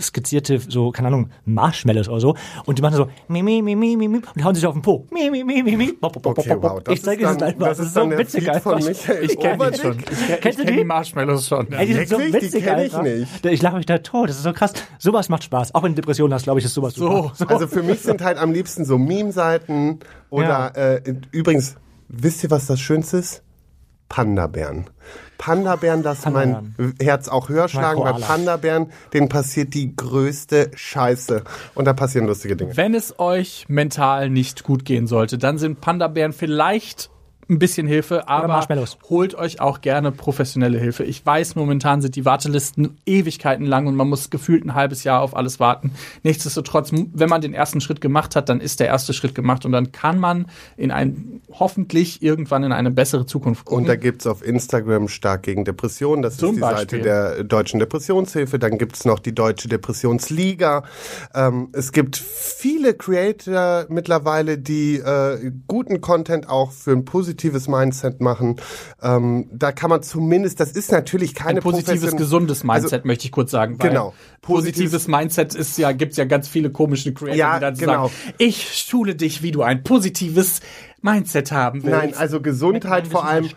skizzierte, 0.00 0.58
so, 0.68 0.90
keine 0.90 1.08
Ahnung, 1.08 1.30
Marshmallows 1.44 2.08
oder 2.08 2.20
so. 2.20 2.36
Und 2.64 2.78
die 2.78 2.82
machen 2.82 2.96
so, 2.96 3.08
mi, 3.28 3.42
mi, 3.42 3.62
mi, 3.62 3.74
mi, 3.76 3.96
mi, 3.96 4.08
mi, 4.08 4.20
und 4.34 4.44
hauen 4.44 4.54
sich 4.54 4.66
auf 4.66 4.72
den 4.74 4.82
Po. 4.82 5.06
Mi, 5.12 5.30
mi, 5.30 5.44
mi, 5.44 5.62
mi, 5.62 5.76
mi. 5.76 5.92
Bop, 6.00 6.20
bop, 6.22 6.38
Okay, 6.38 6.54
bop, 6.54 6.62
wow. 6.62 6.82
Das 6.82 6.94
ich 6.94 7.02
zeige 7.02 7.24
ist 7.24 7.30
es 7.36 7.42
einfach. 7.42 7.66
das 7.68 7.78
ist 7.78 7.94
so 7.94 8.10
witzig 8.10 8.50
einfach. 8.50 8.78
Ich 8.78 9.38
kenne 9.38 9.70
die 9.70 9.78
schon. 9.78 9.98
Ich, 9.98 10.06
kenn- 10.08 10.40
Kennst 10.40 10.58
du 10.58 10.62
ich 10.62 10.66
kenn 10.66 10.66
die? 10.66 10.76
die 10.76 10.84
Marshmallows 10.84 11.48
schon. 11.48 11.66
Ja. 11.70 11.78
Ey, 11.78 11.86
die 11.86 11.92
sind 11.94 12.08
so 12.08 12.18
Wirklich? 12.18 12.34
Die 12.40 12.46
witzig 12.46 12.64
kenn 12.64 12.78
ich 12.80 12.96
nicht. 12.98 13.46
Ich 13.46 13.62
lache 13.62 13.76
mich 13.76 13.86
da 13.86 13.98
tot. 13.98 14.28
Das 14.28 14.36
ist 14.36 14.42
so 14.42 14.52
krass. 14.52 14.72
Sowas 14.98 15.28
macht 15.28 15.44
Spaß. 15.44 15.74
Auch 15.74 15.82
wenn 15.82 15.92
du 15.92 15.96
Depressionen 15.96 16.34
hast, 16.34 16.44
glaube 16.44 16.58
ich, 16.60 16.64
ist 16.66 16.74
sowas 16.74 16.94
So. 16.94 17.30
super. 17.34 17.54
Also 17.54 17.66
für 17.66 17.82
mich 17.82 18.00
sind 18.00 18.22
halt 18.22 18.38
am 18.38 18.52
liebsten 18.52 18.84
so 18.84 18.98
Meme-Seiten 18.98 20.00
oder 20.30 20.76
äh, 20.76 21.02
übrigens, 21.30 21.76
wisst 22.08 22.42
ihr, 22.44 22.50
was 22.50 22.66
das 22.66 22.80
Schönste 22.80 23.18
ist? 23.18 23.42
Panda-Bären. 24.08 24.86
Panda-Bären 25.38 26.02
lassen 26.02 26.32
mein 26.32 26.74
Herz 27.00 27.28
auch 27.28 27.48
höher 27.48 27.68
schlagen, 27.68 28.00
weil. 28.00 28.20
Panda-Bären, 28.20 28.92
denen 29.12 29.28
passiert 29.28 29.74
die 29.74 29.94
größte 29.94 30.70
Scheiße. 30.74 31.42
Und 31.74 31.84
da 31.86 31.92
passieren 31.92 32.26
lustige 32.26 32.56
Dinge. 32.56 32.76
Wenn 32.76 32.94
es 32.94 33.18
euch 33.18 33.66
mental 33.68 34.30
nicht 34.30 34.64
gut 34.64 34.84
gehen 34.84 35.06
sollte, 35.06 35.38
dann 35.38 35.58
sind 35.58 35.80
Panda-Bären 35.80 36.32
vielleicht 36.32 37.10
ein 37.48 37.58
bisschen 37.58 37.86
Hilfe, 37.86 38.28
aber 38.28 38.66
holt 39.10 39.34
euch 39.34 39.60
auch 39.60 39.80
gerne 39.80 40.12
professionelle 40.12 40.78
Hilfe. 40.78 41.04
Ich 41.04 41.24
weiß, 41.24 41.56
momentan 41.56 42.00
sind 42.00 42.16
die 42.16 42.24
Wartelisten 42.24 42.96
Ewigkeiten 43.04 43.66
lang 43.66 43.86
und 43.86 43.96
man 43.96 44.08
muss 44.08 44.30
gefühlt 44.30 44.64
ein 44.64 44.74
halbes 44.74 45.04
Jahr 45.04 45.20
auf 45.20 45.36
alles 45.36 45.60
warten. 45.60 45.92
Nichtsdestotrotz, 46.22 46.90
wenn 46.92 47.28
man 47.28 47.40
den 47.40 47.52
ersten 47.52 47.80
Schritt 47.80 48.00
gemacht 48.00 48.34
hat, 48.34 48.48
dann 48.48 48.60
ist 48.60 48.80
der 48.80 48.86
erste 48.86 49.12
Schritt 49.12 49.34
gemacht 49.34 49.66
und 49.66 49.72
dann 49.72 49.92
kann 49.92 50.18
man 50.18 50.46
in 50.76 50.90
ein, 50.90 51.42
hoffentlich 51.52 52.22
irgendwann 52.22 52.64
in 52.64 52.72
eine 52.72 52.90
bessere 52.90 53.26
Zukunft 53.26 53.66
gucken. 53.66 53.82
Und 53.82 53.88
da 53.88 53.96
gibt's 53.96 54.26
auf 54.26 54.44
Instagram 54.44 55.08
stark 55.08 55.42
gegen 55.42 55.64
Depressionen. 55.64 56.22
Das 56.22 56.38
Zum 56.38 56.50
ist 56.50 56.56
die 56.56 56.60
Beispiel. 56.60 56.78
Seite 56.78 57.02
der 57.02 57.44
Deutschen 57.44 57.78
Depressionshilfe. 57.78 58.58
Dann 58.58 58.78
gibt's 58.78 59.04
noch 59.04 59.18
die 59.18 59.34
Deutsche 59.34 59.68
Depressionsliga. 59.68 60.84
Ähm, 61.34 61.68
es 61.72 61.92
gibt 61.92 62.16
viele 62.16 62.94
Creator 62.94 63.86
mittlerweile, 63.90 64.56
die 64.56 64.96
äh, 64.96 65.52
guten 65.66 66.00
Content 66.00 66.48
auch 66.48 66.72
für 66.72 66.92
ein 66.92 67.04
positives 67.04 67.33
Mindset 67.68 68.20
machen. 68.20 68.56
Ähm, 69.02 69.48
da 69.52 69.72
kann 69.72 69.90
man 69.90 70.02
zumindest, 70.02 70.60
das 70.60 70.72
ist 70.72 70.92
natürlich 70.92 71.34
keine 71.34 71.58
ein 71.60 71.62
positives, 71.62 72.16
gesundes 72.16 72.64
Mindset, 72.64 72.92
Also, 72.92 73.06
möchte 73.06 73.26
ich 73.26 73.32
kurz 73.32 73.50
sagen. 73.50 73.78
Weil 73.78 73.90
Genau. 73.90 74.14
Positives 74.40 74.92
Positives- 74.92 75.08
Mindset 75.08 75.54
ist 75.54 75.78
ja, 75.78 75.92
gibt's 75.92 76.16
ja 76.16 76.24
ganz 76.24 76.48
viele 76.48 76.70
komische 76.70 77.12
Creator, 77.14 77.36
Ja, 77.36 77.54
die 77.56 77.60
dann 77.60 77.74
genau. 77.76 77.92
sagen, 78.08 78.12
ich 78.38 78.78
schule 78.78 79.14
dich, 79.14 79.42
wie 79.42 79.50
du 79.50 79.62
ein 79.62 79.82
positives 79.82 80.60
Mindset 81.02 81.52
haben 81.52 81.82
willst. 81.84 81.96
Nein, 81.96 82.14
also 82.14 82.40
Gesundheit 82.40 83.06
vor 83.06 83.26
allem. 83.26 83.48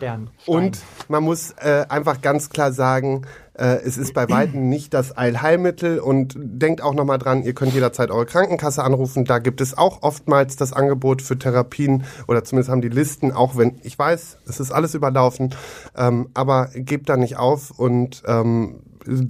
Und 0.46 0.78
man 1.08 1.22
muss 1.24 1.52
äh, 1.58 1.86
einfach 1.88 2.20
ganz 2.20 2.50
klar 2.50 2.72
sagen, 2.72 3.22
äh, 3.58 3.80
es 3.84 3.98
ist 3.98 4.14
bei 4.14 4.28
Weitem 4.28 4.68
nicht 4.68 4.94
das 4.94 5.12
Allheilmittel 5.12 5.98
und 5.98 6.34
denkt 6.36 6.82
auch 6.82 6.94
nochmal 6.94 7.18
dran, 7.18 7.42
ihr 7.42 7.54
könnt 7.54 7.74
jederzeit 7.74 8.10
eure 8.10 8.26
Krankenkasse 8.26 8.82
anrufen. 8.82 9.24
Da 9.24 9.38
gibt 9.38 9.60
es 9.60 9.76
auch 9.76 10.02
oftmals 10.02 10.56
das 10.56 10.72
Angebot 10.72 11.22
für 11.22 11.38
Therapien 11.38 12.04
oder 12.26 12.44
zumindest 12.44 12.70
haben 12.70 12.82
die 12.82 12.88
Listen, 12.88 13.32
auch 13.32 13.56
wenn 13.56 13.78
ich 13.82 13.98
weiß, 13.98 14.38
es 14.46 14.60
ist 14.60 14.72
alles 14.72 14.94
überlaufen, 14.94 15.54
ähm, 15.96 16.28
aber 16.34 16.68
gebt 16.74 17.08
da 17.08 17.16
nicht 17.16 17.36
auf 17.36 17.70
und 17.70 18.22
ähm, 18.26 18.80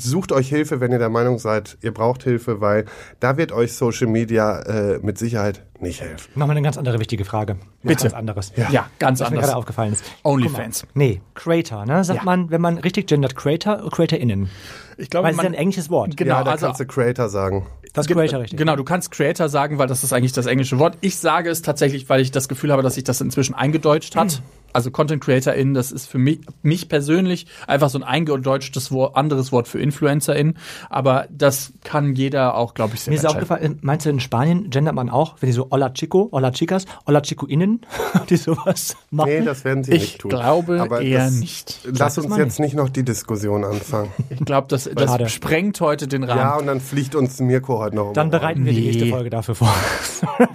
sucht 0.01 0.33
euch 0.33 0.49
Hilfe, 0.49 0.81
wenn 0.81 0.93
ihr 0.93 0.99
der 0.99 1.09
Meinung 1.09 1.39
seid, 1.39 1.79
ihr 1.83 1.93
braucht 1.95 2.25
Hilfe, 2.25 2.61
weil 2.61 2.85
da 3.21 3.37
wird 3.37 3.53
euch 3.53 3.75
Social 3.75 4.07
Media 4.09 4.61
äh, 4.61 4.99
mit 5.01 5.19
Sicherheit 5.19 5.65
nicht 5.81 6.01
helfen. 6.01 6.31
Machen 6.35 6.49
wir 6.49 6.53
eine 6.53 6.63
ganz 6.63 6.77
andere 6.77 6.99
wichtige 6.99 7.25
Frage. 7.25 7.57
Bitte. 7.83 8.03
Ganz 8.03 8.15
anderes. 8.15 8.53
Ja, 8.57 8.89
ganz 8.99 9.21
Was 9.21 9.31
mir 9.31 9.37
anders. 9.37 9.47
gerade 9.47 9.57
aufgefallen 9.57 9.93
ist. 9.93 10.05
Onlyfans. 10.25 10.85
Nee, 10.95 11.21
Creator, 11.35 11.87
ne? 11.87 12.03
Sagt 12.03 12.19
Ja. 12.21 12.25
man, 12.25 12.51
wenn 12.51 12.61
man 12.61 12.79
richtig 12.79 13.07
gendert, 13.07 13.37
Creator 13.37 13.81
oder 13.83 13.91
CreatorInnen? 13.91 14.51
Ich 14.97 15.11
glaube, 15.11 15.25
Weil 15.27 15.31
es 15.31 15.37
ist 15.39 15.45
man, 15.45 15.53
ja 15.53 15.59
ein 15.59 15.63
englisches 15.63 15.91
Wort. 15.91 16.17
Genau, 16.17 16.35
ja, 16.39 16.45
da 16.45 16.51
also 16.51 16.67
kannst 16.67 16.81
du 16.81 16.87
Creator 16.87 17.29
sagen. 17.29 17.67
Das 17.93 18.07
ist 18.07 18.13
Creator 18.13 18.41
richtig. 18.41 18.59
Genau, 18.59 18.75
du 18.75 18.83
kannst 18.85 19.13
Creator 19.13 19.49
sagen, 19.49 19.79
weil 19.79 19.87
das 19.87 20.03
ist 20.03 20.13
eigentlich 20.13 20.33
das 20.33 20.47
englische 20.47 20.79
Wort. 20.81 20.99
Ich 21.01 21.17
sage 21.17 21.51
es 21.51 21.63
tatsächlich, 21.63 22.09
weil 22.09 22.21
ich 22.21 22.33
das 22.33 22.49
Gefühl 22.49 22.73
habe, 22.73 22.83
dass 22.83 22.95
sich 22.95 23.05
das 23.05 23.21
inzwischen 23.21 23.55
eingedeutscht 23.55 24.17
hat. 24.17 24.43
Also 24.73 24.91
Content 24.91 25.23
CreatorInnen, 25.25 25.75
das 25.75 25.91
ist 25.93 26.07
für 26.07 26.19
mich, 26.19 26.41
mich 26.63 26.89
persönlich 26.89 27.47
einfach 27.67 27.89
so 27.89 27.99
ein 27.99 28.05
eingedeutschtes 28.05 28.93
Wort, 28.93 29.17
anderes 29.17 29.51
Wort 29.51 29.67
für 29.67 29.81
InfluencerInnen. 29.81 30.59
Aber 30.91 31.27
das 31.31 31.73
kann 31.85 32.15
jeder 32.15 32.55
auch, 32.55 32.75
glaube 32.75 32.95
ich, 32.95 33.07
Mir 33.07 33.15
ist 33.15 33.27
auch 33.27 33.39
gefallen, 33.39 33.79
meinst 33.83 34.05
du 34.07 34.11
in 34.11 34.21
Spanien 34.21 34.69
gendert 34.71 34.95
man 34.95 35.09
auch, 35.11 35.37
wenn 35.41 35.49
die 35.49 35.53
so 35.55 35.69
Hola 35.71 35.91
Chico, 35.91 36.29
Hola 36.33 36.51
Chicas, 36.53 36.85
Hola 37.07 37.23
Chico-Innen, 37.23 37.81
die 38.31 38.37
sowas 38.37 38.97
machen? 39.11 39.31
Nee, 39.31 39.41
das 39.43 39.65
werden 39.65 39.85
sie 39.85 39.93
Ich 39.93 40.03
nicht 40.03 40.19
tun. 40.21 40.29
glaube 40.31 40.81
Aber 40.81 41.01
eher 41.01 41.25
das, 41.25 41.35
nicht. 41.35 41.81
Lass 41.85 42.19
uns 42.19 42.37
jetzt 42.37 42.61
nicht 42.61 42.75
noch 42.75 42.89
die 42.91 43.03
Diskussion 43.05 43.65
anfangen. 43.65 44.11
Ich 44.31 44.45
glaube, 44.45 44.69
das, 44.69 44.85
Schade. 44.85 45.25
das 45.25 45.33
sprengt 45.33 45.81
heute 45.81 46.07
den 46.07 46.23
Rahmen. 46.25 46.41
Ja, 46.41 46.57
und 46.57 46.67
dann 46.67 46.81
fliegt 46.81 47.15
uns 47.15 47.41
Mirko 47.41 47.79
heute 47.79 47.97
noch 47.97 48.09
um. 48.09 48.15
Dann 48.15 48.29
die 48.31 48.39
bereiten 48.39 48.65
wir 48.65 48.73
die 48.73 48.81
Nee. 48.81 48.87
nächste 48.87 49.07
Folge 49.07 49.31
dafür 49.31 49.55
vor. 49.55 49.75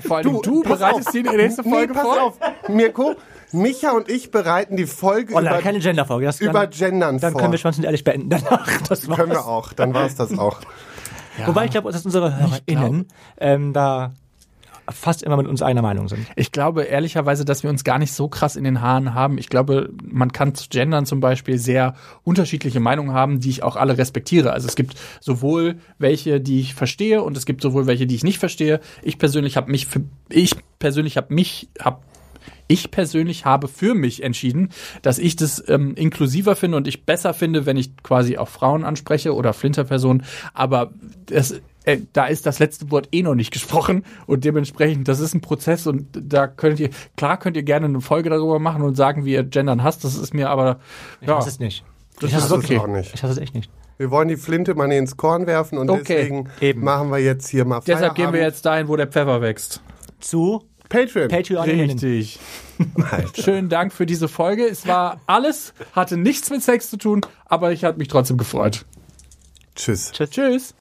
Vor 0.06 0.18
allem 0.18 0.40
du, 0.42 0.62
pass 0.62 0.80
bereitest 0.80 1.08
auf. 1.08 1.14
die 1.14 1.24
nächste 1.24 1.64
Folge 1.64 1.88
nee, 1.94 1.94
pass 1.94 2.02
vor. 2.04 2.22
auf, 2.24 2.38
Mirko. 2.70 3.16
Micha 3.54 3.92
und 3.92 4.10
ich 4.10 4.32
bereiten 4.32 4.78
die 4.78 4.86
Folge 4.86 5.34
Hola, 5.34 5.52
über, 5.52 5.62
keine 5.62 5.80
Genderfolge. 5.80 6.26
Das 6.26 6.42
über 6.42 6.68
dann, 6.68 6.70
Gendern 6.70 7.20
dann 7.20 7.32
vor. 7.34 7.42
können 7.42 7.54
wir 7.54 7.60
schwanz 7.60 7.78
und 7.78 7.84
ehrlich 7.84 8.04
beenden 8.04 8.30
danach. 8.30 8.68
Das 8.90 9.08
war's. 9.08 9.18
Können 9.18 9.32
wir 9.32 9.46
auch. 9.46 9.74
Dann 9.74 9.94
war 9.94 10.06
es 10.06 10.16
das 10.16 10.38
auch. 10.38 10.60
Wobei 11.46 11.66
ich 11.66 11.72
glaube, 11.72 11.92
dass 11.92 12.06
unsere 12.06 12.38
HörerInnen 12.38 13.08
ähm, 13.40 13.74
da 13.74 14.14
fast 14.90 15.24
immer 15.24 15.38
mit 15.38 15.48
uns 15.48 15.62
einer 15.62 15.82
Meinung 15.82 16.10
sind. 16.10 16.28
Ich 16.36 16.52
glaube 16.52 16.84
ehrlicherweise, 16.84 17.46
dass 17.46 17.64
wir 17.64 17.70
uns 17.70 17.84
gar 17.84 18.00
nicht 18.00 18.12
so 18.14 18.28
krass 18.28 18.56
in 18.56 18.64
den 18.64 18.82
Haaren 18.82 19.14
haben. 19.14 19.38
Ich 19.38 19.50
glaube, 19.50 19.90
man 20.04 20.32
kann 20.34 20.56
zu 20.56 20.68
Gendern 20.70 21.06
zum 21.06 21.20
Beispiel 21.20 21.58
sehr 21.58 21.96
unterschiedliche 22.24 22.80
Meinungen 22.80 23.14
haben, 23.14 23.40
die 23.40 23.50
ich 23.50 23.64
auch 23.64 23.76
alle 23.76 23.98
respektiere. 23.98 24.52
Also 24.52 24.68
es 24.68 24.76
gibt 24.76 24.96
sowohl 25.22 25.76
welche, 26.00 26.42
die 26.42 26.60
ich 26.60 26.76
verstehe 26.76 27.24
und 27.24 27.38
es 27.38 27.46
gibt 27.46 27.62
sowohl 27.62 27.88
welche, 27.88 28.08
die 28.08 28.16
ich 28.16 28.24
nicht 28.24 28.40
verstehe. 28.40 28.82
Ich 29.02 29.18
persönlich 29.18 29.56
habe 29.56 29.72
mich 29.72 29.88
für, 29.88 30.02
ich 30.30 30.56
persönlich 30.80 31.16
habe 31.18 31.34
mich, 31.34 31.70
habe 31.80 32.00
ich 32.74 32.92
persönlich 32.92 33.46
habe 33.46 33.68
für 33.68 33.94
mich 33.94 34.24
entschieden, 34.24 34.70
dass 35.02 35.20
ich 35.20 35.36
das 35.36 35.64
ähm, 35.68 35.94
inklusiver 35.96 36.56
finde 36.56 36.78
und 36.78 36.88
ich 36.88 37.06
besser 37.06 37.34
finde, 37.34 37.66
wenn 37.66 37.78
ich 37.78 37.96
quasi 38.04 38.38
auch 38.38 38.48
Frauen 38.50 38.84
anspreche 38.84 39.34
oder 39.36 39.54
Flinterpersonen. 39.54 40.24
Aber 40.54 40.92
das, 41.28 41.62
äh, 41.86 42.00
da 42.14 42.26
ist 42.26 42.46
das 42.46 42.60
letzte 42.60 42.90
Wort 42.92 43.10
eh 43.12 43.22
noch 43.22 43.36
nicht 43.36 43.52
gesprochen 43.52 44.04
und 44.26 44.44
dementsprechend, 44.46 45.08
das 45.08 45.20
ist 45.20 45.34
ein 45.34 45.42
Prozess 45.42 45.86
und 45.88 46.08
da 46.14 46.48
könnt 46.48 46.80
ihr, 46.80 46.90
klar 47.18 47.38
könnt 47.38 47.58
ihr 47.58 47.64
gerne 47.64 47.86
eine 47.86 48.02
Folge 48.02 48.30
darüber 48.30 48.60
machen 48.60 48.82
und 48.82 48.96
sagen, 48.96 49.26
wie 49.26 49.34
ihr 49.34 49.44
Gendern 49.44 49.84
hasst. 49.84 50.04
Das 50.04 50.16
ist 50.16 50.34
mir 50.34 50.50
aber, 50.50 50.80
Ich 51.22 51.28
ja, 51.28 51.38
hasse 51.38 51.50
es 51.50 51.60
nicht. 51.60 51.84
das 52.20 52.30
ich 52.30 52.36
hasse 52.36 52.46
ist 52.48 52.52
es 52.64 52.66
okay. 52.66 52.78
auch 52.80 52.88
nicht. 52.88 53.14
Ich 53.14 53.22
hasse 53.24 53.34
es 53.34 53.40
echt 53.40 53.54
nicht. 53.54 53.70
Wir 53.98 54.10
wollen 54.10 54.28
die 54.28 54.38
Flinte 54.38 54.74
mal 54.74 54.92
ins 54.92 55.18
Korn 55.18 55.46
werfen 55.46 55.78
und 55.78 55.90
Okay, 55.90 56.04
deswegen 56.18 56.50
eben. 56.62 56.84
machen 56.84 57.12
wir 57.12 57.20
jetzt 57.20 57.48
hier 57.50 57.64
mal 57.66 57.80
Deshalb 57.86 58.16
gehen 58.16 58.26
wir 58.26 58.32
Feierabend. 58.32 58.54
jetzt 58.56 58.66
dahin, 58.66 58.88
wo 58.88 58.96
der 58.96 59.08
Pfeffer 59.08 59.40
wächst. 59.42 59.82
Zu 60.20 60.64
Patreon. 60.94 61.28
Patreon-Innen. 61.28 61.90
Richtig. 61.90 62.40
Schönen 63.44 63.68
Dank 63.68 63.94
für 63.94 64.06
diese 64.06 64.28
Folge. 64.28 64.68
Es 64.68 64.88
war 64.88 65.20
alles, 65.26 65.74
hatte 65.94 66.18
nichts 66.18 66.52
mit 66.52 66.62
Sex 66.62 66.90
zu 66.90 66.98
tun, 66.98 67.22
aber 67.46 67.72
ich 67.72 67.84
habe 67.84 67.98
mich 67.98 68.08
trotzdem 68.08 68.38
gefreut. 68.38 68.86
Tschüss. 69.76 70.12
Tschüss. 70.12 70.72